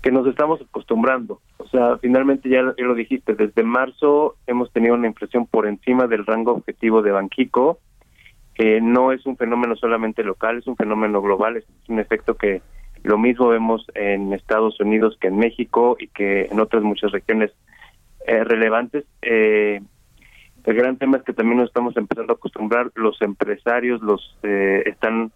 Que 0.03 0.11
nos 0.11 0.27
estamos 0.27 0.61
acostumbrando. 0.61 1.39
O 1.57 1.67
sea, 1.69 1.97
finalmente 1.97 2.49
ya, 2.49 2.61
lo 2.61 2.93
dijiste, 2.93 3.35
desde 3.35 3.63
marzo 3.63 4.35
hemos 4.45 4.71
tenido 4.73 4.95
una 4.95 5.07
inflación 5.07 5.47
por 5.47 5.65
encima 5.65 6.07
del 6.07 6.25
rango 6.25 6.51
objetivo 6.51 7.01
de 7.01 7.11
Banquico. 7.11 7.79
Eh, 8.55 8.81
no 8.81 9.13
es 9.13 9.25
un 9.25 9.37
fenómeno 9.37 9.77
solamente 9.77 10.21
local, 10.23 10.57
es 10.57 10.67
un 10.67 10.75
fenómeno 10.75 11.21
global, 11.21 11.55
es 11.55 11.65
un 11.87 11.99
efecto 11.99 12.35
que 12.35 12.61
lo 13.03 13.17
mismo 13.17 13.47
vemos 13.47 13.87
en 13.95 14.33
Estados 14.33 14.77
Unidos 14.81 15.17
que 15.19 15.29
en 15.29 15.37
México 15.37 15.95
y 15.97 16.09
que 16.09 16.49
en 16.51 16.59
otras 16.59 16.83
muchas 16.83 17.11
regiones 17.11 17.51
eh, 18.27 18.43
relevantes. 18.43 19.05
Eh, 19.21 19.81
el 20.65 20.75
gran 20.75 20.97
tema 20.97 21.17
es 21.17 21.23
que 21.23 21.33
también 21.33 21.59
nos 21.59 21.69
estamos 21.69 21.95
empezando 21.95 22.33
a 22.33 22.35
acostumbrar, 22.35 22.91
los 22.95 23.21
empresarios 23.21 24.01
los 24.01 24.37
eh, 24.43 24.83
están 24.85 25.31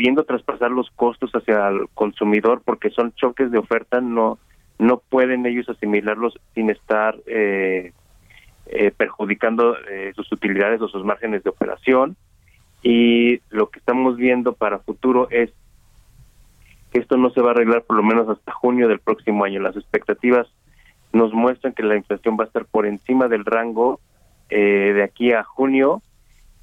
pudiendo 0.00 0.24
traspasar 0.24 0.70
los 0.70 0.90
costos 0.92 1.30
hacia 1.32 1.68
el 1.68 1.86
consumidor 1.92 2.62
porque 2.64 2.88
son 2.88 3.12
choques 3.12 3.50
de 3.50 3.58
oferta, 3.58 4.00
no 4.00 4.38
no 4.78 5.02
pueden 5.10 5.44
ellos 5.44 5.68
asimilarlos 5.68 6.40
sin 6.54 6.70
estar 6.70 7.18
eh, 7.26 7.92
eh, 8.64 8.90
perjudicando 8.96 9.76
eh, 9.90 10.12
sus 10.16 10.32
utilidades 10.32 10.80
o 10.80 10.88
sus 10.88 11.04
márgenes 11.04 11.44
de 11.44 11.50
operación. 11.50 12.16
Y 12.82 13.42
lo 13.50 13.68
que 13.68 13.78
estamos 13.78 14.16
viendo 14.16 14.54
para 14.54 14.78
futuro 14.78 15.28
es 15.28 15.50
que 16.92 17.00
esto 17.00 17.18
no 17.18 17.28
se 17.28 17.42
va 17.42 17.48
a 17.48 17.50
arreglar 17.50 17.82
por 17.82 17.98
lo 17.98 18.02
menos 18.02 18.26
hasta 18.26 18.52
junio 18.52 18.88
del 18.88 19.00
próximo 19.00 19.44
año. 19.44 19.60
Las 19.60 19.76
expectativas 19.76 20.46
nos 21.12 21.34
muestran 21.34 21.74
que 21.74 21.82
la 21.82 21.96
inflación 21.96 22.38
va 22.40 22.44
a 22.44 22.46
estar 22.46 22.64
por 22.64 22.86
encima 22.86 23.28
del 23.28 23.44
rango 23.44 24.00
de 24.48 25.02
aquí 25.02 25.32
a 25.32 25.44
junio. 25.44 26.00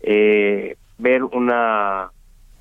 ver 0.02 1.24
una 1.24 2.10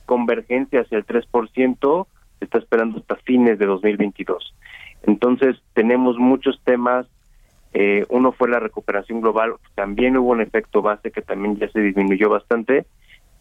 convergencia 0.06 0.80
hacia 0.80 0.98
el 0.98 1.06
3% 1.06 2.06
se 2.38 2.44
está 2.44 2.58
esperando 2.58 2.98
hasta 2.98 3.16
fines 3.16 3.58
de 3.58 3.66
2022. 3.66 4.54
Entonces, 5.02 5.56
tenemos 5.74 6.16
muchos 6.18 6.60
temas. 6.64 7.06
Eh, 7.72 8.06
uno 8.08 8.32
fue 8.32 8.48
la 8.48 8.60
recuperación 8.60 9.20
global. 9.20 9.54
También 9.74 10.16
hubo 10.16 10.30
un 10.30 10.40
efecto 10.40 10.82
base 10.82 11.10
que 11.10 11.22
también 11.22 11.56
ya 11.56 11.68
se 11.68 11.80
disminuyó 11.80 12.30
bastante, 12.30 12.86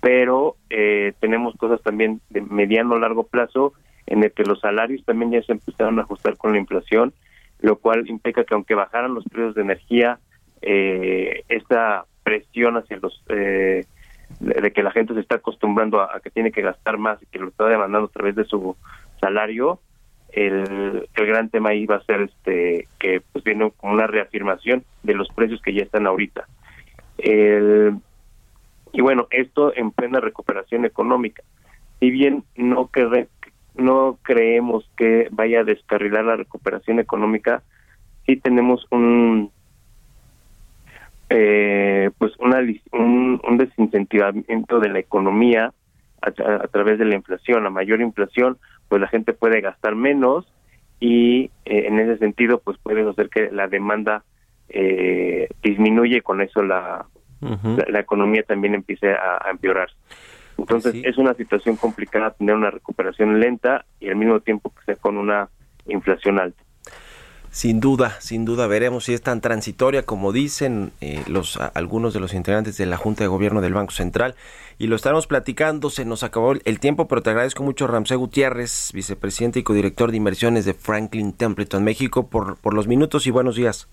pero 0.02 0.56
eh, 0.70 1.14
tenemos 1.20 1.56
cosas 1.56 1.82
también 1.82 2.22
de 2.30 2.42
mediano 2.42 3.00
largo 3.00 3.24
plazo 3.24 3.74
en 4.08 4.24
el 4.24 4.32
que 4.32 4.44
los 4.44 4.60
salarios 4.60 5.04
también 5.06 5.32
ya 5.32 5.42
se 5.42 5.54
empezaron 5.54 5.98
a 6.00 6.04
ajustar 6.04 6.38
con 6.38 6.52
la 6.52 6.60
inflación, 6.60 7.14
lo 7.60 7.78
cual 7.78 8.08
implica 8.08 8.44
que 8.44 8.54
aunque 8.54 8.76
bajaran 8.76 9.16
los 9.16 9.24
precios 9.26 9.56
de 9.56 9.62
energía, 9.62 10.20
eh, 10.62 11.44
esta 11.50 12.06
presión 12.24 12.78
hacia 12.78 12.98
los 12.98 13.24
eh, 13.30 13.86
de 14.40 14.72
que 14.72 14.84
la 14.84 14.92
gente 14.92 15.14
se 15.14 15.20
está 15.20 15.36
acostumbrando 15.36 16.02
a, 16.02 16.20
que 16.20 16.30
tiene 16.30 16.52
que 16.52 16.62
gastar 16.62 16.98
más 16.98 17.22
y 17.22 17.26
que 17.26 17.40
lo 17.40 17.50
está 17.50 17.66
demandando 17.66 18.08
a 18.08 18.12
través 18.12 18.36
de 18.36 18.46
su 18.46 18.76
salario, 19.20 19.80
el, 20.32 21.08
el 21.14 21.26
gran 21.26 21.50
tema 21.50 21.70
ahí 21.70 21.86
va 21.86 21.96
a 21.96 22.04
ser 22.04 22.22
este 22.22 22.88
que 23.00 23.22
pues 23.32 23.44
viene 23.44 23.72
como 23.78 23.94
una 23.94 24.08
reafirmación 24.08 24.84
de 25.04 25.14
los 25.14 25.30
precios 25.30 25.62
que 25.62 25.74
ya 25.74 25.84
están 25.84 26.08
ahorita. 26.08 26.48
El, 27.18 27.96
y 28.92 29.02
bueno, 29.02 29.28
esto 29.32 29.76
en 29.76 29.92
plena 29.92 30.20
recuperación 30.20 30.86
económica. 30.86 31.44
Si 32.00 32.12
bien 32.12 32.44
no 32.56 32.88
cre 32.88 33.28
no 33.76 34.18
creemos 34.22 34.90
que 34.96 35.28
vaya 35.32 35.62
a 35.62 35.64
descarrilar 35.66 36.24
la 36.24 36.38
recuperación 36.38 37.00
económica, 37.00 37.62
sí 38.26 38.38
tenemos 38.38 38.88
un 38.92 39.52
eh, 41.30 42.12
pues 42.18 42.34
una, 42.40 42.60
un, 42.92 43.42
un, 43.48 43.58
desincentivamiento 43.58 44.80
de 44.80 44.90
la 44.90 45.00
economía 45.00 45.74
a, 46.22 46.32
través 46.68 47.00
de 47.00 47.06
la 47.06 47.16
inflación. 47.16 47.66
A 47.66 47.70
mayor 47.70 48.02
inflación, 48.02 48.58
pues 48.88 49.02
la 49.02 49.08
gente 49.08 49.34
puede 49.34 49.62
gastar 49.62 49.96
menos 49.96 50.46
y 51.00 51.46
eh, 51.66 51.88
en 51.88 52.00
ese 52.00 52.18
sentido, 52.18 52.60
pues 52.64 52.78
puede 52.78 53.08
hacer 53.10 53.30
que 53.30 53.50
la 53.52 53.68
demanda 53.68 54.24
eh, 54.70 55.50
disminuye 55.64 56.18
y 56.18 56.22
con 56.22 56.42
eso 56.42 56.64
la, 56.64 57.06
uh 57.42 57.48
-huh. 57.48 57.78
la, 57.78 57.86
la, 57.92 58.00
economía 58.00 58.44
también 58.44 58.76
empiece 58.76 59.12
a, 59.12 59.40
a 59.46 59.52
empeorar. 59.52 59.90
Entonces 60.58 60.94
sí. 60.94 61.04
es 61.06 61.18
una 61.18 61.34
situación 61.34 61.76
complicada 61.76 62.32
tener 62.32 62.56
una 62.56 62.72
recuperación 62.72 63.40
lenta 63.40 63.86
y 64.00 64.10
al 64.10 64.16
mismo 64.16 64.40
tiempo 64.40 64.72
que 64.74 64.86
sea 64.86 64.96
con 64.96 65.18
una 65.18 65.50
inflación 65.88 66.40
alta. 66.40 66.65
Sin 67.56 67.80
duda, 67.80 68.18
sin 68.20 68.44
duda 68.44 68.68
veremos 68.68 69.06
si 69.06 69.14
es 69.14 69.22
tan 69.22 69.40
transitoria 69.40 70.04
como 70.04 70.34
dicen 70.34 70.92
eh, 71.00 71.24
los 71.28 71.58
algunos 71.74 72.14
de 72.14 72.20
los 72.20 72.34
integrantes 72.34 72.76
de 72.76 72.86
la 72.86 72.98
Junta 72.98 73.24
de 73.24 73.30
Gobierno 73.30 73.62
del 73.62 73.74
Banco 73.74 73.94
Central 73.94 74.36
y 74.78 74.88
lo 74.88 74.98
estaremos 74.98 75.26
platicando, 75.26 75.90
se 75.90 76.04
nos 76.04 76.24
acabó 76.24 76.52
el 76.52 76.80
tiempo, 76.82 77.08
pero 77.08 77.22
te 77.22 77.30
agradezco 77.30 77.64
mucho 77.64 77.88
Ramsey 77.88 78.18
Gutiérrez, 78.18 78.92
vicepresidente 78.94 79.60
y 79.60 79.64
codirector 79.64 80.12
de 80.12 80.18
inversiones 80.18 80.66
de 80.66 80.74
Franklin 80.74 81.32
Templeton 81.32 81.82
México 81.82 82.28
por 82.28 82.74
los 82.74 82.88
minutos 82.88 83.26
y 83.26 83.32
buenos 83.32 83.56
días. 83.56 83.88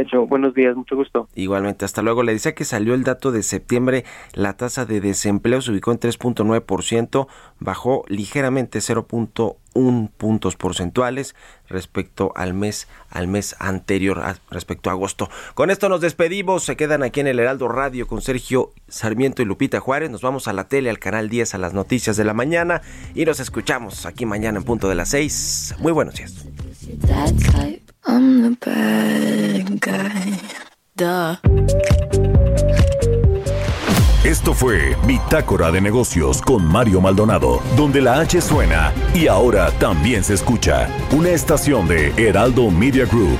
Hecho, 0.00 0.26
buenos 0.26 0.54
días, 0.54 0.74
mucho 0.74 0.96
gusto. 0.96 1.28
Igualmente, 1.34 1.84
hasta 1.84 2.00
luego. 2.00 2.22
Le 2.22 2.32
decía 2.32 2.54
que 2.54 2.64
salió 2.64 2.94
el 2.94 3.04
dato 3.04 3.32
de 3.32 3.42
septiembre, 3.42 4.04
la 4.32 4.54
tasa 4.54 4.86
de 4.86 5.00
desempleo 5.00 5.60
se 5.60 5.72
ubicó 5.72 5.92
en 5.92 6.00
3.9%, 6.00 7.26
bajó 7.58 8.04
ligeramente 8.08 8.78
0.1 8.78 10.10
puntos 10.16 10.56
porcentuales 10.56 11.36
respecto 11.68 12.32
al 12.34 12.54
mes 12.54 12.88
al 13.10 13.28
mes 13.28 13.56
anterior, 13.58 14.22
respecto 14.50 14.88
a 14.88 14.94
agosto. 14.94 15.28
Con 15.54 15.70
esto 15.70 15.90
nos 15.90 16.00
despedimos, 16.00 16.64
se 16.64 16.76
quedan 16.76 17.02
aquí 17.02 17.20
en 17.20 17.26
el 17.26 17.38
Heraldo 17.38 17.68
Radio 17.68 18.06
con 18.06 18.22
Sergio 18.22 18.72
Sarmiento 18.88 19.42
y 19.42 19.44
Lupita 19.44 19.80
Juárez. 19.80 20.10
Nos 20.10 20.22
vamos 20.22 20.48
a 20.48 20.54
la 20.54 20.68
tele, 20.68 20.88
al 20.88 20.98
canal 20.98 21.28
10 21.28 21.54
a 21.54 21.58
las 21.58 21.74
noticias 21.74 22.16
de 22.16 22.24
la 22.24 22.32
mañana 22.32 22.80
y 23.14 23.26
nos 23.26 23.38
escuchamos 23.38 24.06
aquí 24.06 24.24
mañana 24.24 24.58
en 24.58 24.64
punto 24.64 24.88
de 24.88 24.94
las 24.94 25.10
6. 25.10 25.76
Muy 25.78 25.92
buenos 25.92 26.14
días. 26.14 26.46
I'm 28.06 28.42
the 28.42 28.56
bad 28.60 29.80
guy. 29.80 30.40
Duh. 30.96 31.36
Esto 34.24 34.54
fue 34.54 34.94
Bitácora 35.06 35.70
de 35.72 35.80
Negocios 35.80 36.40
con 36.42 36.64
Mario 36.64 37.00
Maldonado, 37.00 37.62
donde 37.76 38.00
la 38.00 38.20
H 38.20 38.40
suena 38.40 38.92
y 39.14 39.26
ahora 39.26 39.70
también 39.78 40.22
se 40.22 40.34
escucha. 40.34 40.88
Una 41.12 41.30
estación 41.30 41.88
de 41.88 42.12
Heraldo 42.16 42.70
Media 42.70 43.06
Group. 43.06 43.38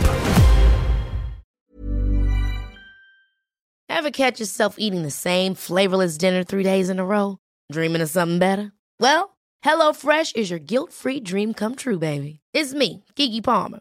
Ever 3.89 4.11
catch 4.11 4.41
yourself 4.41 4.77
eating 4.79 5.03
the 5.03 5.11
same 5.11 5.55
flavorless 5.55 6.17
dinner 6.17 6.43
three 6.43 6.65
days 6.65 6.89
in 6.89 6.99
a 6.99 7.05
row? 7.05 7.37
Dreaming 7.71 8.01
of 8.01 8.09
something 8.09 8.39
better? 8.39 8.73
Well, 8.99 9.37
HelloFresh 9.63 10.37
is 10.37 10.51
your 10.51 10.59
guilt-free 10.59 11.21
dream 11.21 11.53
come 11.53 11.75
true, 11.77 11.99
baby. 11.99 12.41
It's 12.55 12.73
me, 12.73 13.05
Kiki 13.15 13.43
Palmer. 13.43 13.81